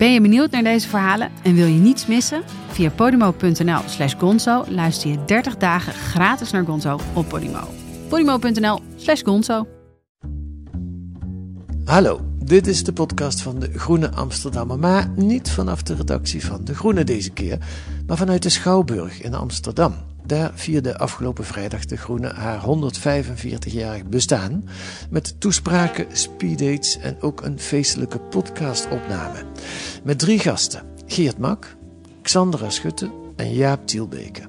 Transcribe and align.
Ben 0.00 0.12
je 0.12 0.20
benieuwd 0.20 0.50
naar 0.50 0.62
deze 0.62 0.88
verhalen 0.88 1.30
en 1.42 1.54
wil 1.54 1.66
je 1.66 1.78
niets 1.78 2.06
missen? 2.06 2.42
Via 2.68 2.90
podimo.nl 2.90 3.80
slash 3.86 4.14
gonzo 4.18 4.64
luister 4.68 5.10
je 5.10 5.24
30 5.24 5.56
dagen 5.56 5.92
gratis 5.92 6.50
naar 6.50 6.64
Gonzo 6.64 6.98
op 7.14 7.28
Podimo. 7.28 7.68
podimo.nl 8.08 8.80
slash 8.96 9.22
gonzo 9.22 9.66
Hallo, 11.84 12.20
dit 12.44 12.66
is 12.66 12.84
de 12.84 12.92
podcast 12.92 13.42
van 13.42 13.58
De 13.58 13.78
Groene 13.78 14.10
Amsterdammer, 14.10 14.78
maar 14.78 15.08
niet 15.16 15.50
vanaf 15.50 15.82
de 15.82 15.94
redactie 15.94 16.44
van 16.44 16.64
De 16.64 16.74
Groene 16.74 17.04
deze 17.04 17.30
keer, 17.30 17.58
maar 18.06 18.16
vanuit 18.16 18.42
de 18.42 18.48
Schouwburg 18.48 19.22
in 19.22 19.34
Amsterdam. 19.34 19.94
Daar 20.26 20.50
vierde 20.54 20.98
afgelopen 20.98 21.44
vrijdag 21.44 21.84
De 21.84 21.96
Groene 21.96 22.28
haar 22.28 22.60
145-jarig 22.60 24.04
bestaan 24.04 24.64
met 25.10 25.40
toespraken, 25.40 26.06
speeddates 26.12 26.98
en 26.98 27.16
ook 27.20 27.42
een 27.42 27.60
feestelijke 27.60 28.18
podcastopname. 28.18 29.44
Met 30.02 30.18
drie 30.18 30.38
gasten, 30.38 30.82
Geert 31.06 31.38
Mak, 31.38 31.76
Xandra 32.22 32.70
Schutte 32.70 33.10
en 33.36 33.52
Jaap 33.52 33.86
Tielbeke. 33.86 34.42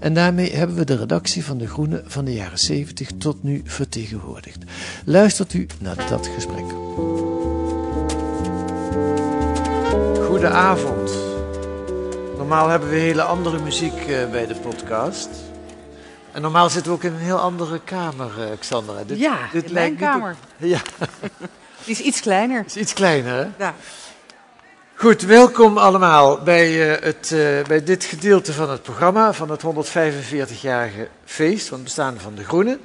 En 0.00 0.14
daarmee 0.14 0.52
hebben 0.52 0.76
we 0.76 0.84
de 0.84 0.96
redactie 0.96 1.44
van 1.44 1.58
De 1.58 1.66
Groene 1.66 2.02
van 2.06 2.24
de 2.24 2.34
jaren 2.34 2.58
70 2.58 3.10
tot 3.18 3.42
nu 3.42 3.62
vertegenwoordigd. 3.64 4.64
Luistert 5.04 5.52
u 5.52 5.66
naar 5.80 6.06
dat 6.08 6.26
gesprek. 6.26 6.64
Goedenavond. 10.26 11.23
Normaal 12.44 12.68
hebben 12.68 12.88
we 12.88 12.96
hele 12.96 13.22
andere 13.22 13.58
muziek 13.58 14.06
eh, 14.06 14.30
bij 14.30 14.46
de 14.46 14.54
podcast. 14.54 15.28
En 16.32 16.42
normaal 16.42 16.70
zitten 16.70 16.92
we 16.92 16.96
ook 16.96 17.04
in 17.04 17.12
een 17.12 17.18
heel 17.18 17.38
andere 17.38 17.80
kamer, 17.84 18.42
eh, 18.42 18.58
Xandra. 18.58 19.04
Dit, 19.04 19.18
ja, 19.18 19.38
dit 19.52 19.70
lijkt 19.70 20.00
mijn 20.00 20.12
kamer. 20.12 20.36
Ja. 20.56 20.80
Die 21.84 21.94
is 21.94 22.00
iets 22.00 22.20
kleiner. 22.20 22.64
Is 22.66 22.76
iets 22.76 22.92
kleiner, 22.92 23.34
hè? 23.34 23.64
Ja. 23.64 23.74
Goed, 24.94 25.22
welkom 25.22 25.78
allemaal 25.78 26.42
bij, 26.42 26.70
uh, 26.70 27.02
het, 27.02 27.30
uh, 27.30 27.64
bij 27.64 27.84
dit 27.84 28.04
gedeelte 28.04 28.52
van 28.52 28.70
het 28.70 28.82
programma, 28.82 29.32
van 29.32 29.50
het 29.50 29.62
145-jarige 29.62 31.08
feest 31.24 31.68
van 31.68 31.76
het 31.76 31.84
bestaan 31.84 32.18
van 32.18 32.34
de 32.34 32.44
Groenen. 32.44 32.80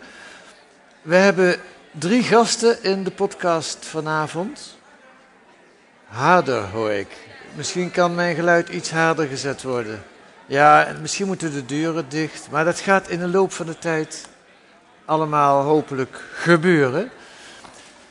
We 1.01 1.15
hebben 1.15 1.55
drie 1.91 2.23
gasten 2.23 2.83
in 2.83 3.03
de 3.03 3.11
podcast 3.11 3.77
vanavond. 3.85 4.77
Harder 6.05 6.63
hoor 6.63 6.91
ik. 6.91 7.28
Misschien 7.55 7.91
kan 7.91 8.15
mijn 8.15 8.35
geluid 8.35 8.69
iets 8.69 8.91
harder 8.91 9.27
gezet 9.27 9.63
worden. 9.63 10.03
Ja, 10.45 10.85
en 10.85 11.01
misschien 11.01 11.27
moeten 11.27 11.53
de 11.53 11.65
deuren 11.65 12.05
dicht, 12.09 12.47
maar 12.51 12.65
dat 12.65 12.79
gaat 12.79 13.09
in 13.09 13.19
de 13.19 13.27
loop 13.27 13.51
van 13.51 13.65
de 13.65 13.77
tijd 13.77 14.27
allemaal 15.05 15.61
hopelijk 15.61 16.21
gebeuren. 16.33 17.09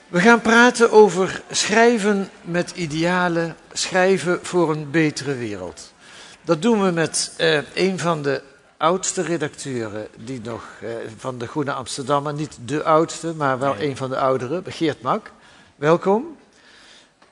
We 0.08 0.20
gaan 0.20 0.40
praten 0.40 0.90
over 0.90 1.42
schrijven 1.50 2.30
met 2.42 2.70
idealen, 2.70 3.56
schrijven 3.72 4.38
voor 4.42 4.70
een 4.70 4.90
betere 4.90 5.34
wereld. 5.34 5.92
Dat 6.42 6.62
doen 6.62 6.82
we 6.82 6.90
met 6.90 7.34
eh, 7.36 7.58
een 7.74 7.98
van 7.98 8.22
de 8.22 8.42
oudste 8.76 9.22
redacteuren 9.22 10.08
die 10.16 10.40
nog 10.44 10.64
eh, 10.82 10.88
van 11.16 11.38
de 11.38 11.46
Groene 11.46 11.72
Amsterdammer, 11.72 12.34
niet 12.34 12.58
de 12.64 12.82
oudste, 12.82 13.34
maar 13.34 13.58
wel 13.58 13.74
een 13.78 13.96
van 13.96 14.10
de 14.10 14.18
ouderen, 14.18 14.64
Geert 14.66 15.02
Mak. 15.02 15.30
Welkom. 15.76 16.37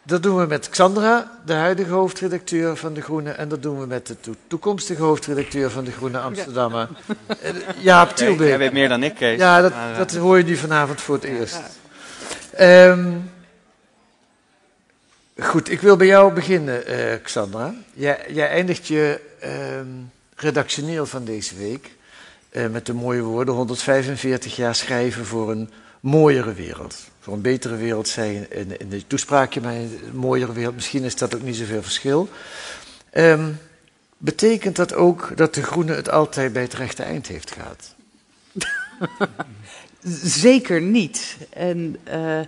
Dat 0.07 0.23
doen 0.23 0.37
we 0.37 0.47
met 0.47 0.69
Xandra, 0.69 1.31
de 1.45 1.53
huidige 1.53 1.91
hoofdredacteur 1.91 2.77
van 2.77 2.95
De 2.95 3.01
Groene. 3.01 3.31
En 3.31 3.49
dat 3.49 3.63
doen 3.63 3.81
we 3.81 3.87
met 3.87 4.07
de 4.07 4.35
toekomstige 4.47 5.03
hoofdredacteur 5.03 5.71
van 5.71 5.85
De 5.85 5.91
Groene 5.91 6.19
Amsterdammer, 6.19 6.89
ja. 7.43 7.53
Jaap 7.81 8.17
Tielbeek. 8.17 8.49
Jij 8.49 8.59
weet 8.59 8.73
meer 8.73 8.89
dan 8.89 9.03
ik, 9.03 9.15
Kees. 9.15 9.39
Ja, 9.39 9.61
dat, 9.61 9.73
uh... 9.73 9.97
dat 9.97 10.15
hoor 10.15 10.39
je 10.39 10.45
nu 10.45 10.57
vanavond 10.57 11.01
voor 11.01 11.15
het 11.15 11.25
eerst. 11.25 11.61
Um, 12.61 13.31
goed, 15.39 15.71
ik 15.71 15.81
wil 15.81 15.97
bij 15.97 16.07
jou 16.07 16.33
beginnen, 16.33 16.91
uh, 16.91 17.15
Xandra. 17.23 17.75
Jij, 17.93 18.25
jij, 18.29 18.49
eindigt 18.49 18.87
je 18.87 19.21
um, 19.79 20.11
redactioneel 20.37 21.07
van 21.07 21.25
deze 21.25 21.57
week 21.57 21.91
uh, 22.53 22.67
met 22.67 22.87
de 22.87 22.95
mooie 22.95 23.23
woorden 23.23 23.55
145 23.55 24.57
jaar 24.57 24.75
schrijven 24.75 25.25
voor 25.25 25.51
een 25.51 25.71
mooiere 26.07 26.53
wereld. 26.53 26.97
Voor 27.21 27.35
een 27.35 27.41
betere 27.41 27.77
wereld, 27.77 28.09
zei 28.09 28.33
je 28.33 28.49
in, 28.49 28.79
in 28.79 28.89
de 28.89 29.07
toespraakje, 29.07 29.61
maar 29.61 29.75
een 29.75 30.01
mooiere 30.13 30.53
wereld. 30.53 30.75
Misschien 30.75 31.03
is 31.03 31.17
dat 31.17 31.35
ook 31.35 31.43
niet 31.43 31.57
zoveel 31.57 31.83
verschil. 31.83 32.29
Um, 33.13 33.59
betekent 34.17 34.77
dat 34.77 34.95
ook 34.95 35.33
dat 35.37 35.55
de 35.55 35.63
Groene 35.63 35.95
het 35.95 36.11
altijd 36.11 36.53
bij 36.53 36.63
het 36.63 36.75
rechte 36.75 37.03
eind 37.03 37.27
heeft 37.27 37.51
gehad? 37.51 37.95
Zeker 40.43 40.81
niet. 40.81 41.37
En 41.51 41.97
uh, 42.09 42.39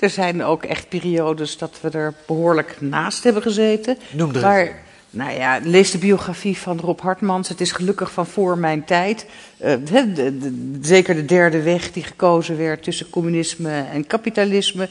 er 0.00 0.10
zijn 0.10 0.44
ook 0.44 0.64
echt 0.64 0.88
periodes 0.88 1.58
dat 1.58 1.78
we 1.80 1.90
er 1.90 2.14
behoorlijk 2.26 2.80
naast 2.80 3.24
hebben 3.24 3.42
gezeten. 3.42 3.98
Noem 4.10 4.34
er 4.34 4.40
maar, 4.40 4.82
nou 5.16 5.32
ja, 5.32 5.60
lees 5.62 5.90
de 5.90 5.98
biografie 5.98 6.58
van 6.58 6.80
Rob 6.80 7.00
Hartmans. 7.00 7.48
Het 7.48 7.60
is 7.60 7.72
gelukkig 7.72 8.12
van 8.12 8.26
voor 8.26 8.58
mijn 8.58 8.84
tijd. 8.84 9.26
Uh, 9.64 9.74
de, 9.84 10.12
de, 10.12 10.38
de, 10.38 10.78
zeker 10.80 11.14
de 11.14 11.24
derde 11.24 11.62
weg 11.62 11.92
die 11.92 12.02
gekozen 12.02 12.56
werd 12.58 12.82
tussen 12.82 13.10
communisme 13.10 13.84
en 13.92 14.06
kapitalisme. 14.06 14.88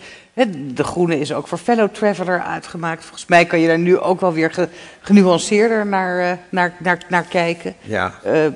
De 0.73 0.83
Groene 0.83 1.19
is 1.19 1.33
ook 1.33 1.47
voor 1.47 1.57
Fellow 1.57 1.89
Traveller 1.89 2.41
uitgemaakt. 2.41 3.01
Volgens 3.01 3.25
mij 3.25 3.45
kan 3.45 3.59
je 3.59 3.67
daar 3.67 3.79
nu 3.79 3.97
ook 3.97 4.21
wel 4.21 4.33
weer 4.33 4.51
ge, 4.51 4.67
genuanceerder 5.01 5.85
naar, 5.85 6.31
uh, 6.31 6.37
naar, 6.49 6.73
naar, 6.79 7.05
naar 7.09 7.23
kijken. 7.23 7.75
Ja. 7.81 8.13
Uh, 8.25 8.47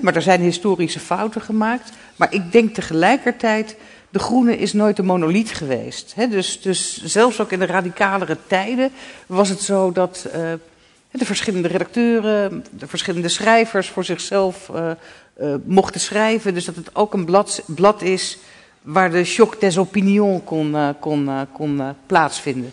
maar 0.00 0.14
er 0.14 0.22
zijn 0.22 0.40
historische 0.40 1.00
fouten 1.00 1.40
gemaakt. 1.40 1.90
Maar 2.16 2.34
ik 2.34 2.52
denk 2.52 2.74
tegelijkertijd, 2.74 3.76
de 4.10 4.18
Groene 4.18 4.56
is 4.56 4.72
nooit 4.72 4.98
een 4.98 5.04
monoliet 5.04 5.54
geweest. 5.54 6.14
Dus, 6.30 6.60
dus 6.60 7.04
zelfs 7.04 7.40
ook 7.40 7.52
in 7.52 7.58
de 7.58 7.66
radicalere 7.66 8.36
tijden 8.46 8.90
was 9.26 9.48
het 9.48 9.60
zo 9.60 9.92
dat 9.92 10.26
de 11.12 11.24
verschillende 11.24 11.68
redacteuren, 11.68 12.64
de 12.70 12.86
verschillende 12.86 13.28
schrijvers 13.28 13.88
voor 13.88 14.04
zichzelf 14.04 14.68
uh, 14.74 14.90
uh, 15.40 15.54
mochten 15.64 16.00
schrijven. 16.00 16.54
Dus 16.54 16.64
dat 16.64 16.76
het 16.76 16.94
ook 16.94 17.14
een 17.14 17.24
blad, 17.24 17.62
blad 17.66 18.02
is 18.02 18.38
waar 18.82 19.10
de 19.10 19.24
choc 19.24 19.60
des 19.60 19.78
opinions 19.78 20.40
kon, 20.44 20.76
kon, 21.00 21.30
kon 21.52 21.82
plaatsvinden. 22.06 22.72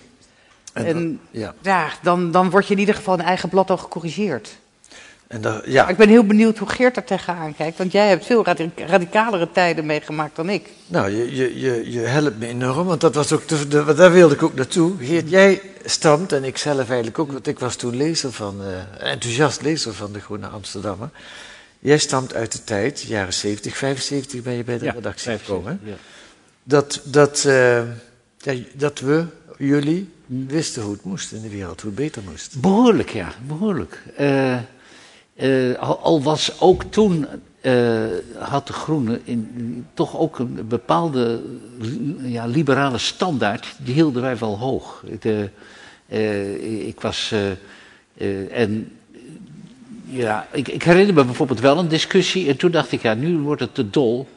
En, 0.74 0.86
en 0.86 1.20
ja. 1.32 1.54
ja, 1.62 1.90
dan, 2.02 2.32
dan 2.32 2.50
word 2.50 2.68
je 2.68 2.74
in 2.74 2.80
ieder 2.80 2.96
geval 2.96 3.14
een 3.14 3.26
eigen 3.26 3.50
blad 3.50 3.70
al 3.70 3.78
gecorrigeerd. 3.78 4.58
En 5.30 5.42
de, 5.42 5.62
ja. 5.66 5.88
Ik 5.88 5.98
ben 5.98 6.10
heel 6.10 6.26
benieuwd 6.26 6.58
hoe 6.58 6.70
Geert 6.70 6.96
er 6.96 7.04
tegenaan 7.04 7.56
kijkt, 7.56 7.78
want 7.78 7.92
jij 7.92 8.08
hebt 8.08 8.26
veel 8.26 8.46
radicalere 8.76 9.52
tijden 9.52 9.86
meegemaakt 9.86 10.36
dan 10.36 10.50
ik. 10.50 10.70
Nou, 10.88 11.10
je, 11.10 11.36
je, 11.36 11.60
je, 11.60 11.92
je 11.92 12.00
helpt 12.00 12.40
me 12.40 12.48
enorm, 12.48 12.88
want 12.88 13.02
dat 13.02 13.16
was 13.16 13.32
ook 13.32 13.48
de, 13.48 13.68
de, 13.68 13.94
daar 13.94 14.12
wilde 14.12 14.34
ik 14.34 14.44
ook 14.44 14.54
naartoe. 14.54 14.94
Geert, 15.00 15.30
jij 15.30 15.62
stamt, 15.86 16.32
en 16.32 16.44
ik 16.44 16.58
zelf 16.58 16.88
eigenlijk 16.88 17.20
ook, 17.20 17.32
want 17.32 17.48
ik 17.48 17.60
was 17.60 17.76
toen 17.76 17.96
lezer 17.96 18.32
van, 18.32 18.62
uh, 18.62 19.12
enthousiast 19.12 19.62
lezer 19.62 19.94
van 19.94 20.12
de 20.12 20.20
Groene 20.20 20.48
Amsterdammer. 20.48 21.10
Jij 21.80 21.98
stamt 21.98 22.34
uit 22.34 22.52
de 22.52 22.64
tijd, 22.64 23.02
jaren 23.02 23.34
70, 23.34 23.78
75 23.78 24.42
ben 24.42 24.54
je 24.54 24.64
bij 24.64 24.78
de 24.78 24.86
ja, 24.86 24.92
redactie 24.92 25.24
75, 25.24 25.56
gekomen. 25.56 25.80
Ja. 25.84 25.96
Dat, 26.64 27.02
dat, 27.04 27.44
uh, 27.48 27.82
ja, 28.38 28.54
dat 28.74 29.00
we, 29.00 29.26
jullie, 29.58 30.14
wisten 30.26 30.82
hoe 30.82 30.94
het 30.94 31.04
moest 31.04 31.32
in 31.32 31.42
de 31.42 31.50
wereld, 31.50 31.82
hoe 31.82 31.92
het 31.92 32.00
beter 32.00 32.22
moest. 32.30 32.62
Behoorlijk, 32.62 33.10
ja, 33.10 33.34
behoorlijk. 33.48 34.04
Uh, 34.20 34.58
Uh, 35.42 35.80
al, 35.80 36.22
was 36.22 36.60
ook 36.60 36.84
toen, 36.84 37.26
uh, 37.62 38.06
had 38.38 38.68
de 38.68 38.74
Groene 38.74 39.20
in, 39.24 39.86
toch 39.94 40.18
ook 40.18 40.40
een 40.40 40.66
bepaalde 40.68 41.42
ja, 42.22 42.46
liberale 42.46 42.98
standaard, 42.98 43.76
die 43.78 43.94
hielden 43.94 44.22
wij 44.22 44.38
wel 44.38 44.58
hoog. 44.58 45.04
De, 45.20 45.50
ik 46.86 47.02
was, 47.02 47.34
en 48.52 48.92
ja, 50.06 50.48
ik, 50.52 50.68
ik, 50.68 50.84
herinner 50.84 51.14
me 51.14 51.24
bijvoorbeeld 51.24 51.60
wel 51.60 51.78
een 51.78 51.88
discussie 51.88 52.48
en 52.48 52.58
toen 52.58 52.72
dacht 52.72 52.92
ik, 52.92 53.02
ja, 53.02 53.14
nu 53.14 53.38
wordt 53.38 53.62
het 53.62 53.76
te 53.76 53.90
dol. 53.90 54.28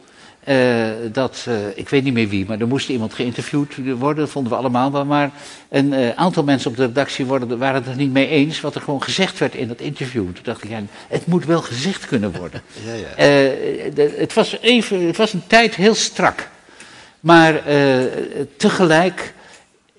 Uh, 0.48 0.86
dat, 1.12 1.44
uh, 1.48 1.54
ik 1.74 1.88
weet 1.88 2.04
niet 2.04 2.12
meer 2.12 2.28
wie, 2.28 2.46
maar 2.46 2.60
er 2.60 2.66
moest 2.66 2.88
iemand 2.88 3.14
geïnterviewd 3.14 3.74
worden, 3.98 4.28
vonden 4.28 4.52
we 4.52 4.58
allemaal 4.58 4.92
wel. 4.92 5.04
Maar 5.04 5.30
een 5.68 5.92
uh, 5.92 6.10
aantal 6.14 6.44
mensen 6.44 6.70
op 6.70 6.76
de 6.76 6.86
redactie 6.86 7.24
worden, 7.24 7.58
waren 7.58 7.74
het 7.74 7.86
er 7.86 7.96
niet 7.96 8.12
mee 8.12 8.28
eens 8.28 8.60
wat 8.60 8.74
er 8.74 8.80
gewoon 8.80 9.02
gezegd 9.02 9.38
werd 9.38 9.54
in 9.54 9.68
dat 9.68 9.80
interview. 9.80 10.24
Toen 10.24 10.42
dacht 10.42 10.64
ik, 10.64 10.70
ja, 10.70 10.82
het 11.08 11.26
moet 11.26 11.44
wel 11.44 11.62
gezegd 11.62 12.06
kunnen 12.06 12.32
worden. 12.32 12.62
Ja, 12.84 12.92
ja. 12.92 13.14
De, 13.94 14.14
het, 14.16 14.32
was 14.32 14.58
even, 14.60 15.06
het 15.06 15.16
was 15.16 15.32
een 15.32 15.46
tijd 15.46 15.74
heel 15.74 15.94
strak. 15.94 16.48
Maar 17.20 17.62
tegelijk, 18.56 19.34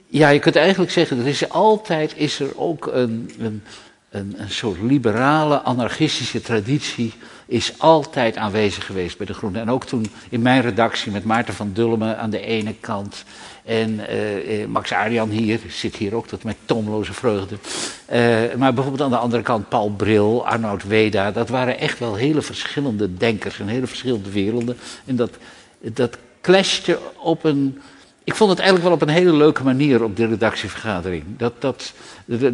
Ja, 0.08 0.30
je 0.30 0.40
kunt 0.40 0.56
eigenlijk 0.56 0.92
zeggen, 0.92 1.20
er 1.20 1.28
is 1.28 1.50
altijd 1.50 2.14
is 2.16 2.40
er 2.40 2.60
ook 2.60 2.90
een, 2.94 3.32
een, 3.40 3.64
een, 4.10 4.36
een 4.38 4.52
soort 4.52 4.82
liberale, 4.82 5.62
anarchistische 5.62 6.42
traditie 6.42 7.14
is 7.54 7.74
altijd 7.78 8.38
aanwezig 8.38 8.86
geweest 8.86 9.18
bij 9.18 9.26
de 9.26 9.34
Groenen. 9.34 9.62
En 9.62 9.70
ook 9.70 9.86
toen 9.86 10.12
in 10.30 10.42
mijn 10.42 10.62
redactie 10.62 11.12
met 11.12 11.24
Maarten 11.24 11.54
van 11.54 11.72
Dulmen 11.74 12.18
aan 12.18 12.30
de 12.30 12.40
ene 12.40 12.76
kant 12.80 13.24
en 13.66 14.00
uh, 14.00 14.66
Max 14.66 14.92
Arian 14.92 15.30
hier, 15.30 15.60
zit 15.68 15.96
hier 15.96 16.16
ook 16.16 16.28
tot 16.28 16.44
met 16.44 16.56
toomloze 16.66 17.14
vreugde. 17.14 17.56
Uh, 18.14 18.56
maar 18.58 18.74
bijvoorbeeld 18.74 19.04
aan 19.04 19.18
de 19.18 19.24
andere 19.24 19.44
kant 19.44 19.70
Paul 19.70 19.90
Bril, 19.90 20.48
Arnoud 20.48 20.84
Weda, 20.84 21.32
dat 21.32 21.50
waren 21.50 21.80
echt 21.80 22.00
wel 22.00 22.16
hele 22.16 22.42
verschillende 22.42 23.14
denkers 23.14 23.60
en 23.60 23.68
hele 23.68 23.88
verschillende 23.88 24.32
werelden. 24.32 24.78
En 25.06 25.16
dat, 25.16 25.32
dat 25.82 26.18
clashte 26.42 27.00
op 27.18 27.44
een 27.44 27.82
ik 28.26 28.36
vond 28.36 28.50
het 28.50 28.60
eigenlijk 28.60 28.90
wel 28.90 28.98
op 28.98 29.08
een 29.08 29.24
hele 29.24 29.38
leuke 29.38 29.64
manier 29.64 30.04
op 30.04 30.16
de 30.16 30.26
redactievergadering. 30.26 31.24
Dat, 31.38 31.54
dat, 31.62 31.94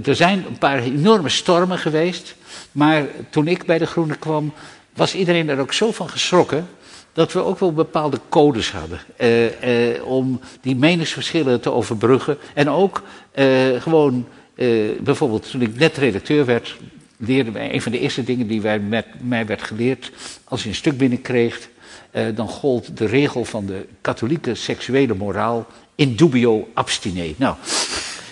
er 0.04 0.16
zijn 0.16 0.45
een 0.48 0.57
paar 0.57 0.80
enorme 0.80 1.30
stormen 1.30 1.78
geweest. 1.78 2.36
Maar 2.72 3.06
toen 3.30 3.48
ik 3.48 3.66
bij 3.66 3.78
de 3.78 3.86
Groenen 3.86 4.19
kwam, 4.19 4.54
was 5.00 5.16
iedereen 5.16 5.50
er 5.50 5.60
ook 5.60 5.74
zo 5.74 5.92
van 5.92 6.10
geschrokken. 6.10 6.68
Dat 7.13 7.34
we 7.34 7.40
ook 7.40 7.60
wel 7.60 7.74
bepaalde 7.74 8.19
codes 8.30 8.72
hadden. 8.72 9.00
Eh, 9.16 9.96
eh, 9.96 10.06
om 10.06 10.40
die 10.62 10.75
meningsverschillen 10.75 11.62
te 11.62 11.72
overbruggen. 11.72 12.38
En 12.54 12.69
ook 12.69 13.01
eh, 13.31 13.46
gewoon, 13.80 14.28
eh, 14.56 14.68
bijvoorbeeld 15.01 15.51
toen 15.51 15.62
ik 15.62 15.78
net 15.78 15.98
redacteur 15.98 16.46
werd. 16.46 16.78
Leerde 17.18 17.51
wij, 17.51 17.74
een 17.74 17.81
van 17.81 17.92
de 17.92 18.00
eerste 18.00 18.24
dingen 18.24 18.48
die 18.48 18.62
wij 18.62 18.80
met 18.80 19.06
mij 19.22 19.46
werd 19.46 19.63
geleerd. 19.63 20.12
Als 20.44 20.63
je 20.63 20.69
een 20.69 20.75
stuk 20.75 20.98
binnenkreeg 20.98 21.69
uh, 22.13 22.36
dan 22.36 22.48
gold 22.48 22.98
de 22.98 23.06
regel 23.06 23.45
van 23.45 23.66
de 23.66 23.86
katholieke 24.02 24.56
seksuele 24.56 25.13
moraal 25.13 25.68
in 25.95 26.16
dubio 26.16 26.68
abstine. 26.74 27.34
Nou, 27.38 27.56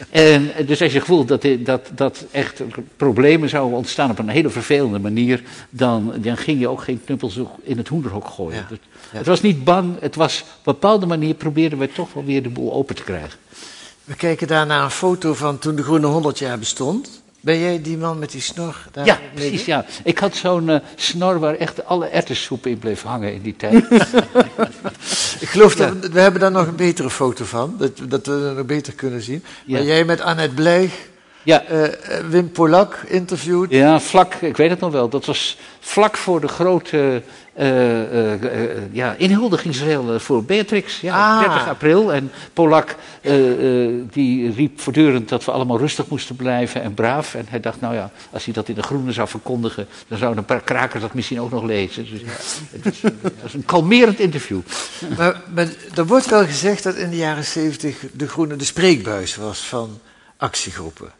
en, 0.09 0.51
dus 0.65 0.81
als 0.81 0.93
je 0.93 1.01
voelt 1.01 1.27
dat, 1.27 1.47
dat, 1.59 1.89
dat 1.95 2.25
echt 2.31 2.61
problemen 2.97 3.49
zouden 3.49 3.77
ontstaan 3.77 4.09
op 4.09 4.19
een 4.19 4.29
hele 4.29 4.49
vervelende 4.49 4.99
manier, 4.99 5.43
dan, 5.69 6.13
dan 6.17 6.37
ging 6.37 6.59
je 6.59 6.67
ook 6.67 6.81
geen 6.81 7.01
knuppels 7.05 7.39
in 7.61 7.77
het 7.77 7.87
hoenderhok 7.87 8.27
gooien. 8.27 8.65
Het, 8.69 8.79
het, 9.09 9.25
was 9.25 9.41
niet 9.41 9.63
bang, 9.63 9.99
het 9.99 10.15
was 10.15 10.41
op 10.41 10.47
een 10.47 10.73
bepaalde 10.73 11.05
manier 11.05 11.33
probeerden 11.33 11.77
wij 11.77 11.87
toch 11.87 12.13
wel 12.13 12.25
weer 12.25 12.43
de 12.43 12.49
boel 12.49 12.73
open 12.73 12.95
te 12.95 13.03
krijgen. 13.03 13.39
We 14.03 14.15
kijken 14.15 14.47
daar 14.47 14.65
naar 14.65 14.83
een 14.83 14.91
foto 14.91 15.33
van 15.33 15.59
toen 15.59 15.75
de 15.75 15.83
Groene 15.83 16.07
100 16.07 16.39
jaar 16.39 16.59
bestond. 16.59 17.16
Ben 17.41 17.59
jij 17.59 17.81
die 17.81 17.97
man 17.97 18.19
met 18.19 18.31
die 18.31 18.41
snor? 18.41 18.75
Daar 18.91 19.05
ja, 19.05 19.19
precies. 19.33 19.65
Ja. 19.65 19.85
Ik 20.03 20.17
had 20.17 20.35
zo'n 20.35 20.69
uh, 20.69 20.79
snor 20.95 21.39
waar 21.39 21.55
echt 21.55 21.85
alle 21.85 22.07
ertessoep 22.07 22.65
in 22.65 22.79
bleef 22.79 23.01
hangen 23.01 23.33
in 23.33 23.41
die 23.41 23.55
tijd. 23.55 23.73
ik 25.43 25.49
geloof 25.49 25.75
dat 25.75 25.93
we, 25.99 26.09
we, 26.09 26.19
hebben 26.19 26.41
daar 26.41 26.51
nog 26.51 26.67
een 26.67 26.75
betere 26.75 27.09
foto 27.09 27.45
van, 27.45 27.75
dat, 27.77 27.91
dat 28.07 28.25
we 28.25 28.31
het 28.31 28.55
nog 28.55 28.65
beter 28.65 28.93
kunnen 28.93 29.21
zien. 29.21 29.43
Ja. 29.65 29.81
jij 29.81 30.05
met 30.05 30.21
Annette 30.21 30.55
Blijg, 30.55 31.07
ja. 31.47 31.63
Uh, 31.71 31.83
Wim 32.29 32.51
Polak 32.51 33.03
interviewt. 33.07 33.71
Ja, 33.71 33.99
vlak, 33.99 34.33
ik 34.33 34.57
weet 34.57 34.69
het 34.69 34.79
nog 34.79 34.91
wel. 34.91 35.09
Dat 35.09 35.25
was 35.25 35.57
vlak 35.79 36.17
voor 36.17 36.41
de 36.41 36.47
grote 36.47 37.21
uh, 37.57 38.11
uh, 38.13 38.33
ja, 38.91 39.15
inhuldigingsreel 39.17 40.19
voor 40.19 40.43
Beatrix. 40.43 41.01
Ja, 41.01 41.35
ah. 41.35 41.39
30 41.39 41.67
april. 41.67 42.13
En 42.13 42.31
Polak 42.53 42.95
die 44.11 44.51
riep 44.51 44.79
voortdurend 44.79 45.29
dat 45.29 45.45
we 45.45 45.51
allemaal 45.51 45.77
rustig 45.77 46.07
moesten 46.07 46.35
blijven 46.35 46.81
en 46.81 46.93
braaf. 46.93 47.35
En 47.35 47.45
hij 47.49 47.59
dacht, 47.59 47.81
nou 47.81 47.93
ja, 47.93 48.11
als 48.31 48.45
hij 48.45 48.53
dat 48.53 48.69
in 48.69 48.75
de 48.75 48.83
groene 48.83 49.11
zou 49.11 49.27
verkondigen, 49.27 49.87
dan 50.07 50.17
zouden 50.17 50.39
een 50.39 50.45
paar 50.45 50.61
krakers 50.61 51.01
dat 51.01 51.13
misschien 51.13 51.41
ook 51.41 51.51
nog 51.51 51.63
lezen. 51.63 52.07
Dus, 52.11 52.21
het, 52.71 52.83
was, 52.83 53.01
het, 53.01 53.33
was, 53.41 53.53
een 53.53 53.65
kalmerend 53.65 54.19
interview. 54.19 54.59
Maar, 55.17 55.41
maar 55.53 55.67
er 55.95 56.05
wordt 56.05 56.29
wel 56.29 56.45
gezegd 56.45 56.83
dat 56.83 56.95
in 56.95 57.09
de 57.09 57.17
jaren 57.17 57.45
70 57.45 57.97
de 58.13 58.27
groene 58.27 58.55
de 58.55 58.65
spreekbuis 58.65 59.35
was 59.35 59.59
van 59.59 59.99
actiegroepen. 60.37 61.16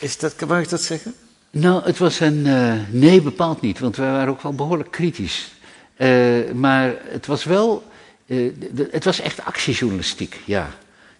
Is 0.00 0.18
dat, 0.18 0.34
mag 0.48 0.62
ik 0.62 0.68
dat 0.68 0.82
zeggen? 0.82 1.14
Nou, 1.50 1.84
het 1.84 1.98
was 1.98 2.20
een. 2.20 2.46
Uh, 2.46 2.74
nee, 2.90 3.22
bepaald 3.22 3.60
niet, 3.60 3.78
want 3.78 3.96
wij 3.96 4.10
waren 4.10 4.28
ook 4.28 4.42
wel 4.42 4.54
behoorlijk 4.54 4.90
kritisch. 4.90 5.52
Uh, 5.98 6.50
maar 6.54 6.94
het 7.04 7.26
was 7.26 7.44
wel. 7.44 7.84
Uh, 8.26 8.52
de, 8.72 8.88
het 8.90 9.04
was 9.04 9.20
echt 9.20 9.44
actiejournalistiek, 9.44 10.40
ja. 10.44 10.70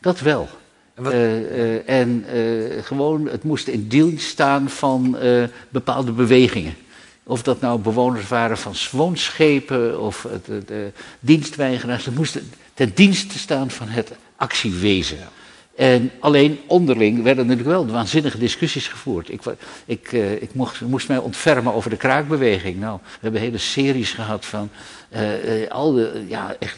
Dat 0.01 0.21
wel. 0.21 0.49
En, 0.95 1.87
en 1.87 2.25
gewoon, 2.83 3.29
het 3.29 3.45
moest 3.45 3.69
in 3.69 3.89
dienst 3.89 4.29
staan 4.29 4.71
van 4.71 5.17
bepaalde 5.69 6.13
bewegingen. 6.13 6.75
Of 7.23 7.43
dat 7.43 7.61
nou 7.61 7.81
bewoners 7.81 8.29
waren 8.29 8.59
van 8.59 8.75
woonschepen 8.91 10.01
of 10.01 10.27
de, 10.45 10.65
de 10.65 10.93
dienstweigeraars. 11.21 12.05
Het 12.05 12.15
moest 12.15 12.39
ten 12.75 12.91
dienste 12.95 13.39
staan 13.39 13.71
van 13.71 13.89
het 13.89 14.13
actiewezen. 14.37 15.19
En 15.81 16.11
alleen 16.19 16.61
onderling 16.67 17.23
werden 17.23 17.47
natuurlijk 17.47 17.77
wel 17.77 17.87
waanzinnige 17.87 18.39
discussies 18.39 18.89
gevoerd. 18.89 19.31
Ik, 19.31 19.43
ik, 19.87 20.13
uh, 20.13 20.33
ik 20.33 20.55
mocht, 20.55 20.81
moest 20.81 21.09
mij 21.09 21.19
ontfermen 21.19 21.75
over 21.75 21.91
de 21.91 21.97
kraakbeweging. 21.97 22.81
Nou, 22.81 22.99
we 23.03 23.19
hebben 23.21 23.41
hele 23.41 23.59
series 23.59 24.13
gehad 24.13 24.47
van 24.47 24.71
uh, 25.13 25.61
uh, 25.63 25.71
al 25.71 25.93
de, 25.93 26.25
ja, 26.29 26.57
echt 26.59 26.77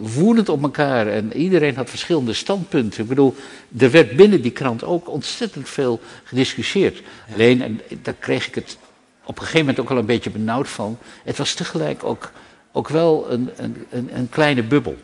woedend 0.00 0.48
op 0.48 0.62
elkaar. 0.62 1.06
En 1.06 1.32
iedereen 1.36 1.76
had 1.76 1.90
verschillende 1.90 2.32
standpunten. 2.32 3.02
Ik 3.02 3.08
bedoel, 3.08 3.34
er 3.78 3.90
werd 3.90 4.16
binnen 4.16 4.42
die 4.42 4.50
krant 4.50 4.84
ook 4.84 5.10
ontzettend 5.10 5.68
veel 5.68 6.00
gediscussieerd. 6.24 7.02
Alleen, 7.34 7.62
en 7.62 7.80
daar 8.02 8.16
kreeg 8.18 8.46
ik 8.46 8.54
het 8.54 8.78
op 9.24 9.36
een 9.36 9.42
gegeven 9.42 9.60
moment 9.60 9.80
ook 9.80 9.88
wel 9.88 9.98
een 9.98 10.06
beetje 10.06 10.30
benauwd 10.30 10.68
van. 10.68 10.98
Het 11.24 11.36
was 11.36 11.54
tegelijk 11.54 12.04
ook, 12.04 12.30
ook 12.72 12.88
wel 12.88 13.30
een, 13.30 13.50
een, 13.56 13.86
een, 13.90 14.10
een 14.12 14.28
kleine 14.28 14.62
bubbel. 14.62 14.96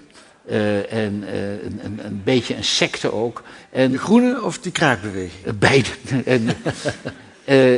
Uh, 0.51 0.93
en 0.93 1.25
uh, 1.25 1.51
een, 1.51 1.81
een, 1.83 2.01
een, 2.05 2.21
beetje 2.25 2.57
een 2.57 2.65
secte 2.65 3.13
ook. 3.13 3.43
En, 3.71 3.91
de 3.91 3.99
groene 3.99 4.43
of 4.43 4.59
die 4.59 4.73
kraakbeweging? 4.73 5.47
Uh, 5.47 5.53
beide. 5.69 5.89
en, 6.25 6.49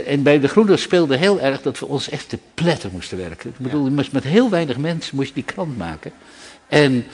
en, 0.07 0.23
bij 0.23 0.41
de 0.41 0.49
groene 0.49 0.77
speelde 0.77 1.17
heel 1.17 1.41
erg 1.41 1.63
dat 1.63 1.79
we 1.79 1.87
ons 1.87 2.09
echt 2.09 2.29
te 2.29 2.39
pletten 2.55 2.91
moesten 2.93 3.19
werken. 3.19 3.51
Ik 3.51 3.59
bedoel, 3.59 3.89
ja. 3.89 4.05
met 4.13 4.25
heel 4.25 4.51
weinig 4.51 4.77
mensen 4.77 5.17
moest 5.17 5.29
je 5.29 5.35
die 5.35 5.43
krant 5.43 5.79
maken. 5.79 6.13
En, 6.69 7.05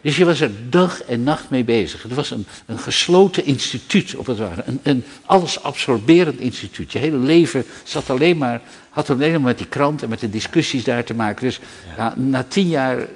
dus 0.00 0.16
je 0.16 0.24
was 0.24 0.40
er 0.40 0.50
dag 0.70 1.02
en 1.02 1.22
nacht 1.22 1.50
mee 1.50 1.64
bezig. 1.64 2.02
Het 2.02 2.14
was 2.14 2.30
een, 2.30 2.46
een 2.66 2.78
gesloten 2.78 3.44
instituut, 3.44 4.14
op 4.14 4.26
het 4.26 4.38
ware. 4.38 4.62
Een, 4.66 4.80
een 4.82 5.04
alles 5.24 5.62
absorberend 5.62 6.38
instituut. 6.40 6.92
Je 6.92 6.98
hele 6.98 7.16
leven 7.16 7.64
zat 7.82 8.10
alleen 8.10 8.36
maar, 8.36 8.60
had 8.90 9.10
alleen 9.10 9.30
maar 9.30 9.40
met 9.40 9.58
die 9.58 9.66
krant 9.66 10.02
en 10.02 10.08
met 10.08 10.20
de 10.20 10.30
discussies 10.30 10.84
daar 10.84 11.04
te 11.04 11.14
maken. 11.14 11.44
Dus 11.44 11.60
ja. 11.96 11.96
na, 11.96 12.14
na 12.16 12.44
tien 12.48 12.68
jaar 12.68 13.06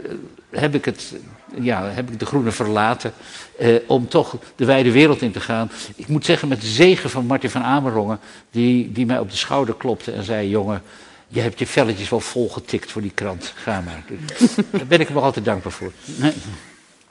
heb 0.50 0.74
ik 0.74 0.84
het 0.84 1.14
ja, 1.60 1.84
heb 1.84 2.10
ik 2.10 2.18
de 2.18 2.26
Groene 2.26 2.50
verlaten 2.50 3.12
eh, 3.58 3.74
om 3.86 4.08
toch 4.08 4.36
de 4.56 4.64
wijde 4.64 4.92
wereld 4.92 5.22
in 5.22 5.32
te 5.32 5.40
gaan. 5.40 5.70
Ik 5.96 6.08
moet 6.08 6.24
zeggen, 6.24 6.48
met 6.48 6.60
de 6.60 6.66
zegen 6.66 7.10
van 7.10 7.26
Martin 7.26 7.50
van 7.50 7.62
Amerongen, 7.62 8.18
die, 8.50 8.92
die 8.92 9.06
mij 9.06 9.18
op 9.18 9.30
de 9.30 9.36
schouder 9.36 9.74
klopte 9.74 10.12
en 10.12 10.24
zei: 10.24 10.48
Jongen, 10.48 10.82
je 11.28 11.40
hebt 11.40 11.58
je 11.58 11.66
velletjes 11.66 12.08
wel 12.08 12.20
volgetikt 12.20 12.90
voor 12.90 13.02
die 13.02 13.12
krant. 13.14 13.52
Ga 13.56 13.80
maar. 13.80 14.04
Daar 14.70 14.86
ben 14.86 15.00
ik 15.00 15.08
hem 15.08 15.16
altijd 15.16 15.44
dankbaar 15.44 15.72
voor. 15.72 15.92
Nee. 16.04 16.32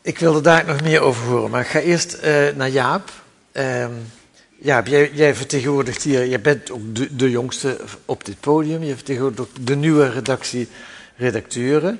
Ik 0.01 0.20
wilde 0.20 0.42
daar 0.42 0.66
nog 0.66 0.82
meer 0.82 1.00
over 1.00 1.24
horen, 1.27 1.50
maar 1.50 1.62
ik 1.62 1.68
ga 1.68 1.80
eerst 1.80 2.18
uh, 2.24 2.50
naar 2.56 2.70
Jaap. 2.70 3.12
Uh, 3.54 3.86
Jaap, 4.63 4.88
jij, 4.88 5.12
jij, 5.13 5.36
vertegenwoordigt 5.36 6.04
hier, 6.04 6.27
jij 6.27 6.42
bent 6.42 6.72
ook 6.72 6.96
de, 6.96 7.16
de, 7.16 7.30
jongste 7.30 7.77
op 8.06 8.25
dit 8.25 8.39
podium. 8.39 8.84
Je 8.84 8.96
vertegenwoordigt 8.96 9.42
ook 9.42 9.66
de 9.66 9.75
nieuwe 9.75 10.10
redactie 10.10 10.68
redacteuren. 11.16 12.00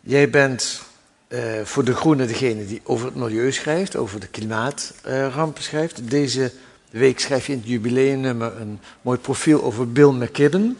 Jij 0.00 0.30
bent 0.30 0.82
uh, 1.30 1.64
voor 1.64 1.84
de 1.84 1.94
Groene 1.94 2.26
degene 2.26 2.66
die 2.66 2.80
over 2.84 3.06
het 3.06 3.14
milieu 3.14 3.52
schrijft, 3.52 3.96
over 3.96 4.20
de 4.20 4.26
klimaatrampen 4.26 5.62
schrijft. 5.62 6.10
Deze 6.10 6.52
week 6.90 7.20
schrijf 7.20 7.46
je 7.46 7.52
in 7.52 7.58
het 7.58 7.68
jubileumnummer 7.68 8.60
een 8.60 8.80
mooi 9.02 9.18
profiel 9.18 9.62
over 9.62 9.92
Bill 9.92 10.10
McKibben, 10.10 10.78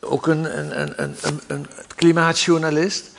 ook 0.00 0.26
een, 0.26 0.58
een, 0.58 1.02
een, 1.02 1.16
een, 1.46 1.66
klimaatjournalist. 1.96 3.10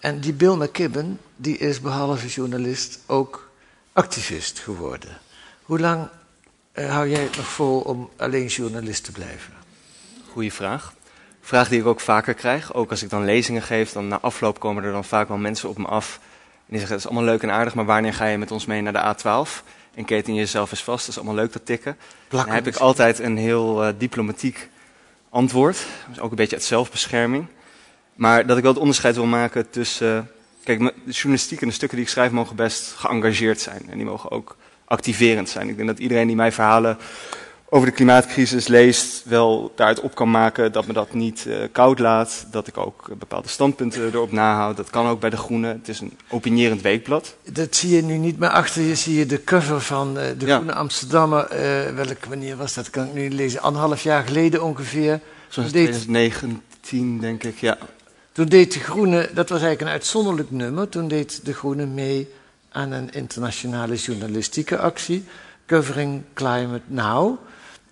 En 0.00 0.20
die 0.20 0.32
Bill 0.32 0.54
McKibben, 0.54 1.20
die 1.36 1.58
is 1.58 1.80
behalve 1.80 2.26
journalist 2.26 2.98
ook 3.06 3.50
activist 3.92 4.58
geworden. 4.58 5.18
Hoe 5.62 5.78
lang 5.78 6.08
uh, 6.74 6.90
hou 6.90 7.08
jij 7.08 7.22
het 7.22 7.36
nog 7.36 7.46
vol 7.46 7.80
om 7.80 8.10
alleen 8.16 8.46
journalist 8.46 9.04
te 9.04 9.12
blijven? 9.12 9.52
Goeie 10.28 10.52
vraag 10.52 10.94
vraag 11.42 11.68
die 11.68 11.80
ik 11.80 11.86
ook 11.86 12.00
vaker 12.00 12.34
krijg. 12.34 12.74
Ook 12.74 12.90
als 12.90 13.02
ik 13.02 13.10
dan 13.10 13.24
lezingen 13.24 13.62
geef, 13.62 13.92
dan 13.92 14.08
na 14.08 14.18
afloop 14.20 14.58
komen 14.58 14.84
er 14.84 14.92
dan 14.92 15.04
vaak 15.04 15.28
wel 15.28 15.36
mensen 15.36 15.68
op 15.68 15.78
me 15.78 15.86
af. 15.86 16.20
En 16.22 16.68
die 16.68 16.78
zeggen, 16.78 16.96
het 16.96 17.04
is 17.04 17.10
allemaal 17.10 17.30
leuk 17.32 17.42
en 17.42 17.50
aardig, 17.50 17.74
maar 17.74 17.84
wanneer 17.84 18.14
ga 18.14 18.26
je 18.26 18.38
met 18.38 18.50
ons 18.50 18.66
mee 18.66 18.82
naar 18.82 18.92
de 18.92 19.14
A12? 19.14 19.64
En 19.94 20.04
keten 20.04 20.34
jezelf 20.34 20.70
eens 20.70 20.84
vast, 20.84 21.00
dat 21.00 21.08
is 21.08 21.16
allemaal 21.16 21.34
leuk 21.34 21.52
dat 21.52 21.66
tikken. 21.66 21.96
dan 22.28 22.48
heb 22.48 22.66
ik 22.66 22.76
altijd 22.76 23.18
een 23.18 23.36
heel 23.36 23.86
uh, 23.86 23.92
diplomatiek 23.98 24.68
antwoord. 25.30 25.86
Dus 26.08 26.20
ook 26.20 26.30
een 26.30 26.36
beetje 26.36 26.56
uit 26.56 26.64
zelfbescherming. 26.64 27.46
Maar 28.14 28.46
dat 28.46 28.56
ik 28.56 28.62
wel 28.62 28.72
het 28.72 28.80
onderscheid 28.80 29.14
wil 29.14 29.26
maken 29.26 29.70
tussen... 29.70 30.16
Uh, 30.16 30.22
kijk, 30.64 30.78
de 30.78 31.10
journalistiek 31.10 31.60
en 31.60 31.68
de 31.68 31.74
stukken 31.74 31.96
die 31.96 32.06
ik 32.06 32.12
schrijf 32.12 32.30
mogen 32.30 32.56
best 32.56 32.92
geëngageerd 32.92 33.60
zijn. 33.60 33.82
En 33.90 33.96
die 33.96 34.06
mogen 34.06 34.30
ook 34.30 34.56
activerend 34.84 35.48
zijn. 35.48 35.68
Ik 35.68 35.76
denk 35.76 35.88
dat 35.88 35.98
iedereen 35.98 36.26
die 36.26 36.36
mijn 36.36 36.52
verhalen 36.52 36.98
over 37.74 37.88
de 37.88 37.94
klimaatcrisis 37.94 38.66
leest, 38.66 39.22
wel 39.24 39.72
daaruit 39.74 40.00
op 40.00 40.14
kan 40.14 40.30
maken 40.30 40.72
dat 40.72 40.86
me 40.86 40.92
dat 40.92 41.14
niet 41.14 41.44
uh, 41.48 41.56
koud 41.72 41.98
laat. 41.98 42.46
Dat 42.50 42.66
ik 42.66 42.78
ook 42.78 43.18
bepaalde 43.18 43.48
standpunten 43.48 44.06
erop 44.06 44.32
nahoud. 44.32 44.76
Dat 44.76 44.90
kan 44.90 45.06
ook 45.06 45.20
bij 45.20 45.30
De 45.30 45.36
Groene. 45.36 45.68
Het 45.68 45.88
is 45.88 46.00
een 46.00 46.18
opinierend 46.28 46.80
weekblad. 46.80 47.36
Dat 47.52 47.76
zie 47.76 47.96
je 47.96 48.02
nu 48.02 48.16
niet 48.16 48.38
meer 48.38 48.48
achter 48.48 48.82
je. 48.82 48.94
Zie 48.94 49.18
je 49.18 49.26
de 49.26 49.44
cover 49.44 49.80
van 49.80 50.18
uh, 50.18 50.22
De 50.38 50.46
Groene 50.46 50.72
Amsterdammer. 50.72 51.42
Uh, 51.52 51.94
welke 51.94 52.28
wanneer 52.28 52.56
was 52.56 52.74
dat? 52.74 52.90
Kan 52.90 53.06
ik 53.06 53.14
nu 53.14 53.30
lezen. 53.30 53.60
Anderhalf 53.60 54.02
jaar 54.02 54.24
geleden 54.24 54.62
ongeveer. 54.62 55.20
Zoals 55.48 55.70
2019, 55.70 57.18
denk 57.20 57.42
ik, 57.42 57.58
ja. 57.58 57.78
Toen 58.32 58.46
deed 58.46 58.72
De 58.72 58.80
Groene, 58.80 59.30
dat 59.34 59.48
was 59.48 59.60
eigenlijk 59.60 59.80
een 59.80 59.96
uitzonderlijk 59.96 60.50
nummer. 60.50 60.88
Toen 60.88 61.08
deed 61.08 61.44
De 61.44 61.54
Groene 61.54 61.86
mee 61.86 62.28
aan 62.72 62.92
een 62.92 63.10
internationale 63.10 63.94
journalistieke 63.94 64.78
actie. 64.78 65.24
Covering 65.66 66.22
Climate 66.34 66.84
Now. 66.86 67.38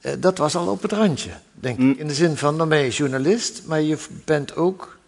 Eh, 0.00 0.12
dat 0.18 0.38
was 0.38 0.54
al 0.54 0.66
op 0.66 0.82
het 0.82 0.92
randje, 0.92 1.30
denk 1.52 1.78
ik. 1.78 1.84
Mm. 1.84 1.94
In 1.98 2.06
de 2.06 2.14
zin 2.14 2.36
van, 2.36 2.58
dan 2.58 2.68
ben 2.68 2.78
je 2.78 2.90
journalist, 2.90 3.62
maar 3.66 3.82
je 3.82 3.98
bent 4.24 4.56
ook 4.56 4.98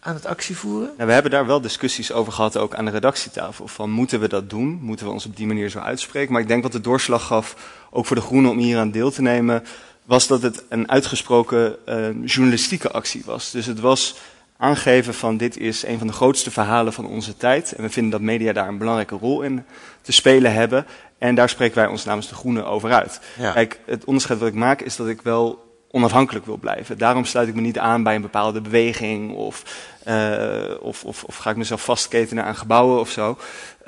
aan 0.00 0.14
het 0.14 0.26
actievoeren? 0.26 0.90
Nou, 0.96 1.06
we 1.06 1.12
hebben 1.12 1.30
daar 1.30 1.46
wel 1.46 1.60
discussies 1.60 2.12
over 2.12 2.32
gehad, 2.32 2.56
ook 2.56 2.74
aan 2.74 2.84
de 2.84 2.90
redactietafel. 2.90 3.68
Van 3.68 3.90
moeten 3.90 4.20
we 4.20 4.28
dat 4.28 4.50
doen? 4.50 4.78
Moeten 4.82 5.06
we 5.06 5.12
ons 5.12 5.26
op 5.26 5.36
die 5.36 5.46
manier 5.46 5.68
zo 5.68 5.78
uitspreken? 5.78 6.32
Maar 6.32 6.42
ik 6.42 6.48
denk 6.48 6.62
wat 6.62 6.72
de 6.72 6.80
doorslag 6.80 7.26
gaf, 7.26 7.56
ook 7.90 8.06
voor 8.06 8.16
de 8.16 8.22
Groenen 8.22 8.50
om 8.50 8.58
hier 8.58 8.78
aan 8.78 8.90
deel 8.90 9.10
te 9.10 9.22
nemen, 9.22 9.64
was 10.04 10.26
dat 10.26 10.42
het 10.42 10.64
een 10.68 10.90
uitgesproken 10.90 11.76
uh, 11.88 12.08
journalistieke 12.24 12.90
actie 12.90 13.22
was. 13.24 13.50
Dus 13.50 13.66
het 13.66 13.80
was 13.80 14.16
aangeven 14.58 15.14
van 15.14 15.36
dit 15.36 15.56
is 15.56 15.86
een 15.86 15.98
van 15.98 16.06
de 16.06 16.12
grootste 16.12 16.50
verhalen 16.50 16.92
van 16.92 17.06
onze 17.06 17.36
tijd. 17.36 17.72
En 17.72 17.82
we 17.82 17.90
vinden 17.90 18.10
dat 18.10 18.20
media 18.20 18.52
daar 18.52 18.68
een 18.68 18.78
belangrijke 18.78 19.16
rol 19.16 19.42
in 19.42 19.64
te 20.02 20.12
spelen 20.12 20.52
hebben. 20.52 20.86
En 21.18 21.34
daar 21.34 21.48
spreken 21.48 21.76
wij 21.76 21.86
ons 21.86 22.04
namens 22.04 22.28
de 22.28 22.34
Groenen 22.34 22.66
over 22.66 22.92
uit. 22.92 23.20
Kijk, 23.38 23.80
het 23.86 24.04
onderscheid 24.04 24.38
wat 24.38 24.48
ik 24.48 24.54
maak 24.54 24.80
is 24.80 24.96
dat 24.96 25.08
ik 25.08 25.22
wel 25.22 25.66
onafhankelijk 25.90 26.46
wil 26.46 26.56
blijven. 26.56 26.98
Daarom 26.98 27.24
sluit 27.24 27.48
ik 27.48 27.54
me 27.54 27.60
niet 27.60 27.78
aan 27.78 28.02
bij 28.02 28.14
een 28.14 28.22
bepaalde 28.22 28.60
beweging 28.60 29.34
of, 29.34 29.62
uh, 30.08 30.74
of, 30.80 31.04
of, 31.04 31.24
of, 31.24 31.36
ga 31.36 31.50
ik 31.50 31.56
mezelf 31.56 31.84
vastketenen 31.84 32.44
aan 32.44 32.56
gebouwen 32.56 33.00
of 33.00 33.10
zo. 33.10 33.38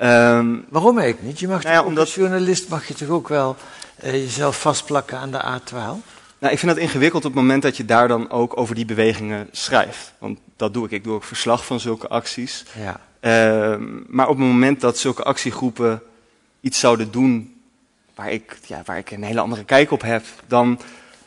Um, 0.01 0.65
Waarom 0.69 0.97
eigenlijk 0.97 1.27
niet? 1.27 1.39
Je 1.39 1.47
mag 1.47 1.63
nou 1.63 1.75
ja, 1.75 1.83
omdat... 1.83 2.03
als 2.03 2.15
journalist 2.15 2.69
mag 2.69 2.87
je 2.87 2.93
toch 2.93 3.09
ook 3.09 3.27
wel 3.27 3.55
uh, 4.03 4.11
jezelf 4.11 4.61
vastplakken 4.61 5.17
aan 5.17 5.31
de 5.31 5.59
A12? 5.59 6.20
Nou, 6.41 6.53
ik 6.53 6.59
vind 6.59 6.71
dat 6.71 6.81
ingewikkeld 6.81 7.25
op 7.25 7.31
het 7.31 7.41
moment 7.41 7.61
dat 7.61 7.77
je 7.77 7.85
daar 7.85 8.07
dan 8.07 8.29
ook 8.29 8.57
over 8.57 8.75
die 8.75 8.85
bewegingen 8.85 9.47
schrijft. 9.51 10.13
Want 10.17 10.39
dat 10.55 10.73
doe 10.73 10.85
ik. 10.85 10.91
Ik 10.91 11.03
doe 11.03 11.13
ook 11.13 11.23
verslag 11.23 11.65
van 11.65 11.79
zulke 11.79 12.07
acties. 12.07 12.65
Ja. 12.79 12.99
Uh, 13.21 13.85
maar 14.07 14.27
op 14.27 14.37
het 14.37 14.47
moment 14.47 14.81
dat 14.81 14.97
zulke 14.97 15.23
actiegroepen 15.23 16.01
iets 16.61 16.79
zouden 16.79 17.11
doen 17.11 17.61
waar 18.15 18.31
ik, 18.31 18.57
ja, 18.65 18.81
waar 18.85 18.97
ik 18.97 19.11
een 19.11 19.23
hele 19.23 19.39
andere 19.39 19.63
kijk 19.63 19.91
op 19.91 20.01
heb, 20.01 20.23
dan 20.47 20.79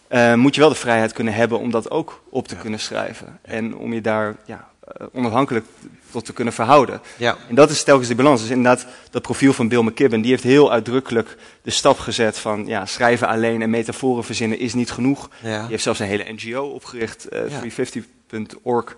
uh, 0.08 0.34
moet 0.34 0.54
je 0.54 0.60
wel 0.60 0.70
de 0.70 0.74
vrijheid 0.74 1.12
kunnen 1.12 1.34
hebben 1.34 1.58
om 1.58 1.70
dat 1.70 1.90
ook 1.90 2.22
op 2.28 2.48
te 2.48 2.56
kunnen 2.56 2.80
schrijven. 2.80 3.38
En 3.42 3.76
om 3.76 3.92
je 3.92 4.00
daar 4.00 4.36
ja, 4.44 4.68
onafhankelijk 5.12 5.66
tot 6.10 6.24
te 6.24 6.32
kunnen 6.32 6.54
verhouden. 6.54 7.00
Ja. 7.16 7.36
En 7.48 7.54
dat 7.54 7.70
is 7.70 7.82
telkens 7.82 8.08
de 8.08 8.14
balans. 8.14 8.40
Dus 8.40 8.50
inderdaad, 8.50 8.86
dat 9.10 9.22
profiel 9.22 9.52
van 9.52 9.68
Bill 9.68 9.82
McKibben, 9.82 10.20
die 10.20 10.30
heeft 10.30 10.42
heel 10.42 10.72
uitdrukkelijk 10.72 11.36
de 11.62 11.70
stap 11.70 11.98
gezet 11.98 12.38
van 12.38 12.66
ja, 12.66 12.86
schrijven 12.86 13.28
alleen 13.28 13.62
en 13.62 13.70
metaforen 13.70 14.24
verzinnen 14.24 14.58
is 14.58 14.74
niet 14.74 14.90
genoeg. 14.90 15.30
Ja. 15.42 15.60
Die 15.60 15.70
heeft 15.70 15.82
zelfs 15.82 15.98
een 15.98 16.06
hele 16.06 16.32
NGO 16.32 16.62
opgericht, 16.62 17.26
uh, 17.32 17.50
ja. 17.50 17.60
350.org. 17.60 18.96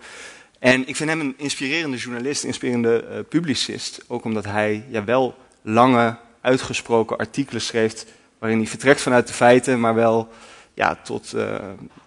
En 0.59 0.87
ik 0.87 0.95
vind 0.95 1.09
hem 1.09 1.19
een 1.19 1.33
inspirerende 1.37 1.97
journalist, 1.97 2.43
inspirerende 2.43 3.05
uh, 3.09 3.19
publicist. 3.29 4.03
Ook 4.07 4.23
omdat 4.23 4.45
hij 4.45 4.83
ja, 4.89 5.03
wel 5.03 5.35
lange 5.61 6.17
uitgesproken 6.41 7.17
artikelen 7.17 7.61
schreef 7.61 8.05
waarin 8.39 8.57
hij 8.57 8.67
vertrekt 8.67 9.01
vanuit 9.01 9.27
de 9.27 9.33
feiten, 9.33 9.79
maar 9.79 9.95
wel 9.95 10.29
ja, 10.73 10.97
tot, 11.03 11.33
uh, 11.35 11.55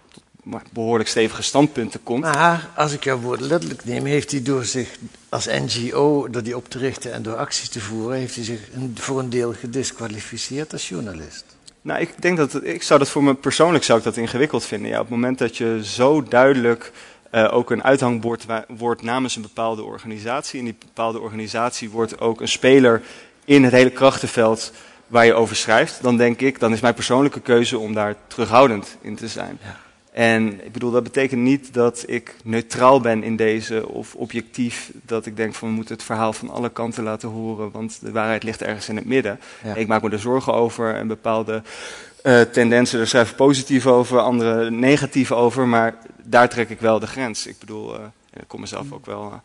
behoorlijk 0.71 1.09
stevige 1.09 1.41
standpunten 1.41 2.03
komt. 2.03 2.21
Maar 2.21 2.69
als 2.75 2.93
ik 2.93 3.03
jouw 3.03 3.17
woord 3.17 3.39
letterlijk 3.39 3.85
neem, 3.85 4.05
heeft 4.05 4.31
hij 4.31 4.41
door 4.41 4.65
zich 4.65 4.97
als 5.29 5.45
NGO, 5.45 6.27
door 6.29 6.43
die 6.43 6.55
op 6.55 6.69
te 6.69 6.77
richten 6.77 7.13
en 7.13 7.23
door 7.23 7.35
acties 7.35 7.69
te 7.69 7.79
voeren, 7.79 8.17
heeft 8.17 8.35
hij 8.35 8.43
zich 8.43 8.59
voor 8.95 9.19
een 9.19 9.29
deel 9.29 9.53
gedisqualificeerd 9.53 10.73
als 10.73 10.89
journalist. 10.89 11.45
Nou, 11.81 11.99
ik 11.99 12.21
denk 12.21 12.37
dat 12.37 12.63
ik 12.63 12.83
zou 12.83 12.99
dat 12.99 13.09
voor 13.09 13.23
me 13.23 13.33
persoonlijk 13.33 13.83
zou 13.83 13.97
ik 13.97 14.03
dat 14.03 14.17
ingewikkeld 14.17 14.65
vinden. 14.65 14.89
Ja, 14.89 14.95
op 14.95 15.01
het 15.01 15.09
moment 15.09 15.37
dat 15.37 15.57
je 15.57 15.79
zo 15.83 16.23
duidelijk 16.23 16.91
uh, 17.31 17.53
ook 17.53 17.71
een 17.71 17.83
uithangbord 17.83 18.45
wordt 18.67 19.01
namens 19.01 19.35
een 19.35 19.41
bepaalde 19.41 19.83
organisatie. 19.83 20.59
En 20.59 20.65
die 20.65 20.75
bepaalde 20.79 21.19
organisatie 21.19 21.89
wordt 21.89 22.19
ook 22.19 22.41
een 22.41 22.47
speler 22.47 23.01
in 23.45 23.63
het 23.63 23.73
hele 23.73 23.89
krachtenveld 23.89 24.71
waar 25.07 25.25
je 25.25 25.33
over 25.33 25.55
schrijft, 25.55 26.01
dan 26.01 26.17
denk 26.17 26.41
ik, 26.41 26.59
dan 26.59 26.73
is 26.73 26.79
mijn 26.79 26.93
persoonlijke 26.93 27.39
keuze 27.39 27.77
om 27.77 27.93
daar 27.93 28.15
terughoudend 28.27 28.97
in 29.01 29.15
te 29.15 29.27
zijn. 29.27 29.59
Ja. 29.63 29.79
En 30.11 30.65
ik 30.65 30.71
bedoel, 30.71 30.91
dat 30.91 31.03
betekent 31.03 31.41
niet 31.41 31.73
dat 31.73 32.03
ik 32.07 32.35
neutraal 32.43 33.01
ben 33.01 33.23
in 33.23 33.35
deze 33.35 33.89
of 33.89 34.15
objectief, 34.15 34.91
dat 35.05 35.25
ik 35.25 35.35
denk 35.35 35.53
van 35.53 35.67
we 35.67 35.73
moeten 35.73 35.95
het 35.95 36.03
verhaal 36.03 36.33
van 36.33 36.49
alle 36.49 36.69
kanten 36.69 37.03
laten 37.03 37.29
horen, 37.29 37.71
want 37.71 38.01
de 38.01 38.11
waarheid 38.11 38.43
ligt 38.43 38.61
ergens 38.61 38.89
in 38.89 38.95
het 38.95 39.05
midden. 39.05 39.39
Ik 39.75 39.87
maak 39.87 40.01
me 40.01 40.09
er 40.09 40.19
zorgen 40.19 40.53
over 40.53 40.95
en 40.95 41.07
bepaalde 41.07 41.61
uh, 42.23 42.41
tendensen, 42.41 42.97
daar 42.97 43.07
schrijf 43.07 43.29
ik 43.29 43.35
positief 43.35 43.87
over, 43.87 44.19
andere 44.19 44.71
negatief 44.71 45.31
over, 45.31 45.67
maar 45.67 45.95
daar 46.23 46.49
trek 46.49 46.69
ik 46.69 46.79
wel 46.79 46.99
de 46.99 47.07
grens. 47.07 47.47
Ik 47.47 47.59
bedoel, 47.59 47.95
uh, 47.95 48.01
ik 48.33 48.47
kom 48.47 48.59
mezelf 48.59 48.91
ook 48.91 49.05
wel. 49.05 49.41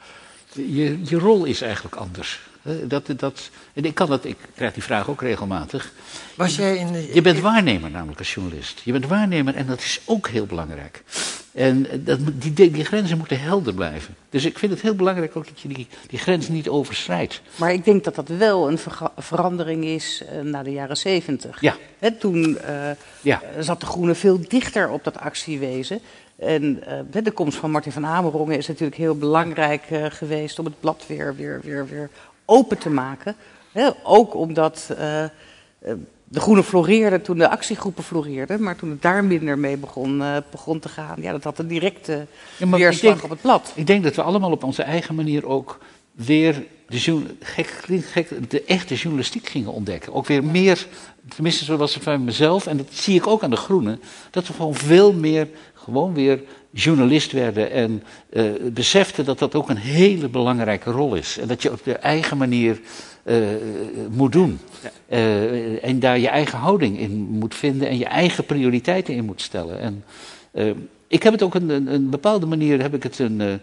Uh... 0.52 0.76
Je, 0.76 0.99
je 1.04 1.18
rol 1.18 1.44
is 1.44 1.61
eigenlijk 1.61 1.96
anders. 1.96 2.40
Dat, 2.87 3.11
dat, 3.16 3.50
en 3.73 3.85
ik, 3.85 3.94
kan 3.94 4.08
dat, 4.08 4.25
ik 4.25 4.37
krijg 4.54 4.73
die 4.73 4.82
vraag 4.82 5.11
ook 5.11 5.20
regelmatig. 5.20 5.92
Was 6.35 6.56
jij 6.56 6.76
in 6.76 6.92
de, 6.92 7.11
je 7.14 7.23
bent 7.23 7.40
waarnemer 7.40 7.90
namelijk 7.90 8.18
als 8.18 8.35
journalist. 8.35 8.80
Je 8.85 8.92
bent 8.92 9.06
waarnemer 9.06 9.54
en 9.54 9.66
dat 9.66 9.78
is 9.78 10.00
ook 10.04 10.28
heel 10.28 10.46
belangrijk. 10.46 11.02
En 11.56 11.87
dat, 12.04 12.18
die, 12.35 12.70
die 12.70 12.85
grenzen 12.85 13.18
moeten 13.18 13.40
helder 13.40 13.75
blijven. 13.75 14.14
Dus 14.30 14.44
ik 14.44 14.58
vind 14.58 14.73
het 14.73 14.80
heel 14.80 14.94
belangrijk 14.94 15.37
ook 15.37 15.46
dat 15.46 15.61
je 15.61 15.68
die, 15.68 15.87
die 16.06 16.18
grens 16.18 16.49
niet 16.49 16.68
overschrijdt. 16.68 17.42
Maar 17.56 17.73
ik 17.73 17.85
denk 17.85 18.04
dat 18.04 18.14
dat 18.14 18.28
wel 18.28 18.70
een 18.70 18.78
verandering 19.16 19.85
is 19.85 20.23
uh, 20.32 20.40
na 20.40 20.62
de 20.62 20.70
jaren 20.70 20.96
zeventig. 20.96 21.61
Ja. 21.61 21.76
toen 22.18 22.58
uh, 22.68 22.90
ja. 23.20 23.42
zat 23.58 23.80
de 23.80 23.87
Groene 23.87 24.14
veel 24.14 24.40
dichter 24.49 24.90
op 24.90 25.04
dat 25.04 25.18
actiewezen. 25.18 26.00
En 26.38 26.82
uh, 27.14 27.23
de 27.23 27.30
komst 27.30 27.58
van 27.58 27.70
Martin 27.70 27.92
van 27.92 28.06
Amerongen 28.06 28.56
is 28.56 28.68
natuurlijk 28.68 28.99
heel 28.99 29.16
belangrijk 29.16 29.82
geweest 30.08 30.58
om 30.58 30.64
het 30.64 30.80
blad 30.80 31.04
weer, 31.06 31.37
weer, 31.37 31.61
weer, 31.64 31.87
weer 31.88 32.11
open 32.46 32.78
te 32.78 32.90
maken. 32.90 33.36
Hè? 33.72 33.88
Ook 34.02 34.34
omdat 34.34 34.88
uh, 34.90 35.24
de 36.28 36.40
groene 36.40 36.62
floreerde 36.62 37.20
toen 37.20 37.38
de 37.38 37.48
actiegroepen 37.48 38.04
floreerden, 38.04 38.62
maar 38.62 38.76
toen 38.76 38.90
het 38.90 39.02
daar 39.02 39.24
minder 39.24 39.58
mee 39.58 39.76
begon, 39.76 40.20
uh, 40.20 40.36
begon 40.50 40.78
te 40.78 40.88
gaan, 40.88 41.16
ja, 41.20 41.32
dat 41.32 41.44
had 41.44 41.58
een 41.58 41.66
directe 41.66 42.26
ja, 42.58 42.68
weerslag 42.68 43.12
denk, 43.12 43.24
op 43.24 43.30
het 43.30 43.40
blad. 43.40 43.72
Ik 43.74 43.86
denk 43.86 44.04
dat 44.04 44.14
we 44.14 44.22
allemaal 44.22 44.50
op 44.50 44.64
onze 44.64 44.82
eigen 44.82 45.14
manier 45.14 45.46
ook 45.46 45.78
weer 46.12 46.64
de, 46.88 47.22
gek, 47.40 47.66
gek, 47.88 48.50
de 48.50 48.64
echte 48.64 48.94
journalistiek 48.94 49.48
gingen 49.48 49.72
ontdekken. 49.72 50.14
Ook 50.14 50.26
weer 50.26 50.44
meer, 50.44 50.86
tenminste 51.34 51.64
zo 51.64 51.76
was 51.76 51.94
het 51.94 52.02
van 52.02 52.24
mezelf, 52.24 52.66
en 52.66 52.76
dat 52.76 52.86
zie 52.90 53.14
ik 53.14 53.26
ook 53.26 53.42
aan 53.42 53.50
de 53.50 53.56
Groenen, 53.56 54.00
dat 54.30 54.46
we 54.46 54.52
gewoon 54.52 54.74
veel 54.74 55.12
meer 55.12 55.48
gewoon 55.74 56.14
weer 56.14 56.42
journalist 56.76 57.33
werden 57.33 57.71
en 57.71 58.02
uh, 58.33 58.45
beseften 58.73 59.25
dat 59.25 59.38
dat 59.38 59.54
ook 59.54 59.68
een 59.68 59.76
hele 59.76 60.28
belangrijke 60.28 60.90
rol 60.90 61.14
is. 61.14 61.38
En 61.38 61.49
dat 61.49 61.62
je 61.62 61.73
op 61.73 61.85
de 61.85 61.92
eigen 61.92 62.37
manier 62.37 62.80
uh, 63.25 63.37
moet 64.11 64.33
doen. 64.33 64.59
Uh, 65.09 65.85
en 65.85 66.00
daar 66.00 66.18
je 66.18 66.28
eigen 66.28 66.59
houding 66.59 66.99
in 66.99 67.12
moet 67.12 67.54
vinden 67.54 67.88
en 67.88 67.99
je 67.99 68.04
eigen 68.04 68.45
prioriteiten 68.45 69.14
in 69.14 69.25
moet 69.25 69.40
stellen. 69.40 69.80
En 69.80 70.04
ik 71.09 71.23
heb 71.23 71.33
het 71.33 71.42
ook 71.42 71.54
een, 71.54 71.68
een, 71.68 71.95
een, 71.95 72.11
bepaalde 72.11 72.47
manier, 72.47 72.80
heb 72.80 72.95
ik 72.95 73.02
het 73.02 73.18
een, 73.18 73.61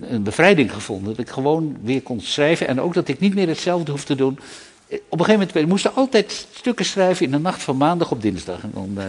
een 0.00 0.22
bevrijding 0.22 0.72
gevonden. 0.72 1.08
Dat 1.08 1.26
ik 1.26 1.32
gewoon 1.32 1.76
weer 1.82 2.02
kon 2.02 2.20
schrijven 2.20 2.68
en 2.68 2.80
ook 2.80 2.94
dat 2.94 3.08
ik 3.08 3.20
niet 3.20 3.34
meer 3.34 3.48
hetzelfde 3.48 3.90
hoef 3.90 4.04
te 4.04 4.14
doen 4.14 4.38
op 4.88 5.18
een 5.18 5.24
gegeven 5.24 5.32
moment, 5.32 5.52
we 5.52 5.66
moesten 5.66 5.94
altijd 5.94 6.46
stukken 6.52 6.84
schrijven 6.84 7.24
in 7.24 7.30
de 7.30 7.38
nacht 7.38 7.62
van 7.62 7.76
maandag 7.76 8.10
op 8.10 8.22
dinsdag. 8.22 8.62
En 8.62 8.70
dan, 8.74 8.94
uh, 8.96 9.04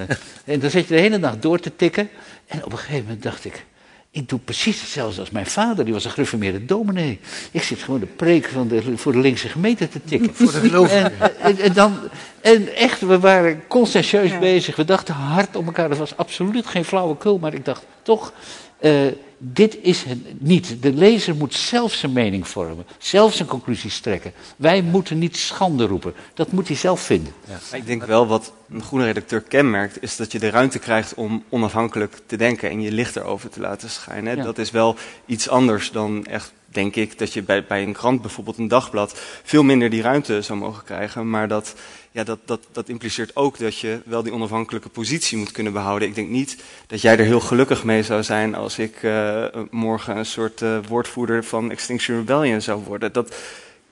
en 0.54 0.60
dan 0.60 0.70
zat 0.70 0.88
je 0.88 0.94
de 0.94 1.00
hele 1.00 1.18
nacht 1.18 1.42
door 1.42 1.60
te 1.60 1.76
tikken. 1.76 2.10
En 2.48 2.66
op 2.66 2.72
een 2.72 2.78
gegeven 2.78 3.04
moment 3.04 3.24
dacht 3.24 3.46
ik, 3.46 3.66
ik 4.12 4.30
doe 4.30 4.40
precies 4.40 4.82
hetzelfde 4.82 5.20
als 5.20 5.30
mijn 5.30 5.46
vader, 5.46 5.86
die 5.86 5.94
was 5.94 6.06
een 6.06 6.12
gereformeerde 6.12 6.66
dominee. 6.66 7.20
Ik 7.52 7.64
zit 7.64 7.80
gewoon 7.80 8.00
de 8.00 8.06
preek 8.06 8.48
van 8.48 8.68
de, 8.68 8.98
voor 8.98 9.12
de 9.12 9.20
linkse 9.20 9.50
gemeente 9.50 9.90
te 9.90 10.04
tikken. 10.04 10.36
Voor 10.36 10.52
de 10.52 10.60
geloof. 10.60 10.92
En, 10.92 11.58
en, 11.60 11.74
dan, 11.74 11.98
en 12.42 12.76
echt, 12.76 13.02
we 13.02 13.20
waren 13.20 13.68
conscientieus 13.68 14.32
ja. 14.32 14.40
bezig. 14.40 14.76
We 14.76 14.86
dachten 14.86 15.14
hard 15.14 15.56
op 15.56 15.66
elkaar. 15.66 15.90
Dat 15.90 15.98
was 15.98 16.18
absoluut 16.18 16.68
geen 16.68 16.86
flauwekul, 16.86 17.38
maar 17.38 17.54
ik 17.54 17.66
dacht 17.66 17.86
toch, 18.02 18.34
uh, 18.82 18.92
dit 19.38 19.78
is 19.82 20.04
het 20.04 20.42
niet. 20.42 20.82
De 20.82 20.94
lezer 20.94 21.36
moet 21.36 21.54
zelf 21.54 21.94
zijn 21.94 22.14
mening 22.14 22.48
vormen, 22.48 22.86
zelf 22.98 23.34
zijn 23.34 23.48
conclusies 23.48 24.00
trekken. 24.00 24.34
Wij 24.56 24.82
moeten 24.82 25.18
niet 25.18 25.38
schande 25.38 25.86
roepen. 25.86 26.14
Dat 26.34 26.52
moet 26.52 26.68
hij 26.68 26.78
zelf 26.78 27.02
vinden. 27.02 27.34
Ja. 27.48 27.78
Ik 27.78 27.86
denk 27.86 28.04
wel 28.04 28.28
wat 28.28 28.54
een 28.70 28.84
groene 28.84 29.06
redacteur 29.06 29.42
kenmerkt, 29.42 30.02
is 30.02 30.16
dat 30.16 30.32
je 30.32 30.40
de 30.40 30.50
ruimte 30.50 30.80
krijgt 30.80 31.14
om 31.14 31.44
onafhankelijk 31.50 32.20
te 32.26 32.38
denken 32.38 32.70
en 32.70 32.82
je 32.82 32.92
licht 32.92 33.16
erover 33.16 33.50
te 33.50 33.60
laten 33.60 33.90
schijnen. 33.90 34.38
Ja. 34.38 34.44
Dat 34.44 34.58
is 34.58 34.72
wel 34.72 34.96
iets 35.26 35.50
anders 35.50 35.92
dan 35.92 36.26
echt, 36.26 36.54
denk 36.70 36.96
ik, 36.96 37.18
dat 37.18 37.34
je 37.34 37.44
bij, 37.44 37.66
bij 37.66 37.84
een 37.84 37.94
krant, 37.94 38.22
bijvoorbeeld 38.22 38.58
een 38.58 38.68
dagblad, 38.68 39.22
veel 39.44 39.64
minder 39.64 39.90
die 39.90 40.02
ruimte 40.02 40.42
zou 40.42 40.60
mogen 40.60 40.84
krijgen. 40.84 41.30
Maar 41.30 41.48
dat, 41.48 41.76
ja, 42.12 42.24
dat, 42.24 42.40
dat, 42.46 42.68
dat 42.72 42.90
impliceert 42.90 43.36
ook 43.36 43.58
dat 43.58 43.78
je 43.80 44.02
wel 44.06 44.24
die 44.24 44.34
onafhankelijke 44.34 44.90
positie 44.90 45.38
moet 45.38 45.52
kunnen 45.52 45.74
behouden. 45.74 46.08
Ik 46.08 46.16
denk 46.16 46.30
niet 46.30 46.64
dat 46.88 47.02
jij 47.02 47.18
er 47.18 47.26
heel 47.26 47.40
gelukkig 47.40 47.84
mee 47.84 48.04
zou 48.04 48.24
zijn 48.24 48.56
als 48.56 48.80
ik 48.80 49.04
eh, 49.04 49.46
morgen 49.72 50.18
een 50.18 50.26
soort 50.26 50.62
eh, 50.62 50.78
woordvoerder 50.88 51.44
van 51.44 51.72
Extinction 51.72 52.18
Rebellion 52.18 52.62
zou 52.62 52.84
worden. 52.84 53.14
Dat, 53.14 53.36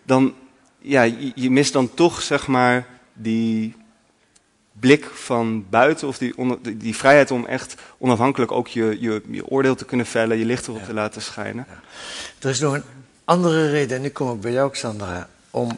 dan, 0.04 0.34
ja, 0.80 1.02
je, 1.02 1.32
je 1.36 1.52
mist 1.52 1.74
dan 1.74 1.94
toch, 1.94 2.22
zeg 2.22 2.48
maar, 2.48 2.88
die 3.14 3.76
blik 4.86 5.06
van 5.06 5.66
buiten 5.70 6.08
of 6.08 6.18
die, 6.18 6.34
die 6.78 6.96
vrijheid 6.96 7.32
om 7.32 7.46
echt 7.46 7.76
onafhankelijk 7.98 8.52
ook 8.52 8.68
je, 8.68 8.98
je, 9.00 9.22
je 9.30 9.48
oordeel 9.48 9.76
te 9.76 9.86
kunnen 9.86 10.06
vellen, 10.06 10.38
je 10.38 10.46
licht 10.46 10.68
erop 10.68 10.84
te 10.84 10.94
laten 10.94 11.22
schijnen. 11.22 11.66
Er 12.40 12.50
is 12.50 12.60
nog 12.60 12.74
een 12.74 12.84
andere 13.24 13.70
reden, 13.70 13.96
en 13.96 14.02
nu 14.02 14.10
kom 14.10 14.34
ik 14.36 14.42
bij 14.42 14.52
jou, 14.52 14.72
Xandra, 14.72 15.30
om 15.52 15.76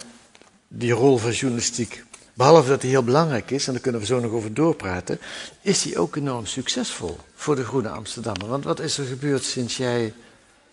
die 0.68 0.92
rol 0.92 1.18
van 1.18 1.32
journalistiek, 1.32 2.04
behalve 2.34 2.70
dat 2.70 2.82
die 2.82 2.90
heel 2.90 3.04
belangrijk 3.04 3.52
is, 3.52 3.68
en 3.68 3.74
daar 3.74 3.82
kunnen 3.82 4.02
we 4.02 4.08
zo 4.08 4.20
nog 4.20 4.32
over 4.32 4.54
doorpraten, 4.54 5.20
is 5.62 5.82
die 5.82 6.00
ook 6.00 6.16
enorm 6.16 6.46
succesvol 6.46 7.18
voor 7.36 7.56
de 7.56 7.64
Groene 7.64 7.90
Amsterdammer. 7.90 8.48
Want 8.48 8.64
wat 8.64 8.80
is 8.80 8.98
er 8.98 9.06
gebeurd 9.06 9.44
sinds 9.44 9.78
jij 9.78 10.14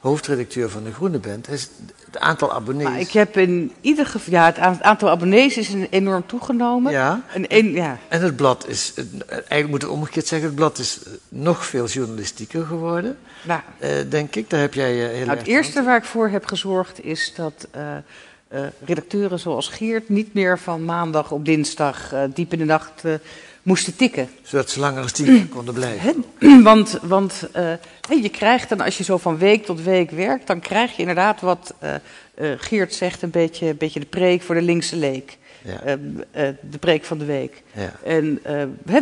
hoofdredacteur 0.05 0.71
van 0.71 0.85
de 0.85 0.93
Groene 0.93 1.19
bent? 1.19 1.49
Is 1.49 1.69
het 2.07 2.19
aantal 2.19 2.53
abonnees. 2.53 2.89
Maar 2.89 3.01
ik 3.01 3.11
heb 3.11 3.37
in 3.37 3.73
ieder 3.81 4.07
geval, 4.07 4.33
ja, 4.33 4.47
het 4.47 4.81
aantal 4.83 5.11
abonnees 5.11 5.57
is 5.57 5.75
enorm 5.91 6.27
toegenomen. 6.27 6.93
Ja. 6.93 7.23
En 7.33 7.45
een, 7.49 7.73
ja. 7.73 7.99
En 8.09 8.23
het 8.23 8.37
blad 8.37 8.69
is, 8.69 8.95
eigenlijk 9.29 9.69
moet 9.69 9.83
het 9.83 9.91
omgekeerd 9.91 10.27
zeggen, 10.27 10.49
het 10.49 10.57
blad 10.57 10.79
is 10.79 10.99
eh, 11.03 11.13
nog 11.29 11.67
veel 11.67 11.87
journalistieker 11.87 12.65
geworden, 12.65 13.19
Nou, 13.43 13.61
eh, 13.79 13.91
denk 14.09 14.35
ik. 14.37 14.51
Daar 14.51 14.61
heb 14.61 14.75
jij 14.75 14.93
heel 14.93 15.27
nou, 15.27 15.39
het 15.39 15.47
eerste 15.47 15.83
waar 15.83 15.97
ik 15.97 16.05
voor 16.05 16.29
heb 16.29 16.47
gezorgd 16.47 17.05
is 17.05 17.33
dat 17.37 17.69
redacteuren 18.85 19.39
zoals 19.39 19.69
Geert 19.69 20.09
niet 20.09 20.35
meer 20.35 20.59
van 20.59 20.85
maandag 20.85 21.31
op 21.31 21.45
dinsdag 21.45 22.15
diep 22.35 22.53
in 22.53 22.59
de 22.59 22.65
nacht 22.65 23.03
moesten 23.65 23.97
tikken. 23.97 24.29
Zodat 24.43 24.71
ze 24.71 24.81
langer 24.81 25.03
als 25.03 25.13
tien 25.13 25.49
konden 25.49 25.75
blijven. 25.75 26.25
Want, 26.63 26.99
want 27.03 27.49
eh, 27.53 27.73
je 28.23 28.29
krijgt 28.29 28.69
dan, 28.69 28.81
als 28.81 28.99
je 28.99 29.05
zo 29.05 29.17
van 29.17 29.39
week 29.39 29.65
tot 29.65 29.83
week 29.83 30.11
werkt, 30.11 30.47
dan 30.47 30.61
krijg 30.61 30.93
je 30.93 30.99
inderdaad 30.99 31.41
wat 31.41 31.75
eh, 31.79 31.95
eh, 32.35 32.53
Geert 32.57 32.95
zegt, 32.95 33.23
een 33.23 33.31
beetje, 33.31 33.67
een 33.67 33.77
beetje 33.77 34.01
de 34.01 34.07
preek 34.07 34.43
voor 34.43 34.55
de 34.55 34.63
linkse 34.63 34.97
leek. 34.97 35.39
Ja. 35.63 35.81
Eh, 35.81 35.93
eh, 36.31 36.55
de 36.71 36.79
preek 36.79 37.05
van 37.05 37.19
de 37.19 37.25
week. 37.25 37.63
Ja. 37.73 37.93
En 38.05 38.41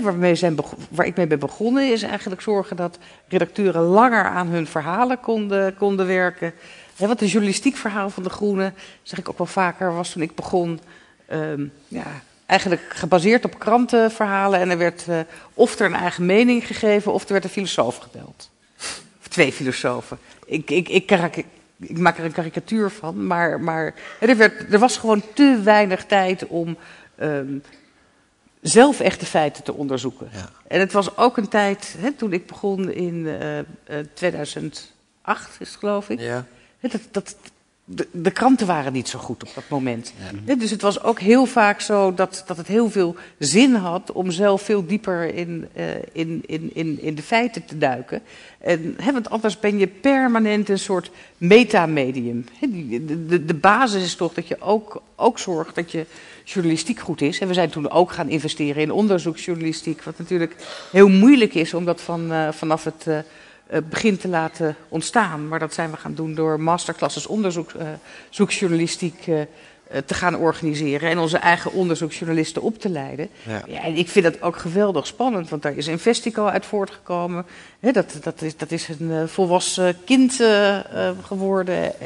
waarmee 0.02 0.34
zijn 0.34 0.56
waar 0.90 1.06
ik 1.06 1.16
mee 1.16 1.26
ben 1.26 1.38
begonnen 1.38 1.92
is 1.92 2.02
eigenlijk 2.02 2.40
zorgen 2.40 2.76
dat 2.76 2.98
redacteuren 3.28 3.82
langer 3.82 4.24
aan 4.24 4.46
hun 4.46 4.66
verhalen 4.66 5.20
konden, 5.20 5.74
konden 5.76 6.06
werken. 6.06 6.52
Hè, 6.96 7.06
want 7.06 7.20
het 7.20 7.30
journalistiek 7.30 7.76
verhaal 7.76 8.10
van 8.10 8.22
De 8.22 8.30
Groene, 8.30 8.72
zeg 9.02 9.18
ik 9.18 9.28
ook 9.28 9.38
wel 9.38 9.46
vaker, 9.46 9.94
was 9.94 10.10
toen 10.10 10.22
ik 10.22 10.34
begon... 10.34 10.80
ehm, 11.26 11.64
ja, 11.88 12.22
eigenlijk 12.52 12.82
gebaseerd 12.88 13.44
op 13.44 13.58
krantenverhalen. 13.58 14.60
En 14.60 14.70
er 14.70 14.78
werd 14.78 15.08
eh, 15.08 15.20
of 15.54 15.78
er 15.78 15.86
een 15.86 15.94
eigen 15.94 16.26
mening 16.26 16.66
gegeven, 16.66 17.12
of 17.12 17.24
er 17.24 17.32
werd 17.32 17.44
een 17.44 17.50
filosoof 17.50 17.96
gebeld. 17.96 18.50
Of 19.20 19.28
twee 19.28 19.52
filosofen. 19.52 20.18
Ik, 20.46 20.70
ik, 20.70 20.88
ik, 20.88 21.10
ik 21.78 21.98
maak 21.98 22.18
er 22.18 22.24
een 22.24 22.32
karikatuur 22.32 22.90
van, 22.90 23.26
maar, 23.26 23.60
maar 23.60 23.94
er, 24.20 24.36
werd, 24.36 24.72
er 24.72 24.78
was 24.78 24.96
gewoon 24.96 25.22
te 25.34 25.60
weinig 25.64 26.04
tijd 26.04 26.46
om 26.46 26.76
ehm, 27.16 27.58
zelf 28.60 29.00
echte 29.00 29.26
feiten 29.26 29.62
te 29.62 29.74
onderzoeken. 29.74 30.28
Ja. 30.32 30.48
En 30.66 30.80
het 30.80 30.92
was 30.92 31.16
ook 31.16 31.36
een 31.36 31.48
tijd, 31.48 31.94
hè, 31.98 32.12
toen 32.12 32.32
ik 32.32 32.46
begon 32.46 32.92
in 32.92 33.26
eh, 33.26 33.58
eh, 33.58 33.64
2008, 34.14 34.90
is 35.58 35.68
het 35.68 35.78
geloof 35.78 36.08
ik. 36.08 36.20
Ja. 36.20 36.46
Dat, 36.80 37.00
dat, 37.10 37.36
de, 37.84 38.08
de 38.10 38.30
kranten 38.30 38.66
waren 38.66 38.92
niet 38.92 39.08
zo 39.08 39.18
goed 39.18 39.42
op 39.42 39.50
dat 39.54 39.68
moment. 39.68 40.12
Dus 40.58 40.70
het 40.70 40.82
was 40.82 41.02
ook 41.02 41.20
heel 41.20 41.46
vaak 41.46 41.80
zo 41.80 42.14
dat, 42.14 42.44
dat 42.46 42.56
het 42.56 42.66
heel 42.66 42.90
veel 42.90 43.16
zin 43.38 43.74
had 43.74 44.12
om 44.12 44.30
zelf 44.30 44.62
veel 44.62 44.86
dieper 44.86 45.34
in, 45.34 45.68
eh, 45.72 45.84
in, 46.12 46.42
in, 46.46 46.70
in, 46.74 47.00
in 47.00 47.14
de 47.14 47.22
feiten 47.22 47.64
te 47.64 47.78
duiken. 47.78 48.22
En, 48.58 48.94
hè, 49.02 49.12
want 49.12 49.30
anders 49.30 49.58
ben 49.58 49.78
je 49.78 49.86
permanent 49.86 50.68
een 50.68 50.78
soort 50.78 51.10
metamedium. 51.38 52.44
De, 52.60 53.26
de, 53.26 53.44
de 53.44 53.54
basis 53.54 54.02
is 54.02 54.14
toch 54.14 54.34
dat 54.34 54.48
je 54.48 54.60
ook, 54.60 55.02
ook 55.16 55.38
zorgt 55.38 55.74
dat 55.74 55.92
je 55.92 56.06
journalistiek 56.44 57.00
goed 57.00 57.20
is. 57.20 57.38
En 57.38 57.48
we 57.48 57.54
zijn 57.54 57.70
toen 57.70 57.90
ook 57.90 58.12
gaan 58.12 58.28
investeren 58.28 58.82
in 58.82 58.90
onderzoeksjournalistiek. 58.90 60.02
Wat 60.02 60.18
natuurlijk 60.18 60.56
heel 60.92 61.08
moeilijk 61.08 61.54
is 61.54 61.74
om 61.74 61.84
dat 61.84 62.00
van, 62.00 62.32
eh, 62.32 62.52
vanaf 62.52 62.84
het 62.84 63.06
eh, 63.06 63.18
eh, 63.72 63.80
begin 63.88 64.16
te 64.16 64.28
laten 64.28 64.76
ontstaan. 64.88 65.48
Maar 65.48 65.58
dat 65.58 65.74
zijn 65.74 65.90
we 65.90 65.96
gaan 65.96 66.14
doen 66.14 66.34
door 66.34 66.60
masterclasses 66.60 67.26
onderzoeksjournalistiek 67.26 69.26
eh, 69.26 69.40
eh, 69.40 69.46
te 70.06 70.14
gaan 70.14 70.36
organiseren. 70.36 71.10
En 71.10 71.18
onze 71.18 71.36
eigen 71.36 71.72
onderzoeksjournalisten 71.72 72.62
op 72.62 72.78
te 72.78 72.88
leiden. 72.88 73.28
Ja. 73.46 73.62
Ja, 73.66 73.82
en 73.82 73.94
ik 73.94 74.08
vind 74.08 74.24
dat 74.24 74.42
ook 74.42 74.56
geweldig 74.56 75.06
spannend, 75.06 75.48
want 75.48 75.62
daar 75.62 75.76
is 75.76 75.86
Investico 75.86 76.46
uit 76.46 76.66
voortgekomen. 76.66 77.46
Dat, 77.80 78.18
dat, 78.22 78.42
is, 78.42 78.56
dat 78.56 78.70
is 78.70 78.88
een 78.88 79.28
volwassen 79.28 79.96
kind 80.04 80.42
geworden. 81.22 82.00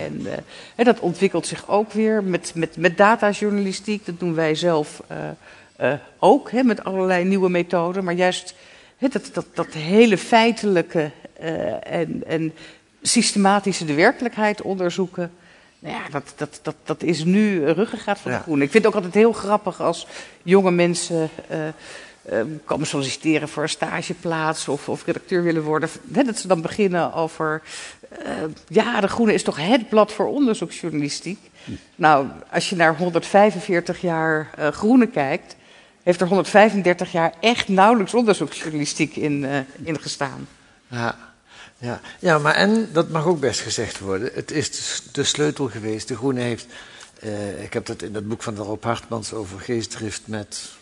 En 0.74 0.84
dat 0.84 1.00
ontwikkelt 1.00 1.46
zich 1.46 1.68
ook 1.68 1.92
weer 1.92 2.24
met, 2.24 2.52
met, 2.54 2.76
met 2.76 2.96
datajournalistiek. 2.96 4.06
Dat 4.06 4.20
doen 4.20 4.34
wij 4.34 4.54
zelf 4.54 5.02
ook, 6.18 6.50
hè, 6.50 6.62
met 6.62 6.84
allerlei 6.84 7.24
nieuwe 7.24 7.48
methoden. 7.48 8.04
Maar 8.04 8.14
juist 8.14 8.54
dat, 8.98 9.30
dat, 9.32 9.46
dat 9.54 9.72
hele 9.72 10.18
feitelijke 10.18 11.10
en, 11.82 12.22
en 12.26 12.52
systematische 13.02 13.84
de 13.84 13.94
werkelijkheid 13.94 14.62
onderzoeken. 14.62 15.30
Nou 15.78 15.94
ja, 15.94 16.02
dat, 16.10 16.32
dat, 16.36 16.58
dat, 16.62 16.74
dat 16.84 17.02
is 17.02 17.24
nu 17.24 17.66
een 17.66 17.74
ruggengraat 17.74 18.18
van 18.18 18.30
de 18.30 18.36
Ja. 18.36 18.42
groene. 18.42 18.64
Ik 18.64 18.70
vind 18.70 18.84
het 18.84 18.92
ook 18.92 18.98
altijd 18.98 19.22
heel 19.22 19.32
grappig 19.32 19.80
als 19.80 20.06
jonge 20.42 20.70
mensen 20.70 21.28
eh, 21.48 21.68
eh, 21.68 22.46
komen 22.64 22.86
solliciteren 22.86 23.48
voor 23.48 23.62
een 23.62 23.68
stageplaats 23.68 24.68
of, 24.68 24.88
of 24.88 25.04
redacteur 25.04 25.42
willen 25.42 25.62
worden. 25.62 25.88
Hè, 26.12 26.22
dat 26.22 26.38
ze 26.38 26.48
dan 26.48 26.60
beginnen 26.60 27.12
over, 27.12 27.62
eh, 28.08 28.32
ja, 28.68 29.00
de 29.00 29.08
groene 29.08 29.34
is 29.34 29.42
toch 29.42 29.56
het 29.66 29.88
blad 29.88 30.12
voor 30.12 30.26
onderzoeksjournalistiek. 30.26 31.38
Nou, 31.96 32.26
als 32.52 32.70
je 32.70 32.76
naar 32.76 32.96
145 32.96 34.00
jaar 34.00 34.50
eh, 34.56 34.68
groene 34.68 35.06
kijkt, 35.06 35.56
heeft 36.02 36.20
er 36.20 36.26
135 36.26 37.12
jaar 37.12 37.32
echt 37.40 37.68
nauwelijks 37.68 38.14
onderzoeksjournalistiek 38.14 39.16
in, 39.16 39.44
eh, 39.44 39.58
in 39.82 40.00
gestaan. 40.00 40.48
Ja, 40.88 41.16
ja. 41.78 42.00
ja, 42.20 42.38
maar 42.38 42.54
en, 42.54 42.88
dat 42.92 43.08
mag 43.08 43.26
ook 43.26 43.40
best 43.40 43.60
gezegd 43.60 43.98
worden, 43.98 44.30
het 44.34 44.50
is 44.50 45.02
de 45.12 45.24
sleutel 45.24 45.68
geweest. 45.68 46.08
De 46.08 46.16
Groene 46.16 46.40
heeft, 46.40 46.66
eh, 47.20 47.62
ik 47.62 47.72
heb 47.72 47.86
dat 47.86 48.02
in 48.02 48.14
het 48.14 48.28
boek 48.28 48.42
van 48.42 48.56
Rob 48.56 48.84
Hartmans 48.84 49.32
over 49.32 49.60
geestdrift 49.60 50.22
met, 50.24 50.75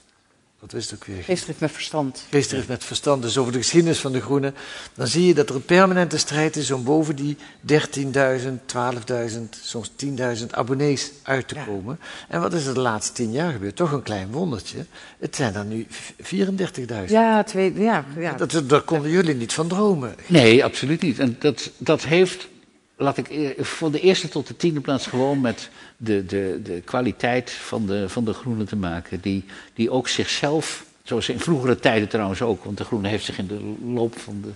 wat 0.64 0.72
is 0.74 0.90
het 0.90 0.94
ook 0.94 1.04
weer? 1.04 1.22
Geestdrift 1.22 1.60
met 1.60 1.70
verstand. 1.72 2.24
Geestdrift 2.30 2.68
met 2.68 2.84
verstand, 2.84 3.22
dus 3.22 3.38
over 3.38 3.52
de 3.52 3.58
geschiedenis 3.58 3.98
van 3.98 4.12
de 4.12 4.20
Groene. 4.20 4.52
Dan 4.94 5.06
zie 5.06 5.26
je 5.26 5.34
dat 5.34 5.48
er 5.48 5.54
een 5.54 5.64
permanente 5.64 6.18
strijd 6.18 6.56
is 6.56 6.70
om 6.70 6.84
boven 6.84 7.16
die 7.16 7.36
13.000, 7.66 8.64
12.000, 8.66 9.40
soms 9.62 9.90
10.000 9.96 10.46
abonnees 10.50 11.10
uit 11.22 11.48
te 11.48 11.54
Ja. 11.54 11.64
komen. 11.64 11.98
En 12.28 12.40
wat 12.40 12.52
is 12.52 12.66
er 12.66 12.74
de 12.74 12.80
laatste 12.80 13.12
tien 13.12 13.32
jaar 13.32 13.52
gebeurd? 13.52 13.76
Toch 13.76 13.92
een 13.92 14.02
klein 14.02 14.30
wondertje. 14.32 14.86
Het 15.18 15.36
zijn 15.36 15.54
er 15.54 15.64
nu 15.64 15.86
v- 15.88 16.10
34.000. 16.22 17.10
Ja, 17.10 17.42
twee, 17.42 17.74
ja, 17.74 18.04
ja. 18.18 18.32
Dat, 18.32 18.62
daar 18.66 18.82
konden 18.82 19.10
jullie 19.10 19.34
niet 19.34 19.52
van 19.52 19.68
dromen. 19.68 20.14
Nee, 20.26 20.64
absoluut 20.64 21.02
niet. 21.02 21.18
En 21.18 21.36
dat, 21.38 21.70
dat 21.78 22.04
heeft, 22.04 22.48
laat 22.96 23.16
ik 23.18 23.28
e- 23.30 23.54
van 23.64 23.92
de 23.92 24.00
eerste 24.00 24.28
tot 24.28 24.46
de 24.46 24.56
tiende 24.56 24.80
plaats 24.80 25.06
gewoon 25.06 25.40
met 25.40 25.68
de, 25.96 26.26
de, 26.26 26.60
de 26.62 26.80
kwaliteit 26.84 27.50
van 27.50 27.86
de, 27.86 28.08
van 28.08 28.24
de 28.24 28.32
groene 28.32 28.64
te 28.64 28.76
maken. 28.76 29.20
Die, 29.20 29.44
die 29.74 29.90
ook 29.90 30.08
zichzelf, 30.08 30.84
zoals 31.02 31.28
in 31.28 31.40
vroegere 31.40 31.78
tijden 31.78 32.08
trouwens 32.08 32.42
ook, 32.42 32.64
want 32.64 32.78
de 32.78 32.84
groene 32.84 33.08
heeft 33.08 33.24
zich 33.24 33.38
in 33.38 33.46
de 33.46 33.74
loop 33.92 34.18
van 34.18 34.40
de 34.42 34.50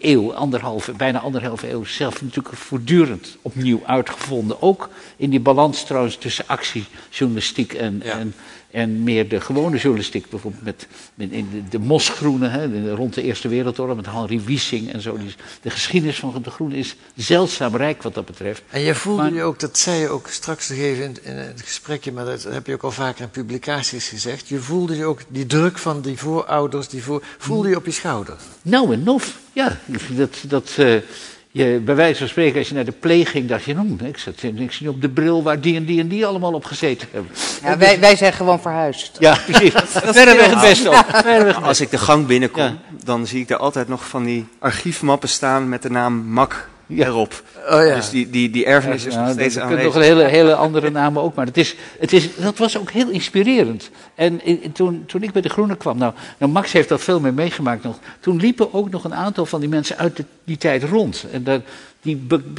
eeuw, 0.00 0.34
anderhalve, 0.34 0.92
bijna 0.92 1.18
anderhalve 1.20 1.70
eeuw, 1.70 1.84
zelf 1.84 2.22
natuurlijk 2.22 2.56
voortdurend 2.56 3.36
opnieuw 3.42 3.80
uitgevonden. 3.86 4.62
Ook 4.62 4.88
in 5.16 5.30
die 5.30 5.40
balans 5.40 5.84
trouwens 5.84 6.16
tussen 6.16 6.44
actiejournalistiek 6.46 7.72
en, 7.72 8.00
Ja. 8.04 8.18
en, 8.18 8.34
en 8.72 9.02
meer 9.02 9.28
de 9.28 9.40
gewone 9.40 9.76
journalistiek. 9.76 10.30
Bijvoorbeeld 10.30 10.64
met, 10.64 10.86
met 11.14 11.30
in 11.30 11.48
de, 11.52 11.68
de 11.68 11.78
Mosgroene, 11.78 12.48
hè, 12.48 12.94
rond 12.94 13.14
de 13.14 13.22
Eerste 13.22 13.48
Wereldoorlog, 13.48 13.96
met 13.96 14.06
Henri 14.06 14.40
Wiesing 14.40 14.92
en 14.92 15.00
zo. 15.00 15.16
Die, 15.16 15.34
de 15.62 15.70
geschiedenis 15.70 16.18
van 16.18 16.42
de 16.42 16.50
Groene 16.50 16.76
is 16.76 16.96
zeldzaam 17.16 17.76
rijk 17.76 18.02
wat 18.02 18.14
dat 18.14 18.24
betreft. 18.24 18.62
En 18.70 18.80
je 18.80 18.94
voelde 18.94 19.22
Maar- 19.22 19.32
je 19.34 19.42
ook, 19.42 19.58
dat 19.60 19.78
zei 19.78 20.00
je 20.00 20.08
ook 20.08 20.28
straks 20.28 20.68
nog 20.68 20.78
even 20.78 21.04
in, 21.04 21.16
in 21.22 21.36
het 21.36 21.60
gesprekje, 21.62 22.12
maar 22.12 22.24
dat 22.24 22.42
heb 22.42 22.66
je 22.66 22.72
ook 22.74 22.82
al 22.82 22.90
vaker 22.90 23.22
in 23.22 23.30
publicaties 23.30 24.08
gezegd. 24.08 24.48
Je 24.48 24.58
voelde 24.58 24.96
je 24.96 25.04
ook 25.04 25.20
die 25.28 25.46
druk 25.46 25.78
van 25.78 26.00
die 26.00 26.18
voorouders, 26.18 26.88
die 26.88 27.02
voor, 27.02 27.22
voelde 27.38 27.68
je 27.68 27.76
op 27.76 27.84
je 27.86 27.90
schouder. 27.92 28.36
Nou 28.62 28.92
en 28.92 29.02
nof, 29.02 29.38
ja. 29.52 29.78
Dat, 30.16 30.36
dat, 30.46 30.72
eh, 30.76 30.96
je, 31.52 31.80
bij 31.84 31.94
wijze 31.94 32.18
van 32.18 32.28
spreken, 32.28 32.58
als 32.58 32.68
je 32.68 32.74
naar 32.74 32.84
de 32.84 32.92
pleeg 32.92 33.30
ging, 33.30 33.48
dacht 33.48 33.64
je, 33.64 33.74
nou, 33.74 33.96
ik, 34.04 34.18
zat, 34.18 34.42
ik 34.42 34.72
zie 34.72 34.88
op 34.88 35.00
de 35.00 35.08
bril 35.08 35.42
waar 35.42 35.60
die 35.60 35.76
en 35.76 35.84
die 35.84 36.00
en 36.00 36.08
die 36.08 36.26
allemaal 36.26 36.52
op 36.52 36.64
gezeten 36.64 37.08
hebben. 37.10 37.32
Ja, 37.62 37.78
wij, 37.78 38.00
wij 38.00 38.16
zijn 38.16 38.32
gewoon 38.32 38.60
verhuisd. 38.60 39.16
Ja, 39.18 39.38
precies. 39.46 39.72
Verreweg 40.16 40.50
het 40.50 40.60
beste 40.60 40.88
op. 40.90 41.62
Als 41.62 41.80
ik 41.80 41.90
de 41.90 41.98
gang 41.98 42.26
binnenkom, 42.26 42.78
dan 43.04 43.26
zie 43.26 43.40
ik 43.40 43.48
daar 43.48 43.58
altijd 43.58 43.88
nog 43.88 44.08
van 44.08 44.24
die 44.24 44.46
archiefmappen 44.58 45.28
staan 45.28 45.68
met 45.68 45.82
de 45.82 45.90
naam 45.90 46.14
Mak 46.14 46.68
Ja. 46.96 47.06
erop. 47.06 47.42
Oh 47.70 47.86
ja. 47.86 47.94
Dus 47.94 48.10
die, 48.10 48.30
die, 48.30 48.50
die 48.50 48.64
erfenis 48.64 49.04
is 49.04 49.14
nog 49.14 49.26
er 49.26 49.32
steeds 49.32 49.58
aanwezig. 49.58 49.84
nog 49.84 49.94
een 49.94 50.02
hele, 50.02 50.24
hele 50.24 50.54
andere 50.54 50.90
namen 50.90 51.22
ook, 51.22 51.34
maar 51.34 51.46
het 51.46 51.56
is, 51.56 51.74
het 51.98 52.12
is, 52.12 52.28
dat 52.36 52.58
was 52.58 52.78
ook 52.78 52.90
heel 52.90 53.08
inspirerend. 53.08 53.90
En 54.14 54.44
in- 54.44 54.72
toen, 54.72 55.04
toen 55.06 55.22
ik 55.22 55.32
bij 55.32 55.42
de 55.42 55.48
Groenen 55.48 55.76
kwam, 55.76 55.98
nou, 55.98 56.12
nou, 56.38 56.52
Max 56.52 56.72
heeft 56.72 56.88
dat 56.88 57.00
veel 57.02 57.20
meer 57.20 57.34
meegemaakt 57.34 57.82
nog. 57.82 57.98
Toen 58.20 58.36
liepen 58.36 58.74
ook 58.74 58.90
nog 58.90 59.04
een 59.04 59.14
aantal 59.14 59.46
van 59.46 59.60
die 59.60 59.68
mensen 59.68 59.98
uit 59.98 60.16
de- 60.16 60.24
die 60.44 60.56
tijd 60.56 60.82
rond. 60.84 61.24
En 61.32 61.44
dat, 61.44 61.60
die, 62.02 62.16
be- 62.16 62.52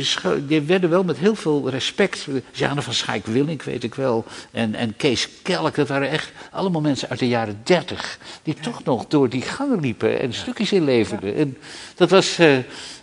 die 0.48 0.62
werden 0.62 0.90
wel 0.90 1.04
met 1.04 1.18
heel 1.18 1.36
veel 1.36 1.70
respect. 1.70 2.28
Jane 2.52 2.82
van 2.82 2.94
Schaik-Willink, 2.94 3.64
weet 3.64 3.84
ik 3.84 3.96
wel. 3.96 4.26
En, 4.52 4.76
en 4.76 4.94
Kees 4.98 5.28
Kelk, 5.42 5.76
dat 5.76 5.88
waren 5.88 6.10
echt 6.10 6.32
allemaal 6.52 6.82
mensen 6.82 7.10
uit 7.10 7.20
de 7.20 7.28
jaren 7.28 7.60
dertig. 7.64 8.18
Die 8.44 8.54
toch 8.54 8.84
nog 8.84 9.06
door 9.08 9.30
die 9.30 9.42
gangen 9.42 9.80
liepen 9.80 10.20
en 10.20 10.34
stukjes 10.34 10.72
inleverden. 10.72 11.36
En 11.36 11.58
dat 11.96 12.10
was... 12.10 12.40
eh, 12.40 12.58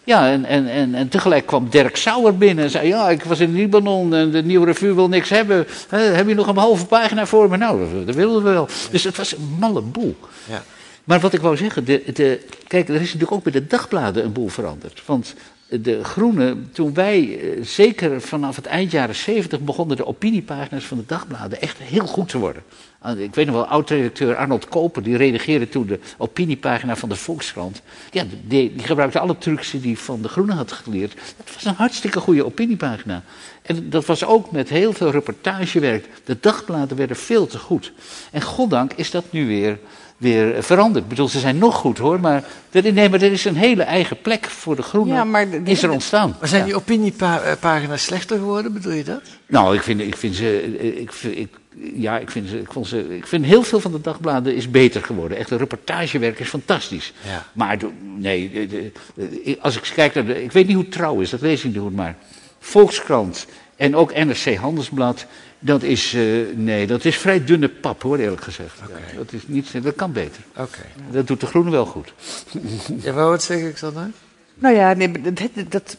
ja, 0.05 0.31
en, 0.31 0.45
en, 0.45 0.69
en, 0.69 0.95
en 0.95 1.09
tegelijk 1.09 1.47
kwam 1.47 1.69
Dirk 1.71 1.97
Sauer 1.97 2.37
binnen 2.37 2.65
en 2.65 2.71
zei: 2.71 2.89
Ja, 2.89 3.11
ik 3.11 3.23
was 3.23 3.41
in 3.41 3.53
Libanon 3.53 4.15
en 4.15 4.31
de 4.31 4.43
nieuwe 4.43 4.67
revue 4.67 4.95
wil 4.95 5.09
niks 5.09 5.29
hebben. 5.29 5.67
Hè, 5.89 5.99
heb 5.99 6.29
je 6.29 6.35
nog 6.35 6.47
een 6.47 6.57
halve 6.57 6.87
pagina 6.87 7.27
voor 7.27 7.49
me? 7.49 7.57
Nou, 7.57 7.95
dat, 7.95 8.07
dat 8.07 8.15
wilden 8.15 8.43
we 8.43 8.51
wel. 8.51 8.69
Dus 8.91 9.05
het 9.05 9.17
was 9.17 9.37
een 9.37 9.57
malle 9.59 9.81
boel. 9.81 10.17
Ja. 10.49 10.63
Maar 11.05 11.21
wat 11.21 11.33
ik 11.33 11.41
wou 11.41 11.57
zeggen, 11.57 11.85
de, 11.85 12.03
de, 12.13 12.47
kijk, 12.67 12.89
er 12.89 12.95
is 12.95 13.01
natuurlijk 13.01 13.33
ook 13.33 13.43
bij 13.43 13.53
de 13.53 13.67
dagbladen 13.67 14.25
een 14.25 14.33
boel 14.33 14.49
veranderd. 14.49 15.03
Want 15.07 15.35
de 15.71 16.05
Groene, 16.05 16.57
toen 16.73 16.95
wij, 16.95 17.39
eh, 17.41 17.65
zeker 17.65 18.21
vanaf 18.21 18.57
het 18.57 18.67
eind 18.67 18.91
jaren 18.91 19.15
70, 19.15 19.61
begonnen 19.61 19.97
de 19.97 20.07
opiniepagina's 20.07 20.85
van 20.85 20.97
de 20.99 21.07
dagbladen 21.07 21.61
echt 21.61 21.79
heel 21.79 22.07
goed 22.07 22.29
te 22.29 22.39
worden. 22.39 22.63
Ah, 22.99 23.19
Ik 23.21 23.35
weet 23.35 23.47
nog 23.47 23.55
wel, 23.55 23.67
oud-redacteur 23.67 24.37
Arnold 24.37 24.69
Koper, 24.69 25.03
die 25.03 25.17
redigeerde 25.17 25.69
toen 25.69 25.87
de 25.87 25.99
opiniepagina 26.19 26.97
van 26.97 27.09
de 27.09 27.17
Volkskrant. 27.17 27.83
Ja, 28.11 28.25
die, 28.45 28.75
die 28.75 28.87
gebruikte 28.87 29.19
alle 29.19 29.39
trucs 29.39 29.71
die 29.71 29.99
van 29.99 30.23
de 30.23 30.29
Groene 30.29 30.53
had 30.53 30.73
geleerd. 30.73 31.15
Het 31.37 31.55
was 31.55 31.65
een 31.65 31.75
hartstikke 31.75 32.21
goede 32.21 32.45
opiniepagina. 32.45 33.23
En 33.63 33.91
dat 33.91 34.07
was 34.07 34.25
ook 34.25 34.51
met 34.51 34.69
heel 34.69 34.93
veel 34.93 35.11
reportagewerk. 35.11 36.09
De 36.25 36.37
dagbladen 36.41 36.97
werden 36.97 37.17
veel 37.17 37.47
te 37.47 37.59
goed. 37.59 37.93
En 38.31 38.43
goddank 38.43 38.93
is 38.93 39.11
dat 39.11 39.25
nu 39.31 39.47
weer, 39.47 39.79
weer 40.21 40.55
eh, 40.55 40.63
veranderd. 40.63 41.03
Ik 41.05 41.09
bedoel, 41.11 41.29
ze 41.29 41.39
zijn 41.39 41.59
nog 41.59 41.75
goed 41.77 41.99
hoor, 41.99 42.21
maar 42.21 42.45
er, 42.71 42.93
nee, 42.93 43.09
maar 43.09 43.23
er 43.23 43.33
is 43.33 43.45
een 43.45 43.57
hele 43.57 43.83
eigen 43.83 44.21
plek 44.21 44.47
voor 44.47 44.77
de 44.77 44.83
Groene. 44.83 45.13
Ja, 45.13 45.25
maar 45.25 45.51
de- 45.51 45.61
is 45.65 45.83
er 45.83 45.91
ontstaan. 45.91 46.37
Maar 46.39 46.49
zijn 46.49 46.61
Ja. 46.61 46.67
die 46.67 46.77
opiniepagina's 46.77 48.03
slechter 48.05 48.39
geworden, 48.39 48.73
bedoel 48.73 48.93
je 48.93 49.05
dat? 49.05 49.23
Nou, 49.47 49.75
ik 49.75 49.83
vind, 49.83 50.01
ik 50.01 50.17
vind 50.17 50.35
ze. 50.37 50.77
eh, 50.81 51.01
Ik, 51.01 51.13
vind- 51.13 51.37
ik, 51.39 51.49
ja, 51.95 52.19
ik 52.19 52.31
vind, 52.31 52.49
ze, 52.49 52.61
ik, 52.61 52.73
vond 52.73 52.87
ze, 52.87 53.17
ik 53.17 53.27
vind 53.27 53.45
heel 53.45 53.63
veel 53.63 53.81
van 53.81 53.93
de 53.93 54.01
dagbladen 54.01 54.55
is 54.55 54.71
beter 54.71 55.03
geworden. 55.03 55.39
Echt, 55.39 55.49
de 55.49 55.57
reportagewerk 55.57 56.39
is 56.39 56.49
fantastisch. 56.49 57.13
Ja. 57.27 57.47
Maar 57.53 57.77
nee, 58.17 58.51
de- 58.53 58.67
de- 58.67 58.93
de- 59.15 59.59
als 59.61 59.77
ik 59.77 59.91
kijk 59.95 60.15
naar 60.15 60.27
de. 60.27 60.43
Ik 60.43 60.53
weet 60.53 60.67
niet 60.67 60.77
hoe 60.77 60.89
trouw 60.89 61.21
is, 61.21 61.31
dat 61.31 61.41
lees 61.41 61.65
ik 61.65 61.75
niet, 61.75 61.95
maar. 61.97 62.17
Volkskrant 62.59 63.47
en 63.77 63.97
ook 63.97 64.15
NRC 64.15 64.55
Handelsblad. 64.57 65.27
Dat 65.63 65.83
is, 65.83 66.15
eh, 66.15 66.23
nee, 66.55 66.87
dat 66.87 67.05
is 67.05 67.17
vrij 67.17 67.45
dunne 67.45 67.69
pap 67.69 68.03
hoor, 68.03 68.19
eerlijk 68.19 68.43
gezegd. 68.43 68.79
Ja, 68.79 69.17
dat, 69.19 69.33
is 69.33 69.41
niet, 69.47 69.83
dat 69.83 69.95
kan 69.95 70.13
beter. 70.13 70.43
Oké. 70.57 70.79
Dat 71.11 71.27
doet 71.27 71.41
de 71.41 71.47
Groene 71.47 71.71
wel 71.71 71.87
goed. 71.87 72.13
Ja, 73.05 73.13
wou 73.13 73.31
wat 73.31 73.43
zeggen, 73.43 73.73
Xander? 73.73 74.11
Nou 74.55 74.75
ja, 74.75 74.93
nee, 74.93 75.11
dat, 75.21 75.37
dat, 75.37 75.71
dat- 75.71 75.97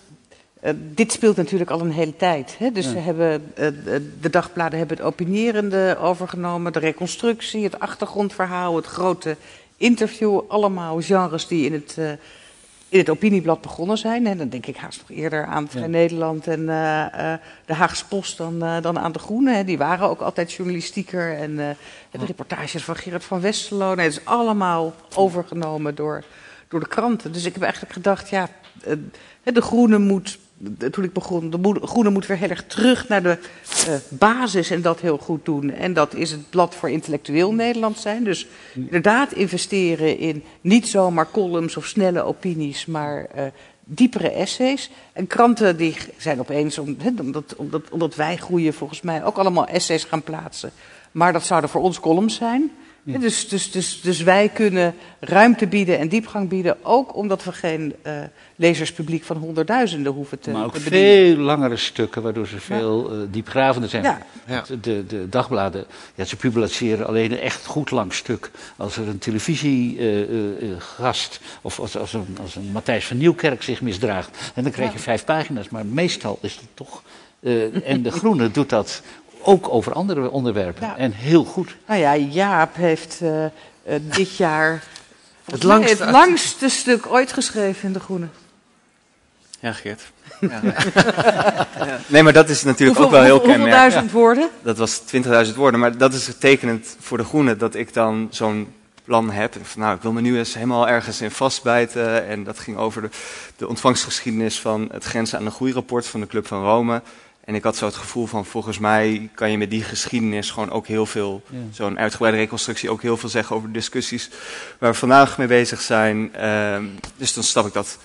eh, 0.60 0.74
dit 0.94 1.12
speelt 1.12 1.36
natuurlijk 1.36 1.70
al 1.72 1.82
een 1.82 1.92
hele 1.92 2.16
tijd. 2.16 2.56
Hè? 2.58 2.72
Dus 2.72 2.90
ze 2.90 2.98
hebben, 2.98 3.44
eh, 3.56 3.68
de- 3.86 4.10
de 4.22 4.30
dagbladen 4.30 4.80
hebben 4.80 4.98
het 4.98 5.06
opinierende 5.06 5.98
overgenomen, 6.02 6.74
de 6.74 6.80
reconstructie, 6.80 7.64
het 7.64 7.80
achtergrondverhaal, 7.80 8.76
het 8.76 8.86
grote 8.86 9.36
interview. 9.78 10.40
Allemaal 10.48 11.02
genres 11.02 11.48
die 11.48 11.66
in 11.66 11.74
het, 11.74 11.96
eh, 11.98 12.12
in 12.92 13.00
het 13.00 13.10
opinieblad 13.10 13.62
begonnen 13.62 13.98
zijn. 13.98 14.28
En 14.28 14.38
dan 14.38 14.50
denk 14.50 14.66
ik 14.66 14.78
haast 14.78 15.00
nog 15.00 15.18
eerder 15.18 15.46
aan 15.46 15.70
Vrij 15.70 15.88
Nederland 15.88 16.48
en 16.48 16.70
eh, 16.70 17.34
eh, 17.34 17.40
de 17.66 17.74
Haagse 17.74 18.08
Post 18.08 18.38
dan, 18.38 18.64
eh, 18.64 18.82
dan 18.82 19.00
aan 19.00 19.12
de 19.12 19.20
Groene. 19.20 19.54
Hè? 19.54 19.64
Die 19.64 19.78
waren 19.78 20.10
ook 20.10 20.22
altijd 20.22 20.52
journalistieker. 20.52 21.38
En 21.38 21.56
de 21.56 22.26
reportages 22.26 22.84
van 22.84 22.96
Gerard 22.96 23.24
van 23.24 23.42
Westerlo. 23.42 23.96
Nee, 23.96 24.06
het 24.06 24.18
is 24.18 24.26
allemaal 24.26 24.94
overgenomen 25.16 25.96
door, 25.96 26.24
door 26.68 26.80
de 26.80 26.88
kranten. 26.88 27.32
Dus 27.32 27.46
ik 27.46 27.54
heb 27.54 27.64
eigenlijk 27.64 27.94
gedacht, 27.94 28.30
ja, 28.30 28.50
de 29.44 29.62
Groene 29.62 29.98
moet, 29.98 30.40
toen 30.92 31.04
ik 31.04 31.14
begon, 31.14 31.50
de 31.50 31.80
Groene 31.82 32.10
moet 32.10 32.26
weer 32.26 32.38
heel 32.38 32.50
erg 32.50 32.64
terug 32.66 33.08
naar 33.08 33.24
de 33.24 33.38
eh, 33.88 33.94
basis 34.10 34.70
en 34.70 34.82
dat 34.82 35.00
heel 35.00 35.18
goed 35.18 35.46
doen. 35.46 35.72
En 35.72 35.94
dat 35.94 36.14
is 36.14 36.32
het 36.32 36.50
blad 36.50 36.76
voor 36.76 36.90
intellectueel 36.90 37.54
Nederland 37.54 37.98
zijn. 37.98 38.24
Dus 38.24 38.48
inderdaad 38.74 39.32
investeren 39.32 40.18
in 40.18 40.44
niet 40.62 40.88
zomaar 40.88 41.32
columns 41.32 41.78
of 41.78 41.86
snelle 41.86 42.22
opinies, 42.22 42.86
maar 42.86 43.26
eh, 43.26 43.46
diepere 43.84 44.32
essays. 44.32 44.90
En 45.14 45.28
kranten 45.28 45.78
die 45.78 45.96
zijn 46.18 46.40
opeens, 46.40 46.78
om, 46.78 46.98
omdat 47.92 48.16
wij 48.16 48.38
groeien 48.38 48.74
volgens 48.74 49.02
mij, 49.02 49.24
ook 49.24 49.38
allemaal 49.38 49.68
essays 49.68 50.04
gaan 50.04 50.24
plaatsen. 50.24 50.72
Maar 51.12 51.34
dat 51.34 51.44
zouden 51.44 51.70
voor 51.70 51.82
ons 51.82 52.00
columns 52.00 52.36
zijn. 52.36 52.72
Dus, 53.04 53.50
dus, 53.50 53.72
dus, 53.72 54.02
dus 54.02 54.22
wij 54.22 54.50
kunnen 54.50 54.94
ruimte 55.20 55.68
bieden 55.68 56.00
en 56.00 56.10
diepgang 56.10 56.50
bieden, 56.50 56.86
ook 56.86 57.16
omdat 57.16 57.44
we 57.44 57.52
geen 57.52 57.96
eh, 58.02 58.14
lezerspubliek 58.56 59.24
van 59.24 59.38
honderdduizenden 59.38 60.14
hoeven 60.14 60.40
te, 60.40 60.52
Maar 60.52 60.64
ook 60.64 60.74
te 60.74 60.80
veel 60.80 61.38
langere 61.38 61.78
stukken, 61.78 62.22
waardoor 62.22 62.48
ze 62.48 62.60
veel 62.60 63.12
eh, 63.12 63.18
diepgravender 63.32 63.90
zijn. 63.90 64.04
Ja. 64.04 64.22
Ja. 64.48 64.64
De, 64.68 64.80
de, 64.80 65.06
de 65.08 65.30
dagbladen, 65.30 65.86
ja, 66.16 66.26
ze 66.26 66.36
publiceren 66.36 67.08
alleen 67.08 67.32
een 67.32 67.40
echt 67.40 67.66
goed 67.66 67.92
lang 67.92 68.14
stuk. 68.14 68.52
Als 68.78 68.98
er 68.98 69.08
een 69.08 69.20
televisiegast 69.20 71.40
of 71.62 71.80
als, 71.80 71.98
als, 71.98 72.14
een, 72.14 72.38
als 72.42 72.56
een 72.56 72.72
Matthijs 72.72 73.06
van 73.06 73.18
Nieuwkerk 73.18 73.64
zich 73.64 73.82
misdraagt, 73.82 74.52
en 74.56 74.64
dan 74.64 74.72
krijg 74.72 74.94
je 74.94 75.00
vijf 75.00 75.26
pagina's. 75.26 75.70
Maar 75.70 75.86
meestal 75.86 76.38
is 76.42 76.56
het 76.56 76.66
toch. 76.74 77.04
eh, 77.40 77.90
en 77.90 78.02
de 78.02 78.12
Groene 78.12 78.52
doet 78.52 78.70
dat 78.70 79.02
ook 79.44 79.70
over 79.74 79.94
andere 79.94 80.30
onderwerpen. 80.32 80.88
Ja. 80.88 80.98
En 80.98 81.12
heel 81.12 81.44
goed. 81.44 81.76
Nou 81.88 82.00
ja, 82.00 82.16
Jaap 82.16 82.76
heeft 82.76 83.18
eh, 83.22 83.46
eh, 83.46 83.52
dit 84.02 84.36
jaar 84.38 84.84
Het 85.52 85.64
langste 85.64 86.04
het 86.04 86.12
langste 86.12 86.70
stuk 86.70 87.08
ooit 87.08 87.34
geschreven 87.34 87.88
in 87.88 87.94
De 87.94 88.00
Groene. 88.00 88.28
Ja, 89.60 89.72
Geert. 89.74 90.02
Ja. 90.40 90.60
Ja. 90.64 90.74
Nee, 92.08 92.24
maar 92.24 92.34
dat 92.34 92.50
is 92.50 92.64
natuurlijk 92.64 92.98
Hoeveel, 93.00 93.06
ook 93.06 93.12
wel 93.12 93.22
heel 93.38 93.38
hoeveel- 93.38 93.52
kenmerkend. 93.52 93.94
honderdduizend 93.94 94.12
woorden? 94.12 94.50
Dat 94.62 94.78
was 94.78 95.02
20.000 95.50 95.56
woorden, 95.56 95.80
maar 95.80 95.98
dat 95.98 96.14
is 96.14 96.30
tekenend 96.40 96.96
voor 97.00 97.18
de 97.18 97.24
Groene 97.24 97.56
dat 97.56 97.76
ik 97.76 97.94
dan 97.94 98.28
zo'n 98.32 98.74
plan 99.04 99.32
heb. 99.32 99.56
En 99.56 99.66
van, 99.66 99.82
nou, 99.82 99.96
ik 99.96 100.02
wil 100.02 100.12
me 100.12 100.22
nu 100.22 100.38
eens 100.38 100.54
helemaal 100.54 100.88
ergens 100.88 101.22
in 101.22 101.32
vastbijten. 101.32 102.28
En 102.28 102.44
dat 102.44 102.60
ging 102.60 102.78
over 102.78 103.02
de, 103.02 103.10
de 103.58 103.68
ontvangstgeschiedenis 103.68 104.60
van 104.60 104.90
het 104.92 105.04
Grenzen 105.04 105.38
aan 105.38 105.46
de 105.46 105.52
Groeirapport 105.52 106.08
van 106.08 106.20
de 106.20 106.28
Club 106.28 106.48
van 106.48 106.64
Rome. 106.64 107.02
En 107.52 107.58
ik 107.58 107.64
had 107.64 107.76
zo 107.78 107.86
het 107.86 107.96
gevoel 107.96 108.26
van, 108.26 108.46
volgens 108.46 108.80
mij 108.80 109.30
kan 109.36 109.52
je 109.52 109.58
met 109.58 109.70
die 109.70 109.84
geschiedenis 109.84 110.52
gewoon 110.52 110.72
ook 110.72 110.88
heel 110.88 111.06
veel, 111.06 111.44
Ja. 111.50 111.58
zo'n 111.72 112.00
uitgebreide 112.00 112.38
reconstructie, 112.40 112.90
ook 112.90 113.02
heel 113.02 113.18
veel 113.18 113.30
zeggen 113.30 113.56
over 113.56 113.68
de 113.68 113.74
discussies 113.74 114.30
waar 114.80 114.92
we 114.92 114.98
vandaag 114.98 115.38
mee 115.38 115.48
bezig 115.48 115.82
zijn. 115.82 116.36
Ehm, 116.36 116.86
dus 117.18 117.34
dan 117.34 117.44
stap 117.44 117.66
ik 117.68 117.74
dat 117.74 117.98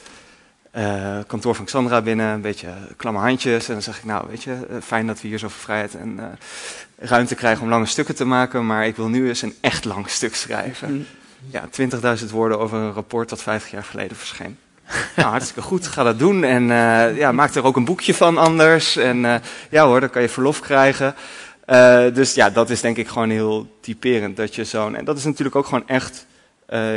eh, 0.71 1.19
kantoor 1.27 1.55
van 1.55 1.65
Xandra 1.65 2.03
binnen, 2.03 2.27
een 2.27 2.41
beetje 2.41 2.69
klamme 2.97 3.21
handjes. 3.21 3.67
En 3.67 3.73
dan 3.73 3.83
zeg 3.83 3.97
ik, 3.99 4.05
nou, 4.05 4.27
weet 4.29 4.43
je, 4.43 4.53
eh, 4.71 4.77
fijn 4.83 5.07
dat 5.07 5.21
we 5.21 5.29
hier 5.29 5.39
zoveel 5.39 5.61
vrijheid 5.61 5.95
en 5.95 6.19
eh, 6.19 6.27
ruimte 7.09 7.35
krijgen 7.35 7.63
om 7.63 7.69
lange 7.69 7.87
stukken 7.87 8.15
te 8.15 8.25
maken. 8.25 8.67
Maar 8.67 8.87
ik 8.87 8.97
wil 8.97 9.09
nu 9.09 9.29
eens 9.29 9.43
een 9.43 9.55
echt 9.61 9.85
lang 9.85 10.09
stuk 10.09 10.35
schrijven. 10.35 11.07
Ja, 11.51 11.69
20.000 11.71 12.31
woorden 12.31 12.59
over 12.59 12.79
een 12.79 12.93
rapport 12.93 13.29
dat 13.29 13.43
50 13.43 13.71
jaar 13.71 13.85
geleden 13.85 14.17
verscheen. 14.17 14.59
Nou, 15.17 15.29
hartstikke 15.29 15.63
goed, 15.63 15.87
ga 15.87 16.03
dat 16.03 16.19
doen. 16.19 16.45
En 16.45 16.71
eh, 16.71 17.17
ja, 17.17 17.33
maak 17.33 17.55
er 17.55 17.65
ook 17.65 17.77
een 17.77 17.85
boekje 17.85 18.15
van 18.15 18.39
anders. 18.39 18.97
En 18.97 19.25
eh, 19.25 19.35
ja 19.71 19.87
hoor, 19.87 20.01
dan 20.01 20.11
kan 20.11 20.23
je 20.23 20.29
verlof 20.29 20.61
krijgen. 20.61 21.15
Eh, 21.65 22.05
dus 22.15 22.35
ja, 22.35 22.51
dat 22.51 22.71
is 22.71 22.81
denk 22.81 22.97
ik 22.97 23.09
gewoon 23.09 23.31
heel 23.31 23.77
typerend. 23.81 24.37
Dat 24.37 24.55
je 24.55 24.65
zo'n. 24.65 24.97
En 24.97 25.05
dat 25.05 25.19
is 25.19 25.25
natuurlijk 25.25 25.57
ook 25.57 25.67
gewoon 25.67 25.89
echt 25.89 26.27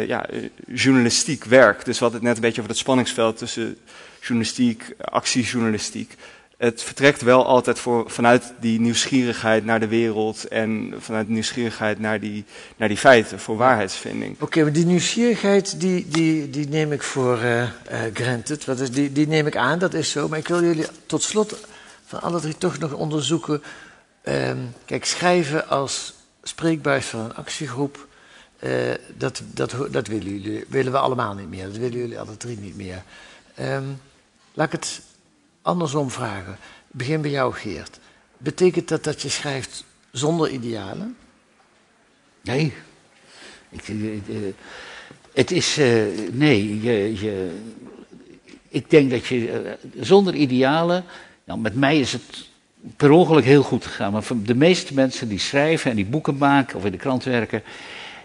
ja, 0.07 0.25
journalistiek 0.67 1.43
werk. 1.43 1.85
Dus 1.85 1.99
hadden 1.99 2.17
het 2.17 2.27
net 2.27 2.35
een 2.35 2.41
beetje 2.41 2.57
over 2.57 2.73
dat 2.73 2.81
spanningsveld 2.81 3.37
tussen 3.37 3.77
journalistiek, 4.19 4.95
actiejournalistiek. 4.99 6.15
Het 6.59 6.83
vertrekt 6.83 7.21
wel 7.21 7.45
altijd 7.45 7.79
voor, 7.79 8.09
vanuit 8.09 8.53
die 8.59 8.79
nieuwsgierigheid 8.79 9.65
naar 9.65 9.79
de 9.79 9.87
wereld 9.87 10.47
en 10.47 10.93
vanuit 10.97 11.29
nieuwsgierigheid 11.29 11.99
naar 11.99 12.19
die, 12.19 12.45
naar 12.77 12.87
die 12.87 12.97
feiten, 12.97 13.39
voor 13.39 13.57
waarheidsvinding. 13.57 14.35
Oké, 14.39 14.61
maar 14.61 14.71
die 14.71 14.85
nieuwsgierigheid, 14.85 15.79
die, 15.79 16.07
die, 16.07 16.49
die 16.49 16.67
neem 16.67 16.91
ik 16.91 17.03
voor 17.03 17.39
eh, 17.39 17.67
granted. 18.13 18.65
Wat 18.65 18.79
is, 18.79 18.91
die, 18.91 19.11
die 19.11 19.27
neem 19.27 19.47
ik 19.47 19.55
aan, 19.55 19.79
dat 19.79 19.93
is 19.93 20.11
zo. 20.11 20.27
Maar 20.27 20.39
ik 20.39 20.47
wil 20.47 20.63
jullie 20.63 20.85
tot 21.05 21.23
slot 21.23 21.55
van 22.05 22.21
alle 22.21 22.39
drie 22.39 22.57
toch 22.57 22.79
nog 22.79 22.93
onderzoeken. 22.93 23.63
Ehm, 24.21 24.57
kijk, 24.85 25.05
schrijven 25.05 25.67
als 25.67 26.13
spreekbuis 26.43 27.05
van 27.05 27.19
een 27.19 27.35
actiegroep, 27.35 28.07
eh, 28.59 28.71
dat, 29.17 29.41
dat, 29.53 29.75
dat 29.91 30.07
willen, 30.07 30.39
jullie, 30.39 30.65
willen 30.67 30.91
we 30.91 30.97
allemaal 30.97 31.33
niet 31.33 31.49
meer. 31.49 31.65
Dat 31.65 31.77
willen 31.77 31.99
jullie 31.99 32.19
alle 32.19 32.37
drie 32.37 32.57
niet 32.57 32.75
meer. 32.75 33.03
Ehm, 33.55 33.83
Laat 34.53 34.73
ik 34.73 34.79
het 34.79 35.01
andersom 35.61 36.09
vragen. 36.09 36.57
Begin 36.87 37.21
bij 37.21 37.31
jou, 37.31 37.53
Geert. 37.53 37.99
Betekent 38.37 38.87
dat 38.87 39.03
dat 39.03 39.21
je 39.21 39.29
schrijft 39.29 39.83
zonder 40.11 40.49
idealen? 40.49 41.17
Nee. 42.41 42.73
Ik, 43.69 43.87
eh, 43.87 44.13
eh, 44.13 44.53
het 45.33 45.51
is. 45.51 45.77
eh, 45.77 46.03
nee, 46.31 46.81
je, 46.81 47.19
je, 47.21 47.57
ik 48.69 48.89
denk 48.89 49.11
dat 49.11 49.25
je 49.25 49.77
zonder 49.99 50.35
idealen. 50.35 51.03
Nou, 51.43 51.59
met 51.59 51.75
mij 51.75 51.99
is 51.99 52.11
het 52.11 52.47
per 52.95 53.11
ongeluk 53.11 53.43
heel 53.43 53.63
goed 53.63 53.85
gegaan. 53.85 54.11
Maar 54.11 54.23
voor 54.23 54.43
de 54.43 54.55
meeste 54.55 54.93
mensen 54.93 55.27
die 55.29 55.39
schrijven 55.39 55.89
en 55.89 55.95
die 55.95 56.05
boeken 56.05 56.37
maken 56.37 56.77
of 56.77 56.85
in 56.85 56.91
de 56.91 56.97
krant 56.97 57.23
werken. 57.23 57.63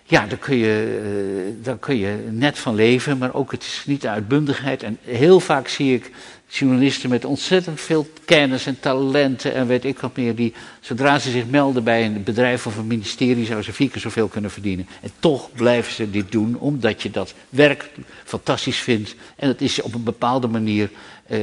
Ja, 0.07 0.27
daar 0.27 0.38
kun, 0.38 0.57
je, 0.57 1.01
eh, 1.03 1.64
daar 1.64 1.79
kun 1.79 1.97
je 1.97 2.27
net 2.31 2.59
van 2.59 2.75
leven, 2.75 3.19
maar 3.19 3.35
ook 3.35 3.53
het 3.53 3.62
is 3.62 3.83
niet 3.87 4.01
de 4.01 4.09
uitbundigheid. 4.09 4.83
En 4.83 4.99
heel 5.03 5.40
vaak 5.40 5.69
zie 5.69 5.95
ik 5.95 6.11
journalisten 6.49 7.11
met 7.11 7.25
ontzettend 7.25 7.81
veel 7.81 8.07
kennis 8.25 8.67
en 8.67 8.81
talenten 8.81 9.55
en 9.55 9.67
weet 9.67 9.85
ik 9.85 9.99
wat 9.99 10.17
meer, 10.17 10.35
die 10.35 10.55
zodra 10.81 11.19
ze 11.19 11.31
zich 11.31 11.47
melden 11.47 11.85
bij 11.85 12.05
een 12.05 12.23
bedrijf 12.23 12.67
of 12.67 12.77
een 12.77 12.87
ministerie, 12.87 13.45
zouden 13.45 13.64
ze 13.64 13.73
vier 13.73 13.90
keer 13.90 14.01
zoveel 14.01 14.29
kunnen 14.29 14.51
verdienen. 14.51 14.88
En 15.01 15.11
toch 15.19 15.53
blijven 15.53 15.93
ze 15.93 16.11
dit 16.11 16.33
doen, 16.33 16.59
omdat 16.59 17.03
je 17.03 17.11
dat 17.11 17.35
werk 17.49 17.90
fantastisch 18.25 18.79
vindt. 18.79 19.14
En 19.37 19.49
het 19.49 19.61
is 19.61 19.83
op 19.83 19.95
een 19.95 20.03
bepaalde 20.03 20.49
manier, 20.49 20.90
eh, 21.27 21.38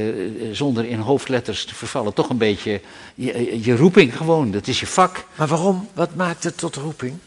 zonder 0.52 0.84
in 0.84 0.98
hoofdletters 0.98 1.64
te 1.64 1.74
vervallen, 1.74 2.14
toch 2.14 2.28
een 2.28 2.38
beetje 2.38 2.80
je, 3.14 3.60
je 3.62 3.76
roeping 3.76 4.16
gewoon. 4.16 4.50
Dat 4.50 4.66
is 4.66 4.80
je 4.80 4.86
vak. 4.86 5.24
Maar 5.36 5.48
waarom? 5.48 5.88
Wat 5.92 6.14
maakt 6.14 6.44
het 6.44 6.58
tot 6.58 6.76
roeping? 6.76 7.18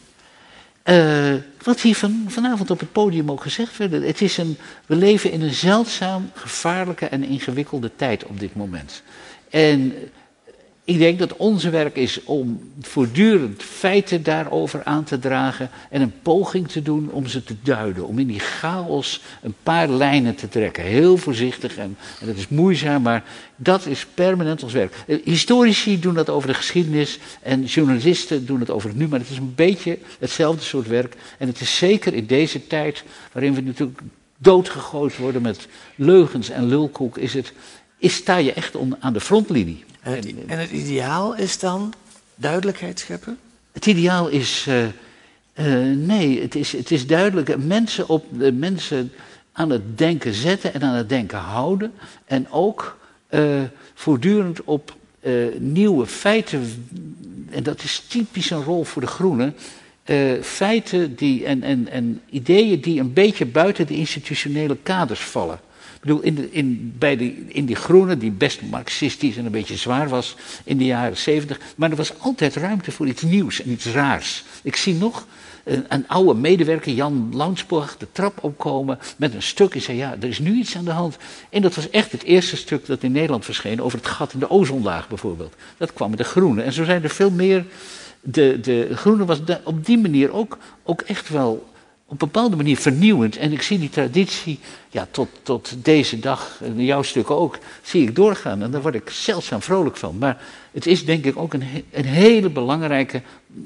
Eh, 0.86 1.34
wat 1.64 1.82
hier 1.82 1.96
van, 1.96 2.26
vanavond 2.28 2.72
op 2.72 2.80
het 2.80 2.92
podium 2.92 3.32
ook 3.32 3.42
gezegd 3.42 3.78
werd. 3.78 3.92
Het 3.92 4.22
is 4.22 4.38
een, 4.38 4.58
we 4.86 4.96
leven 4.96 5.32
in 5.32 5.42
een 5.42 5.54
zeldzaam 5.54 6.30
gevaarlijke 6.34 7.06
en 7.06 7.24
ingewikkelde 7.24 7.92
tijd 7.96 8.26
op 8.26 8.40
dit 8.40 8.56
moment. 8.56 9.02
En 9.50 9.94
ik 10.86 10.98
denk 10.98 11.20
dat 11.20 11.36
onze 11.36 11.70
werk 11.70 11.96
is 11.96 12.24
om 12.24 12.72
voortdurend 12.82 13.64
feiten 13.64 14.24
daarover 14.24 14.84
aan 14.84 15.04
te 15.04 15.20
dragen 15.20 15.70
en 15.90 16.02
een 16.02 16.14
poging 16.22 16.68
te 16.68 16.82
doen 16.82 17.12
om 17.12 17.28
ze 17.28 17.44
te 17.44 17.56
duiden. 17.64 18.08
Om 18.08 18.20
in 18.20 18.28
die 18.28 18.40
chaos 18.40 19.22
een 19.42 19.56
paar 19.64 19.90
lijnen 19.90 20.36
te 20.36 20.48
trekken. 20.48 20.84
Heel 20.84 21.18
voorzichtig 21.18 21.78
en, 21.78 21.98
en 22.20 22.28
dat 22.28 22.36
is 22.36 22.48
moeizaam, 22.48 23.02
maar 23.02 23.24
dat 23.56 23.86
is 23.86 24.06
permanent 24.14 24.64
ons 24.64 24.74
werk. 24.74 24.96
Eh, 25.08 25.18
Historici 25.24 26.00
doen 26.00 26.14
dat 26.14 26.30
over 26.30 26.48
de 26.48 26.54
geschiedenis 26.54 27.20
en 27.42 27.64
journalisten 27.64 28.46
doen 28.46 28.60
het 28.60 28.70
over 28.70 28.90
het 28.90 28.98
nu, 28.98 29.08
maar 29.08 29.20
het 29.20 29.30
is 29.30 29.38
een 29.38 29.56
beetje 29.56 29.98
hetzelfde 30.20 30.64
soort 30.64 30.88
werk. 30.88 31.16
En 31.38 31.48
het 31.48 31.60
is 31.60 31.78
zeker 31.78 32.14
in 32.14 32.26
deze 32.26 32.68
tijd, 32.68 33.04
waarin 33.32 33.54
we 33.54 33.62
natuurlijk 33.62 34.02
doodgegooid 34.38 35.18
worden 35.18 35.42
met 35.42 35.68
leugens 35.96 36.50
en 36.50 36.68
lulkoek, 36.68 37.18
is 37.18 37.34
het, 37.34 37.54
is, 38.06 38.16
sta 38.16 38.38
je 38.38 38.54
echt 38.54 38.76
on- 38.76 38.96
aan 39.00 39.14
de 39.14 39.20
frontlinie. 39.22 39.84
En 40.02 40.14
het, 40.16 40.34
en 40.48 40.60
het 40.60 40.72
ideaal 40.72 41.36
is 41.36 41.60
dan 41.60 41.94
duidelijkheid 42.36 43.00
scheppen? 43.00 43.38
Het 43.72 43.86
ideaal 43.86 44.28
is. 44.28 44.66
eh, 44.68 44.84
eh, 45.54 45.98
nee, 45.98 46.42
het 46.42 46.56
is, 46.56 46.72
het 46.72 46.92
is 46.92 47.08
duidelijk. 47.08 47.50
eh, 47.50 47.56
Mensen, 47.58 48.10
op, 48.10 48.26
eh, 48.42 48.52
mensen 48.52 49.12
aan 49.52 49.70
het 49.70 49.98
denken 49.98 50.34
zetten 50.34 50.74
en 50.74 50.82
aan 50.84 50.96
het 50.96 51.10
denken 51.10 51.38
houden. 51.38 51.94
En 52.26 52.52
ook 52.52 52.98
eh, 53.28 53.62
voortdurend 53.94 54.64
op 54.64 54.96
eh, 55.20 55.34
nieuwe 55.60 56.06
feiten. 56.06 56.88
En 57.50 57.64
dat 57.64 57.84
is 57.84 58.04
typisch 58.08 58.50
een 58.50 58.64
rol 58.64 58.84
voor 58.84 59.02
de 59.02 59.08
Groenen. 59.08 59.56
eh, 60.04 60.32
feiten 60.42 61.16
die, 61.16 61.46
en, 61.46 61.64
en, 61.64 61.88
en 61.88 62.22
ideeën 62.30 62.82
die 62.82 63.00
een 63.00 63.14
beetje 63.14 63.46
buiten 63.46 63.88
de 63.88 63.96
institutionele 63.96 64.78
kaders 64.84 65.20
vallen. 65.20 65.60
Bedoel, 66.06 66.22
in, 66.22 66.36
de, 66.36 66.52
in, 66.52 66.94
bij 66.98 67.18
de, 67.18 67.46
in 67.48 67.66
die 67.66 67.76
groene, 67.76 68.18
die 68.18 68.32
best 68.32 68.62
marxistisch 68.62 69.38
en 69.38 69.46
een 69.46 69.52
beetje 69.52 69.76
zwaar 69.76 70.10
was 70.10 70.36
in 70.64 70.78
de 70.78 70.86
jaren 70.86 71.18
zeventig. 71.18 71.60
Maar 71.76 71.90
er 71.90 71.96
was 71.96 72.20
altijd 72.20 72.56
ruimte 72.56 72.92
voor 72.92 73.08
iets 73.08 73.22
nieuws 73.22 73.62
en 73.62 73.70
iets 73.70 73.86
raars. 73.86 74.44
Ik 74.64 74.76
zie 74.76 74.94
nog 74.94 75.28
een, 75.64 75.86
een 75.90 76.08
oude 76.08 76.40
medewerker, 76.40 76.92
Jan 76.94 77.30
Launsborg, 77.34 77.98
de 77.98 78.08
trap 78.12 78.44
opkomen 78.44 79.00
met 79.18 79.34
een 79.34 79.44
stuk. 79.44 79.76
En 79.76 79.82
zei, 79.82 79.98
ja, 79.98 80.16
er 80.20 80.28
is 80.28 80.40
nu 80.40 80.58
iets 80.58 80.78
aan 80.78 80.86
de 80.86 80.92
hand. 80.92 81.18
En 81.50 81.62
dat 81.62 81.76
was 81.76 81.90
echt 81.90 82.12
het 82.12 82.24
eerste 82.24 82.58
stuk 82.58 82.86
dat 82.86 83.04
in 83.04 83.12
Nederland 83.12 83.46
verscheen 83.46 83.82
over 83.82 83.98
het 83.98 84.08
gat 84.08 84.34
in 84.34 84.40
de 84.40 84.50
ozonlaag 84.50 85.08
bijvoorbeeld. 85.08 85.56
Dat 85.78 85.94
kwam 85.94 86.10
met 86.10 86.18
de 86.18 86.24
groene. 86.24 86.62
En 86.62 86.74
zo 86.74 86.84
zijn 86.84 87.04
er 87.04 87.10
veel 87.10 87.32
meer. 87.32 87.66
De, 88.22 88.60
de 88.62 88.90
groene 88.96 89.26
was 89.26 89.40
op 89.64 89.86
die 89.86 89.98
manier 89.98 90.32
ook, 90.32 90.58
ook 90.84 91.02
echt 91.02 91.30
wel 91.30 91.74
op 92.06 92.12
een 92.12 92.18
bepaalde 92.18 92.56
manier 92.56 92.78
vernieuwend. 92.78 93.38
En 93.38 93.52
ik 93.52 93.62
zie 93.62 93.80
die 93.80 93.90
traditie 93.90 94.60
ja, 94.90 95.08
tot, 95.12 95.30
tot 95.42 95.76
deze 95.78 96.20
dag, 96.20 96.60
en 96.62 96.86
jouw 96.86 97.02
stuk 97.02 97.32
ook, 97.32 97.58
zie 97.82 98.02
ik 98.02 98.16
doorgaan. 98.16 98.62
En 98.62 98.72
daar 98.72 98.82
word 98.82 98.96
ik 98.96 99.10
zeldzaam 99.10 99.62
vrolijk 99.62 99.98
van. 99.98 100.18
Maar 100.18 100.42
het 100.72 100.86
is 100.86 101.06
denk 101.06 101.26
ik 101.26 101.38
ook 101.38 101.54
een, 101.54 101.64
een 101.92 102.06
hele 102.06 102.50
belangrijke 102.50 103.22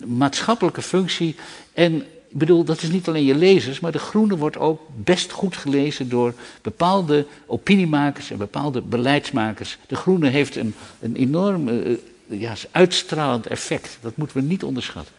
maatschappelijke 0.06 0.82
functie. 0.82 1.36
En 1.74 1.96
ik 2.30 2.38
bedoel, 2.38 2.64
dat 2.64 2.82
is 2.82 2.90
niet 2.90 3.08
alleen 3.08 3.26
je 3.26 3.36
lezers, 3.36 3.80
maar 3.80 3.92
de 3.92 4.00
Groene 4.00 4.38
wordt 4.38 4.58
ook 4.58 4.82
best 4.96 5.32
goed 5.32 5.58
gelezen 5.58 6.10
door 6.10 6.34
bepaalde 6.62 7.26
opiniemakers 7.46 8.32
en 8.32 8.38
bepaalde 8.38 8.82
beleidsmakers. 8.82 9.78
De 9.88 9.96
Groene 9.96 10.30
heeft 10.30 10.56
een, 10.56 10.76
een 11.00 11.16
enorm 11.16 11.68
eh, 11.68 11.98
ja, 12.28 12.54
uitstralend 12.72 13.48
effect. 13.48 13.98
Dat 14.02 14.18
moeten 14.18 14.38
we 14.38 14.44
niet 14.44 14.64
onderschatten. 14.64 15.14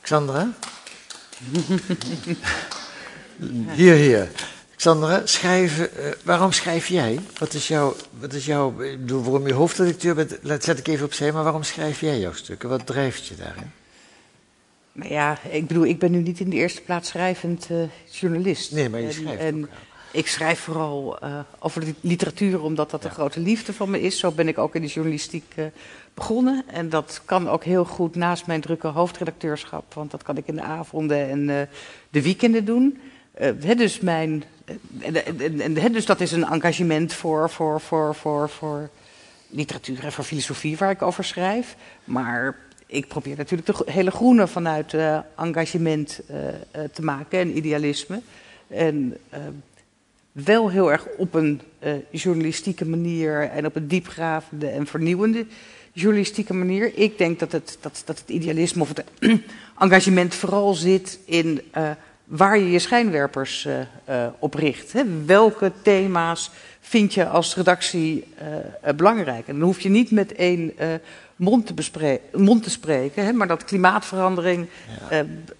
Xandra? 0.00 0.52
hier, 3.76 3.94
hier. 3.94 4.28
Xandra, 4.76 5.22
schrijven, 5.24 5.96
eh, 5.96 6.12
waarom 6.24 6.52
schrijf 6.52 6.88
jij? 6.88 7.18
Wat 7.38 7.54
is 7.54 7.68
jouw, 7.68 7.96
wat 8.10 8.32
is 8.32 8.46
jouw, 8.46 8.80
ik 8.80 9.00
bedoel, 9.00 9.22
waarom 9.22 9.46
je 9.46 9.52
hoofdredacteur 9.52 10.14
bent, 10.14 10.38
dat 10.42 10.64
zet 10.64 10.78
ik 10.78 10.88
even 10.88 11.04
opzij, 11.04 11.32
maar 11.32 11.42
waarom 11.42 11.62
schrijf 11.62 12.00
jij 12.00 12.18
jouw 12.18 12.32
stukken? 12.32 12.68
Wat 12.68 12.86
drijft 12.86 13.26
je 13.26 13.34
daarin? 13.34 13.70
Maar 14.92 15.08
ja, 15.08 15.38
ik 15.50 15.66
bedoel, 15.66 15.84
ik 15.84 15.98
ben 15.98 16.10
nu 16.10 16.18
niet 16.18 16.40
in 16.40 16.50
de 16.50 16.56
eerste 16.56 16.82
plaats 16.82 17.08
schrijvend 17.08 17.66
eh, 17.70 17.76
journalist. 18.10 18.72
Nee, 18.72 18.88
maar 18.88 19.00
je 19.00 19.12
schrijft 19.12 19.40
En 19.40 19.62
ook. 19.62 19.68
Ik 20.16 20.26
schrijf 20.26 20.60
vooral 20.60 21.18
eh, 21.18 21.38
over 21.58 21.84
de 21.84 21.94
literatuur, 22.00 22.62
omdat 22.62 22.90
dat 22.90 23.04
een 23.04 23.10
grote 23.10 23.40
liefde 23.40 23.72
van 23.72 23.90
me 23.90 24.00
is. 24.00 24.18
Zo 24.18 24.30
ben 24.30 24.48
ik 24.48 24.58
ook 24.58 24.74
in 24.74 24.80
de 24.80 24.86
journalistiek 24.86 25.52
eh, 25.54 25.64
begonnen. 26.14 26.64
En 26.66 26.88
dat 26.88 27.22
kan 27.24 27.48
ook 27.48 27.64
heel 27.64 27.84
goed 27.84 28.14
naast 28.14 28.46
mijn 28.46 28.60
drukke 28.60 28.86
hoofdredacteurschap, 28.86 29.94
want 29.94 30.10
dat 30.10 30.22
kan 30.22 30.36
ik 30.36 30.46
in 30.46 30.54
de 30.54 30.62
avonden 30.62 31.28
en 31.28 31.50
eh, 31.50 31.66
de 32.10 32.22
weekenden 32.22 32.64
doen. 32.64 33.00
Dus, 33.76 34.00
mijn, 34.00 34.44
en, 34.98 35.60
en, 35.60 35.92
dus 35.92 36.06
dat 36.06 36.20
is 36.20 36.32
een 36.32 36.44
engagement 36.44 37.12
voor, 37.12 37.50
voor, 37.50 37.80
voor, 37.80 38.14
voor, 38.14 38.48
voor 38.48 38.90
literatuur 39.48 40.04
en 40.04 40.12
voor 40.12 40.24
filosofie 40.24 40.76
waar 40.76 40.90
ik 40.90 41.02
over 41.02 41.24
schrijf. 41.24 41.76
Maar 42.04 42.58
ik 42.86 43.08
probeer 43.08 43.36
natuurlijk 43.36 43.68
de 43.78 43.92
hele 43.92 44.10
groene 44.10 44.46
vanuit 44.46 44.96
engagement 45.36 46.20
te 46.92 47.02
maken 47.02 47.38
en 47.38 47.56
idealisme. 47.56 48.20
En 48.68 49.16
wel 50.44 50.70
heel 50.70 50.92
erg 50.92 51.06
op 51.16 51.34
een 51.34 51.60
eh, 51.78 51.92
journalistieke 52.10 52.86
manier 52.86 53.50
en 53.50 53.66
op 53.66 53.76
een 53.76 53.88
diepgravende 53.88 54.68
en 54.68 54.86
vernieuwende 54.86 55.46
journalistieke 55.92 56.54
manier. 56.54 56.92
Ik 56.94 57.18
denk 57.18 57.38
dat 57.38 57.52
het, 57.52 57.78
dat, 57.80 58.02
dat 58.04 58.18
het 58.18 58.28
idealisme 58.28 58.82
of 58.82 58.88
het 58.88 59.04
engagement 59.78 60.34
vooral 60.34 60.74
zit 60.74 61.18
in 61.24 61.60
eh, 61.70 61.90
waar 62.24 62.58
je 62.58 62.70
je 62.70 62.78
schijnwerpers 62.78 63.66
eh, 64.04 64.26
op 64.38 64.54
richt. 64.54 64.92
Hè? 64.92 65.02
Welke 65.26 65.72
thema's 65.82 66.50
vind 66.80 67.14
je 67.14 67.26
als 67.26 67.56
redactie 67.56 68.24
belangrijk? 68.96 69.48
En 69.48 69.58
dan 69.58 69.68
hoef 69.68 69.80
je 69.80 69.88
niet 69.88 70.10
met 70.10 70.32
één 70.32 70.72
mond, 71.36 71.66
te 71.66 72.20
mond 72.32 72.62
te 72.62 72.70
spreken, 72.70 73.24
hè? 73.24 73.32
maar 73.32 73.48
dat 73.48 73.64
klimaatverandering 73.64 74.66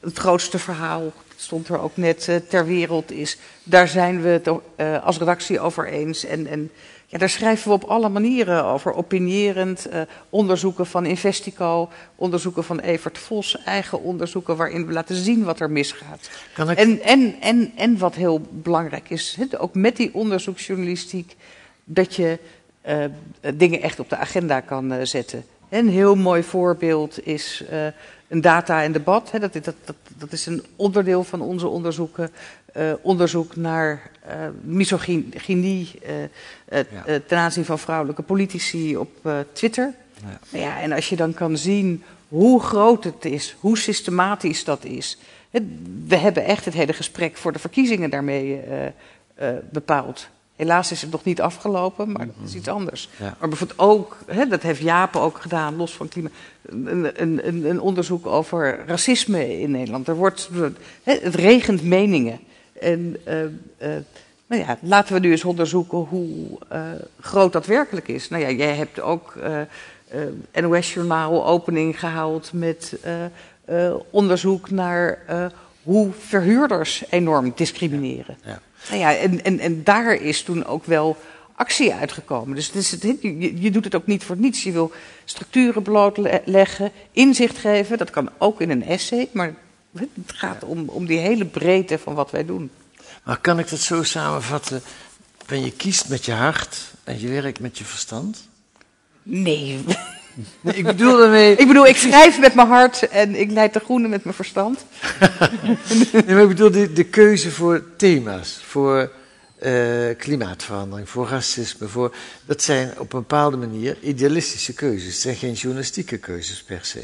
het 0.00 0.18
grootste 0.18 0.58
verhaal 0.58 1.12
stond 1.36 1.68
er 1.68 1.80
ook 1.80 1.96
net 1.96 2.28
eh, 2.28 2.36
ter 2.36 2.66
wereld 2.66 3.10
is. 3.12 3.38
Daar 3.62 3.88
zijn 3.88 4.22
we 4.22 4.28
het 4.28 4.50
eh, 4.76 5.04
als 5.04 5.18
redactie 5.18 5.60
over 5.60 5.88
eens. 5.88 6.24
En, 6.24 6.46
en 6.46 6.70
ja, 7.06 7.18
daar 7.18 7.28
schrijven 7.28 7.68
we 7.68 7.74
op 7.74 7.84
alle 7.84 8.08
manieren 8.08 8.64
over. 8.64 8.94
Opinierend, 8.94 9.86
eh, 9.86 10.00
onderzoeken 10.30 10.86
van 10.86 11.06
Investico, 11.06 11.88
onderzoeken 12.14 12.64
van 12.64 12.78
Evert 12.78 13.18
Vos, 13.18 13.62
eigen 13.64 14.02
onderzoeken 14.02 14.56
waarin 14.56 14.86
we 14.86 14.92
laten 14.92 15.16
zien 15.16 15.44
wat 15.44 15.60
er 15.60 15.70
misgaat. 15.70 16.30
Kan 16.54 16.70
ik, 16.70 16.78
En, 16.78 17.02
en, 17.02 17.36
en, 17.40 17.72
en 17.76 17.98
wat 17.98 18.14
heel 18.14 18.40
belangrijk 18.50 19.10
is, 19.10 19.38
ook 19.58 19.74
met 19.74 19.96
die 19.96 20.14
onderzoeksjournalistiek, 20.14 21.36
dat 21.84 22.14
je 22.14 22.38
dingen 23.54 23.82
echt 23.82 24.00
op 24.00 24.10
de 24.10 24.16
agenda 24.16 24.60
kan 24.60 25.06
zetten. 25.06 25.44
Een 25.68 25.88
heel 25.88 26.14
mooi 26.14 26.42
voorbeeld 26.42 27.26
is 27.26 27.64
een 28.28 28.40
data 28.40 28.82
en 28.82 28.92
debat. 28.92 29.30
Hè, 29.30 29.38
dat, 29.38 29.52
dat, 29.52 29.74
dat, 29.84 29.96
dat 30.18 30.32
is 30.32 30.46
een 30.46 30.64
onderdeel 30.76 31.24
van 31.24 31.40
onze 31.40 31.66
onderzoeken. 31.68 32.30
eh, 32.72 32.92
onderzoek 33.02 33.56
naar 33.56 34.10
eh, 34.20 34.34
misogynie 34.62 35.98
eh, 36.02 36.78
Ja. 37.06 37.20
ten 37.26 37.38
aanzien 37.38 37.64
van 37.64 37.78
vrouwelijke 37.78 38.22
politici 38.22 38.96
op 38.96 39.30
Twitter. 39.52 39.94
Ja. 40.22 40.38
Nou 40.50 40.64
ja, 40.64 40.80
en 40.80 40.92
als 40.92 41.08
je 41.08 41.16
dan 41.16 41.34
kan 41.34 41.56
zien 41.56 42.02
hoe 42.28 42.60
groot 42.60 43.04
het 43.04 43.24
is, 43.24 43.56
hoe 43.60 43.78
systematisch 43.78 44.64
dat 44.64 44.84
is. 44.84 45.18
We 46.06 46.16
hebben 46.16 46.44
echt 46.44 46.64
het 46.64 46.74
hele 46.74 46.92
gesprek 46.92 47.36
voor 47.36 47.52
de 47.52 47.58
verkiezingen 47.58 48.10
daarmee 48.10 48.60
bepaald. 49.70 50.28
Helaas 50.56 50.90
is 50.90 51.02
het 51.02 51.10
nog 51.10 51.24
niet 51.24 51.40
afgelopen, 51.40 52.12
maar 52.12 52.26
dat 52.26 52.48
is 52.48 52.54
iets 52.54 52.68
anders. 52.68 53.08
Ja. 53.18 53.36
Maar 53.38 53.48
bijvoorbeeld 53.48 53.78
ook, 53.78 54.16
hè, 54.26 54.46
dat 54.46 54.62
heeft 54.62 54.80
Jaap 54.80 55.16
ook 55.16 55.38
gedaan, 55.38 55.76
los 55.76 55.92
van 55.92 56.08
klimaat, 56.08 56.32
een, 56.62 57.22
een, 57.22 57.48
een, 57.48 57.64
een 57.64 57.80
onderzoek 57.80 58.26
over 58.26 58.84
racisme 58.86 59.60
in 59.60 59.70
Nederland. 59.70 60.08
Er 60.08 60.16
wordt, 60.16 60.50
hè, 61.02 61.18
het 61.22 61.34
regent 61.34 61.82
meningen. 61.82 62.40
En 62.80 63.16
uh, 63.28 63.42
uh, 63.42 63.48
nou 64.46 64.62
ja, 64.62 64.78
laten 64.80 65.14
we 65.14 65.20
nu 65.20 65.30
eens 65.30 65.44
onderzoeken 65.44 65.98
hoe 65.98 66.58
uh, 66.72 66.80
groot 67.20 67.52
dat 67.52 67.66
werkelijk 67.66 68.08
is. 68.08 68.28
Nou 68.28 68.42
ja, 68.42 68.50
jij 68.50 68.74
hebt 68.74 69.00
ook 69.00 69.34
NOS-journaal 70.52 71.46
opening 71.46 71.98
gehaald 71.98 72.52
met 72.52 72.98
onderzoek 74.10 74.70
naar 74.70 75.18
hoe 75.82 76.12
verhuurders 76.12 77.04
enorm 77.10 77.52
discrimineren. 77.54 78.36
Ja. 78.44 78.60
Nou 78.88 79.00
ja, 79.00 79.16
en, 79.16 79.44
en, 79.44 79.58
en 79.58 79.84
daar 79.84 80.14
is 80.14 80.42
toen 80.42 80.64
ook 80.64 80.84
wel 80.84 81.16
actie 81.56 81.94
uitgekomen. 81.94 82.54
Dus 82.54 82.66
het 82.66 82.74
is 82.74 82.90
het, 82.90 83.02
je, 83.02 83.60
je 83.60 83.70
doet 83.70 83.84
het 83.84 83.94
ook 83.94 84.06
niet 84.06 84.24
voor 84.24 84.36
niets. 84.36 84.62
Je 84.62 84.72
wil 84.72 84.92
structuren 85.24 85.82
blootleggen, 85.82 86.92
inzicht 87.12 87.58
geven. 87.58 87.98
Dat 87.98 88.10
kan 88.10 88.30
ook 88.38 88.60
in 88.60 88.70
een 88.70 88.84
essay, 88.84 89.28
maar 89.32 89.54
het 89.92 90.08
gaat 90.26 90.64
om, 90.64 90.88
om 90.88 91.06
die 91.06 91.18
hele 91.18 91.44
breedte 91.44 91.98
van 91.98 92.14
wat 92.14 92.30
wij 92.30 92.44
doen. 92.44 92.70
Maar 93.22 93.38
kan 93.40 93.58
ik 93.58 93.70
dat 93.70 93.80
zo 93.80 94.02
samenvatten? 94.02 94.82
Ben 95.46 95.64
je 95.64 95.72
kiest 95.72 96.08
met 96.08 96.24
je 96.24 96.32
hart 96.32 96.92
en 97.04 97.20
je 97.20 97.28
werkt 97.28 97.60
met 97.60 97.78
je 97.78 97.84
verstand? 97.84 98.48
Nee. 99.22 99.84
Nee 100.60 100.74
ik 100.74 100.84
bedoel 100.84 101.16
daarmee... 101.16 101.56
Ik 101.56 101.66
bedoel, 101.66 101.86
ik 101.86 101.96
schrijf 101.96 102.40
met 102.40 102.54
mijn 102.54 102.68
hart 102.68 103.08
en 103.08 103.34
ik 103.34 103.50
leid 103.50 103.72
de 103.72 103.80
groene 103.80 104.08
met 104.08 104.24
mijn 104.24 104.36
verstand. 104.36 104.84
nee, 106.12 106.34
maar 106.34 106.42
ik 106.42 106.48
bedoel 106.48 106.70
de, 106.70 106.92
de 106.92 107.04
keuze 107.04 107.50
voor 107.50 107.82
thema's, 107.96 108.60
voor 108.64 109.10
uh, 109.62 110.16
klimaatverandering, 110.16 111.08
voor 111.08 111.28
racisme. 111.28 111.88
Voor, 111.88 112.14
dat 112.46 112.62
zijn 112.62 112.90
op 112.90 113.12
een 113.12 113.20
bepaalde 113.20 113.56
manier 113.56 113.96
idealistische 114.00 114.74
keuzes. 114.74 115.12
Het 115.12 115.22
zijn 115.22 115.36
geen 115.36 115.52
journalistieke 115.52 116.18
keuzes 116.18 116.62
per 116.62 116.80
se. 116.82 117.02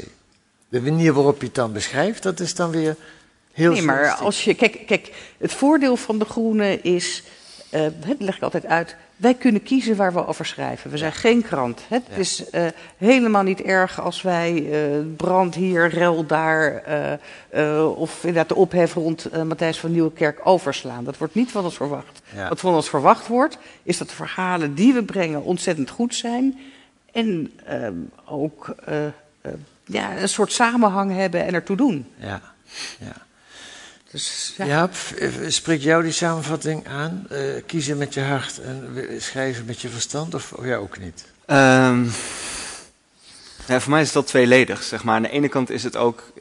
De 0.69 0.81
manier 0.81 1.13
waarop 1.13 1.39
je 1.39 1.45
het 1.45 1.55
dan 1.55 1.73
beschrijft, 1.73 2.23
dat 2.23 2.39
is 2.39 2.55
dan 2.55 2.71
weer 2.71 2.95
heel 3.51 3.71
Nee, 3.71 3.81
maar 3.81 4.11
als 4.11 4.43
je. 4.43 4.53
Kijk, 4.53 4.81
kijk, 4.85 5.11
het 5.37 5.53
voordeel 5.53 5.95
van 5.95 6.19
de 6.19 6.25
groene 6.25 6.81
is. 6.81 7.23
Uh, 7.71 7.81
dat 7.81 8.15
leg 8.19 8.35
ik 8.35 8.41
altijd 8.41 8.65
uit. 8.65 8.95
Wij 9.23 9.33
kunnen 9.33 9.63
kiezen 9.63 9.95
waar 9.95 10.13
we 10.13 10.27
over 10.27 10.45
schrijven. 10.45 10.91
We 10.91 10.97
zijn 10.97 11.11
geen 11.11 11.41
krant. 11.41 11.81
Het 11.87 12.03
ja. 12.09 12.15
is 12.15 12.43
uh, 12.51 12.65
helemaal 12.97 13.43
niet 13.43 13.61
erg 13.61 14.01
als 14.01 14.21
wij 14.21 14.53
uh, 14.53 15.05
brand 15.17 15.55
hier, 15.55 15.89
rel 15.89 16.25
daar. 16.25 16.83
Uh, 17.53 17.99
of 17.99 18.17
inderdaad 18.17 18.47
de 18.49 18.55
ophef 18.55 18.93
rond 18.93 19.43
Matthijs 19.43 19.79
van 19.79 19.91
Nieuwkerk 19.91 20.39
overslaan. 20.43 21.03
Dat 21.03 21.17
wordt 21.17 21.35
niet 21.35 21.51
van 21.51 21.63
ons 21.63 21.75
verwacht. 21.75 22.21
Ja. 22.35 22.49
Wat 22.49 22.59
van 22.59 22.73
ons 22.73 22.89
verwacht 22.89 23.27
wordt, 23.27 23.57
is 23.83 23.97
dat 23.97 24.09
de 24.09 24.15
verhalen 24.15 24.75
die 24.75 24.93
we 24.93 25.03
brengen 25.03 25.43
ontzettend 25.43 25.89
goed 25.89 26.15
zijn. 26.15 26.59
En 27.11 27.51
ook 28.25 28.75
ja, 29.85 30.17
een 30.17 30.29
soort 30.29 30.51
samenhang 30.51 31.15
hebben 31.15 31.45
en 31.45 31.53
ertoe 31.53 31.77
doen. 31.77 32.05
Ja, 32.15 32.41
ja. 32.99 33.15
Dus, 34.13 34.53
ja. 34.57 34.65
Jaap, 34.65 34.93
spreekt 35.47 35.83
jou 35.83 36.03
die 36.03 36.11
samenvatting 36.11 36.87
aan? 36.87 37.27
Uh, 37.31 37.39
kiezen 37.65 37.97
met 37.97 38.13
je 38.13 38.21
hart 38.21 38.61
en 38.61 39.21
schrijven 39.21 39.65
met 39.65 39.81
je 39.81 39.89
verstand, 39.89 40.33
of, 40.33 40.51
of 40.51 40.65
jij 40.65 40.77
ook 40.77 40.99
niet? 40.99 41.25
Um, 41.47 42.11
ja, 43.67 43.79
voor 43.79 43.91
mij 43.91 44.01
is 44.01 44.11
dat 44.11 44.27
tweeledig. 44.27 44.83
Zeg 44.83 45.03
maar. 45.03 45.15
Aan 45.15 45.21
de 45.21 45.29
ene 45.29 45.47
kant 45.47 45.69
is 45.69 45.83
het 45.83 45.95
ook, 45.95 46.31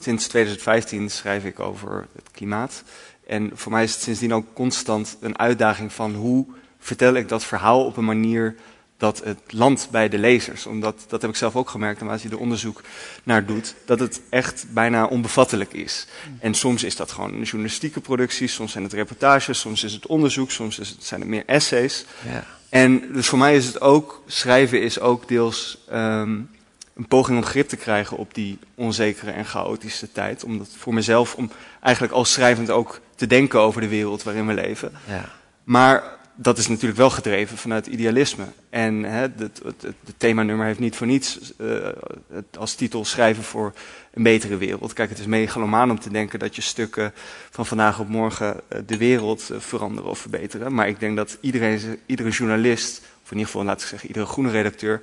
sinds 0.00 0.26
2015 0.26 1.10
schrijf 1.10 1.44
ik 1.44 1.60
over 1.60 2.06
het 2.14 2.30
klimaat. 2.32 2.82
En 3.26 3.50
voor 3.54 3.72
mij 3.72 3.84
is 3.84 3.92
het 3.92 4.02
sindsdien 4.02 4.34
ook 4.34 4.46
constant 4.54 5.16
een 5.20 5.38
uitdaging 5.38 5.92
van 5.92 6.14
hoe 6.14 6.46
vertel 6.78 7.14
ik 7.14 7.28
dat 7.28 7.44
verhaal 7.44 7.84
op 7.84 7.96
een 7.96 8.04
manier 8.04 8.54
dat 8.98 9.24
het 9.24 9.38
landt 9.46 9.88
bij 9.90 10.08
de 10.08 10.18
lezers. 10.18 10.66
Omdat, 10.66 11.04
dat 11.08 11.22
heb 11.22 11.30
ik 11.30 11.36
zelf 11.36 11.56
ook 11.56 11.70
gemerkt, 11.70 12.00
en 12.00 12.08
als 12.08 12.22
je 12.22 12.28
er 12.28 12.38
onderzoek 12.38 12.82
naar 13.22 13.46
doet, 13.46 13.74
dat 13.84 13.98
het 13.98 14.20
echt 14.30 14.66
bijna 14.68 15.06
onbevattelijk 15.06 15.72
is. 15.72 16.06
En 16.40 16.54
soms 16.54 16.84
is 16.84 16.96
dat 16.96 17.12
gewoon 17.12 17.34
een 17.34 17.42
journalistieke 17.42 18.00
productie, 18.00 18.48
soms 18.48 18.72
zijn 18.72 18.84
het 18.84 18.92
reportages, 18.92 19.60
soms 19.60 19.84
is 19.84 19.92
het 19.92 20.06
onderzoek, 20.06 20.50
soms 20.50 20.78
is 20.78 20.88
het, 20.88 21.04
zijn 21.04 21.20
het 21.20 21.28
meer 21.28 21.42
essays. 21.46 22.04
Ja. 22.28 22.44
En 22.68 23.12
dus 23.12 23.26
voor 23.26 23.38
mij 23.38 23.56
is 23.56 23.66
het 23.66 23.80
ook, 23.80 24.22
schrijven 24.26 24.82
is 24.82 25.00
ook 25.00 25.28
deels 25.28 25.78
um, 25.92 26.50
een 26.94 27.06
poging 27.08 27.38
om 27.38 27.44
grip 27.44 27.68
te 27.68 27.76
krijgen 27.76 28.16
op 28.16 28.34
die 28.34 28.58
onzekere 28.74 29.30
en 29.30 29.44
chaotische 29.44 30.12
tijd. 30.12 30.44
Om 30.44 30.58
dat 30.58 30.68
voor 30.76 30.94
mezelf, 30.94 31.34
om 31.34 31.50
eigenlijk 31.82 32.14
als 32.14 32.32
schrijvend 32.32 32.70
ook 32.70 33.00
te 33.14 33.26
denken 33.26 33.60
over 33.60 33.80
de 33.80 33.88
wereld 33.88 34.22
waarin 34.22 34.46
we 34.46 34.54
leven. 34.54 34.92
Ja. 35.06 35.24
Maar 35.64 36.17
dat 36.40 36.58
is 36.58 36.68
natuurlijk 36.68 36.98
wel 36.98 37.10
gedreven 37.10 37.56
vanuit 37.56 37.86
idealisme. 37.86 38.44
En 38.70 39.02
hè, 39.02 39.20
het, 39.20 39.60
het, 39.64 39.82
het, 39.82 39.94
themanummer 40.16 40.66
heeft 40.66 40.78
niet 40.78 40.96
voor 40.96 41.06
niets 41.06 41.52
uh, 41.60 41.86
het 42.32 42.58
als 42.58 42.74
titel 42.74 43.04
schrijven 43.04 43.44
voor 43.44 43.72
een 44.14 44.22
betere 44.22 44.56
wereld. 44.56 44.92
Kijk, 44.92 45.08
het 45.08 45.18
is 45.18 45.26
megalomaan 45.26 45.90
om 45.90 46.00
te 46.00 46.10
denken 46.10 46.38
dat 46.38 46.56
je 46.56 46.62
stukken 46.62 47.12
van 47.50 47.66
vandaag 47.66 48.00
op 48.00 48.08
morgen 48.08 48.60
uh, 48.72 48.78
de 48.86 48.96
wereld 48.96 49.48
uh, 49.52 49.58
veranderen 49.60 50.10
of 50.10 50.18
verbeteren. 50.18 50.74
Maar 50.74 50.88
ik 50.88 51.00
denk 51.00 51.16
dat 51.16 51.38
iedereen, 51.40 51.98
iedere 52.06 52.30
journalist, 52.30 52.98
of 52.98 53.30
in 53.30 53.36
ieder 53.36 53.52
geval 53.52 53.64
laat 53.64 53.82
ik 53.82 53.88
zeggen 53.88 54.08
iedere 54.08 54.26
groene 54.26 54.50
redacteur, 54.50 55.00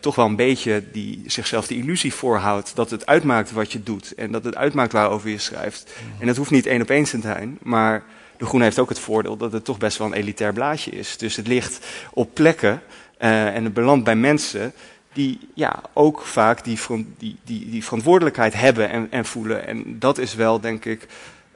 toch 0.00 0.14
wel 0.14 0.26
een 0.26 0.36
beetje 0.36 0.84
die 0.92 1.22
zichzelf 1.26 1.66
de 1.66 1.76
illusie 1.76 2.14
voorhoudt 2.14 2.76
dat 2.76 2.90
het 2.90 3.06
uitmaakt 3.06 3.52
wat 3.52 3.72
je 3.72 3.82
doet. 3.82 4.14
En 4.14 4.32
dat 4.32 4.44
het 4.44 4.56
uitmaakt 4.56 4.92
waarover 4.92 5.30
je 5.30 5.38
schrijft. 5.38 5.92
En 6.20 6.26
dat 6.26 6.36
hoeft 6.36 6.50
niet 6.50 6.66
één 6.66 6.82
op 6.82 6.90
één 6.90 7.04
te 7.04 7.20
zijn, 7.20 7.58
maar 7.62 8.04
de 8.38 8.46
Groene 8.46 8.64
heeft 8.64 8.78
ook 8.78 8.88
het 8.88 8.98
voordeel 8.98 9.36
dat 9.36 9.52
het 9.52 9.64
toch 9.64 9.78
best 9.78 9.98
wel 9.98 10.06
een 10.06 10.12
elitair 10.12 10.52
blaadje 10.52 10.90
is. 10.90 11.16
Dus 11.16 11.36
het 11.36 11.46
ligt 11.46 11.86
op 12.12 12.34
plekken 12.34 12.82
uh, 13.20 13.54
en 13.54 13.64
het 13.64 13.74
belandt 13.74 14.04
bij 14.04 14.16
mensen 14.16 14.72
die 15.12 15.38
ja, 15.54 15.82
ook 15.92 16.20
vaak 16.22 16.64
die, 16.64 16.78
die, 17.18 17.36
die, 17.44 17.70
die 17.70 17.84
verantwoordelijkheid 17.84 18.54
hebben 18.54 18.90
en, 18.90 19.06
en, 19.10 19.24
voelen. 19.24 19.66
En 19.66 19.98
dat 19.98 20.18
is 20.18 20.34
wel, 20.34 20.60
denk 20.60 20.84
ik, 20.84 21.06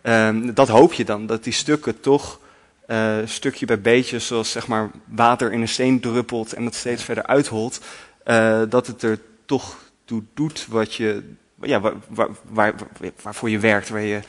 um, 0.03 0.55
dat 0.55 0.68
hoop 0.68 0.92
je 0.92 1.05
dan, 1.05 1.27
dat 1.27 1.45
die 1.45 1.53
stukken 1.53 2.01
toch 2.01 2.40
uh, 2.88 3.16
stukje 3.25 3.66
bij 3.66 3.81
beetje, 3.81 4.18
zoals 4.18 4.51
zeg 4.51 4.66
maar 4.66 4.90
water 5.05 5.53
in 5.53 5.61
een 5.61 5.68
steen 5.68 6.01
druppelt 6.01 6.53
en 6.53 6.64
dat 6.64 6.75
steeds 6.75 7.03
verder 7.03 7.27
uitholt, 7.27 7.81
uh, 8.27 8.62
dat 8.68 8.87
het 8.87 9.03
er 9.03 9.18
toch 9.45 9.77
toe 10.05 10.23
doet 10.35 10.66
wat 10.68 10.95
je, 10.95 11.23
ja, 11.62 11.81
waar, 11.81 11.95
waar, 12.09 12.29
waar, 12.51 12.75
waarvoor 13.23 13.51
je 13.51 13.59
werkt, 13.59 13.88
waar 13.88 14.01
je 14.01 14.21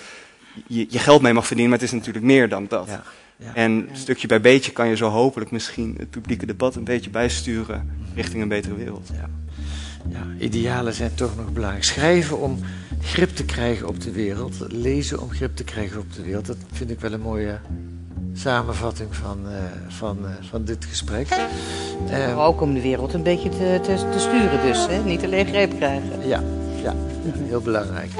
je, 0.67 0.85
je 0.89 0.99
geld 0.99 1.21
mee 1.21 1.33
mag 1.33 1.47
verdienen, 1.47 1.71
maar 1.71 1.79
het 1.79 1.91
is 1.91 1.95
natuurlijk 1.97 2.25
meer 2.25 2.49
dan 2.49 2.65
dat. 2.69 2.87
Ja, 2.87 3.03
ja. 3.37 3.55
En 3.55 3.89
stukje 3.91 4.27
bij 4.27 4.41
beetje 4.41 4.71
kan 4.71 4.87
je 4.87 4.95
zo 4.95 5.09
hopelijk 5.09 5.51
misschien 5.51 5.95
het 5.99 6.09
publieke 6.09 6.45
debat 6.45 6.75
een 6.75 6.83
beetje 6.83 7.09
bijsturen 7.09 7.89
richting 8.15 8.41
een 8.41 8.47
betere 8.47 8.75
wereld. 8.75 9.09
Ja. 9.13 9.29
ja, 10.09 10.25
idealen 10.39 10.93
zijn 10.93 11.15
toch 11.15 11.35
nog 11.35 11.51
belangrijk. 11.51 11.83
Schrijven 11.83 12.39
om 12.39 12.59
grip 13.01 13.29
te 13.29 13.45
krijgen 13.45 13.87
op 13.87 14.01
de 14.01 14.11
wereld, 14.11 14.55
lezen 14.69 15.21
om 15.21 15.31
grip 15.31 15.55
te 15.55 15.63
krijgen 15.63 15.99
op 15.99 16.13
de 16.13 16.21
wereld, 16.21 16.45
dat 16.45 16.57
vind 16.71 16.89
ik 16.89 16.99
wel 16.99 17.13
een 17.13 17.21
mooie 17.21 17.59
samenvatting 18.33 19.15
van, 19.15 19.39
uh, 19.45 19.53
van, 19.87 20.17
uh, 20.21 20.29
van 20.49 20.63
dit 20.63 20.85
gesprek. 20.85 21.27
Uh, 22.09 22.39
ook 22.39 22.61
om 22.61 22.73
de 22.73 22.81
wereld 22.81 23.13
een 23.13 23.23
beetje 23.23 23.49
te, 23.49 23.79
te, 23.81 24.09
te 24.11 24.19
sturen 24.19 24.61
dus, 24.61 24.87
hè? 24.87 25.03
niet 25.03 25.23
alleen 25.23 25.47
greep 25.47 25.75
krijgen. 25.75 26.27
Ja, 26.27 26.43
ja, 26.83 26.93
heel 27.47 27.61
belangrijk. 27.61 28.11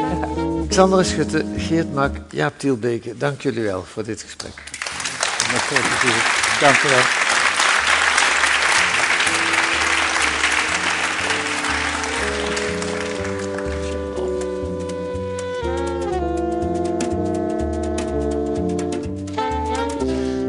Xander 0.67 1.05
Schutte, 1.05 1.45
Geert 1.57 1.93
Mak, 1.93 2.15
Jaap 2.29 2.53
Tielbeke, 2.57 3.17
dank 3.17 3.41
jullie 3.41 3.63
wel 3.63 3.83
voor 3.83 4.03
dit 4.03 4.21
gesprek. 4.21 4.53
Met 5.51 5.61
veel 5.61 5.77
plezier. 5.77 6.21
Dank 6.59 6.75
u 6.83 6.89
wel. 6.89 7.21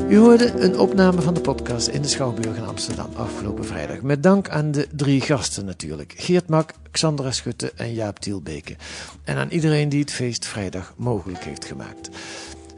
U 0.08 0.18
hoorde 0.18 0.52
een 0.60 0.78
opname 0.78 1.20
van 1.20 1.34
de 1.34 1.40
podcast 1.40 1.86
in 1.86 2.02
de 2.02 2.08
Schouwburg 2.08 2.56
in 2.56 2.66
Amsterdam 2.66 3.08
afgelopen 3.14 3.64
vrijdag. 3.64 4.02
Met 4.02 4.22
dank 4.22 4.48
aan 4.48 4.70
de 4.70 4.86
drie 4.92 5.20
gasten 5.20 5.64
natuurlijk. 5.64 6.14
Geert 6.16 6.48
Mak, 6.48 6.72
Xandra 6.94 7.30
Schutte 7.32 7.72
en 7.76 7.94
Jaap 7.94 8.18
Tielbeke. 8.18 8.76
En 9.24 9.36
aan 9.36 9.50
iedereen 9.50 9.88
die 9.88 10.00
het 10.00 10.12
feest 10.12 10.46
vrijdag 10.46 10.94
mogelijk 10.96 11.44
heeft 11.44 11.64
gemaakt. 11.64 12.10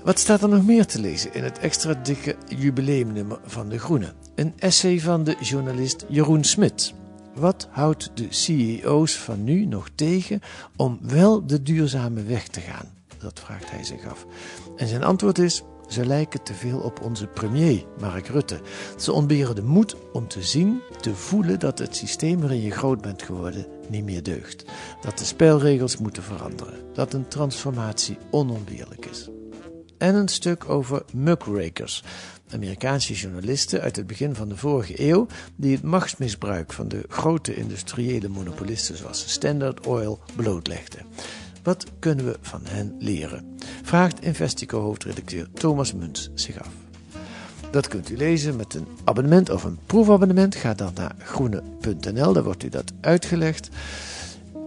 Wat 0.04 0.18
staat 0.18 0.42
er 0.42 0.48
nog 0.48 0.66
meer 0.66 0.86
te 0.86 1.00
lezen 1.00 1.34
in 1.34 1.44
het 1.44 1.58
extra 1.58 1.94
dikke 1.94 2.36
jubileumnummer 2.48 3.38
van 3.44 3.68
De 3.68 3.78
Groene? 3.78 4.12
Een 4.34 4.52
essay 4.58 5.00
van 5.00 5.24
de 5.24 5.36
journalist 5.40 6.04
Jeroen 6.08 6.44
Smit. 6.44 6.94
Wat 7.34 7.68
houdt 7.70 8.10
de 8.14 8.26
CEO's 8.28 9.16
van 9.16 9.44
nu 9.44 9.64
nog 9.64 9.88
tegen 9.94 10.40
om 10.76 10.98
wel 11.02 11.46
de 11.46 11.62
duurzame 11.62 12.22
weg 12.22 12.48
te 12.48 12.60
gaan? 12.60 12.88
Dat 13.18 13.40
vraagt 13.40 13.70
hij 13.70 13.84
zich 13.84 14.06
af. 14.06 14.26
En 14.76 14.88
zijn 14.88 15.04
antwoord 15.04 15.38
is: 15.38 15.62
ze 15.88 16.06
lijken 16.06 16.42
te 16.42 16.54
veel 16.54 16.78
op 16.78 17.00
onze 17.02 17.26
premier, 17.26 17.84
Mark 18.00 18.26
Rutte. 18.26 18.60
Ze 18.98 19.12
ontberen 19.12 19.54
de 19.54 19.62
moed 19.62 19.96
om 20.12 20.28
te 20.28 20.42
zien, 20.42 20.80
te 21.00 21.14
voelen 21.14 21.60
dat 21.60 21.78
het 21.78 21.96
systeem 21.96 22.40
waarin 22.40 22.62
je 22.62 22.70
groot 22.70 23.00
bent 23.00 23.22
geworden 23.22 23.75
niet 23.90 24.04
meer 24.04 24.22
deugt. 24.22 24.64
Dat 25.00 25.18
de 25.18 25.24
spelregels 25.24 25.96
moeten 25.96 26.22
veranderen. 26.22 26.74
Dat 26.94 27.12
een 27.12 27.28
transformatie 27.28 28.18
onontbeerlijk 28.30 29.06
is. 29.06 29.28
En 29.98 30.14
een 30.14 30.28
stuk 30.28 30.68
over 30.68 31.02
muckrakers. 31.12 32.02
Amerikaanse 32.54 33.14
journalisten 33.14 33.80
uit 33.80 33.96
het 33.96 34.06
begin 34.06 34.34
van 34.34 34.48
de 34.48 34.56
vorige 34.56 35.08
eeuw 35.08 35.26
die 35.56 35.74
het 35.74 35.82
machtsmisbruik 35.82 36.72
van 36.72 36.88
de 36.88 37.04
grote 37.08 37.54
industriële 37.54 38.28
monopolisten 38.28 38.96
zoals 38.96 39.28
Standard 39.28 39.86
Oil 39.86 40.20
blootlegden. 40.36 41.06
Wat 41.62 41.84
kunnen 41.98 42.24
we 42.24 42.36
van 42.40 42.60
hen 42.64 42.96
leren? 42.98 43.56
Vraagt 43.82 44.24
Investico 44.24 44.80
hoofdredacteur 44.80 45.48
Thomas 45.52 45.94
Muns 45.94 46.30
zich 46.34 46.60
af. 46.60 46.85
Dat 47.70 47.88
kunt 47.88 48.10
u 48.10 48.16
lezen 48.16 48.56
met 48.56 48.74
een 48.74 48.86
abonnement 49.04 49.50
of 49.50 49.64
een 49.64 49.78
proefabonnement. 49.86 50.54
Ga 50.54 50.74
dan 50.74 50.92
naar 50.94 51.14
groene.nl, 51.18 52.32
daar 52.32 52.44
wordt 52.44 52.62
u 52.62 52.68
dat 52.68 52.92
uitgelegd. 53.00 53.68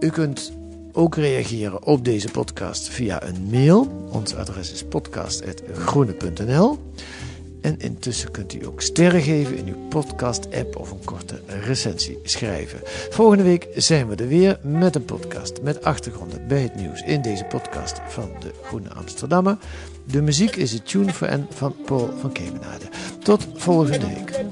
U 0.00 0.08
kunt 0.08 0.52
ook 0.92 1.16
reageren 1.16 1.84
op 1.84 2.04
deze 2.04 2.28
podcast 2.28 2.88
via 2.88 3.22
een 3.22 3.48
mail. 3.50 4.08
Ons 4.10 4.34
adres 4.34 4.72
is 4.72 4.84
podcast.groene.nl. 4.84 6.78
En 7.60 7.78
intussen 7.78 8.30
kunt 8.30 8.54
u 8.54 8.66
ook 8.66 8.80
sterren 8.80 9.22
geven 9.22 9.56
in 9.56 9.66
uw 9.66 9.88
podcast-app 9.88 10.76
of 10.76 10.90
een 10.90 11.04
korte 11.04 11.40
recensie 11.46 12.18
schrijven. 12.22 12.80
Volgende 13.10 13.42
week 13.42 13.68
zijn 13.74 14.08
we 14.08 14.14
er 14.14 14.28
weer 14.28 14.58
met 14.62 14.94
een 14.94 15.04
podcast 15.04 15.62
met 15.62 15.84
achtergronden 15.84 16.46
bij 16.48 16.62
het 16.62 16.74
nieuws 16.74 17.02
in 17.02 17.22
deze 17.22 17.44
podcast 17.44 18.00
van 18.08 18.30
de 18.40 18.50
Groene 18.62 18.92
Amsterdammer. 18.92 19.56
De 20.04 20.22
muziek 20.22 20.56
is 20.56 20.72
het 20.72 20.86
Tune 20.86 21.12
for 21.12 21.38
N 21.38 21.46
van 21.50 21.76
Paul 21.84 22.10
van 22.20 22.32
Kemenade. 22.32 22.84
Tot 23.22 23.46
volgende 23.54 24.06
week. 24.06 24.44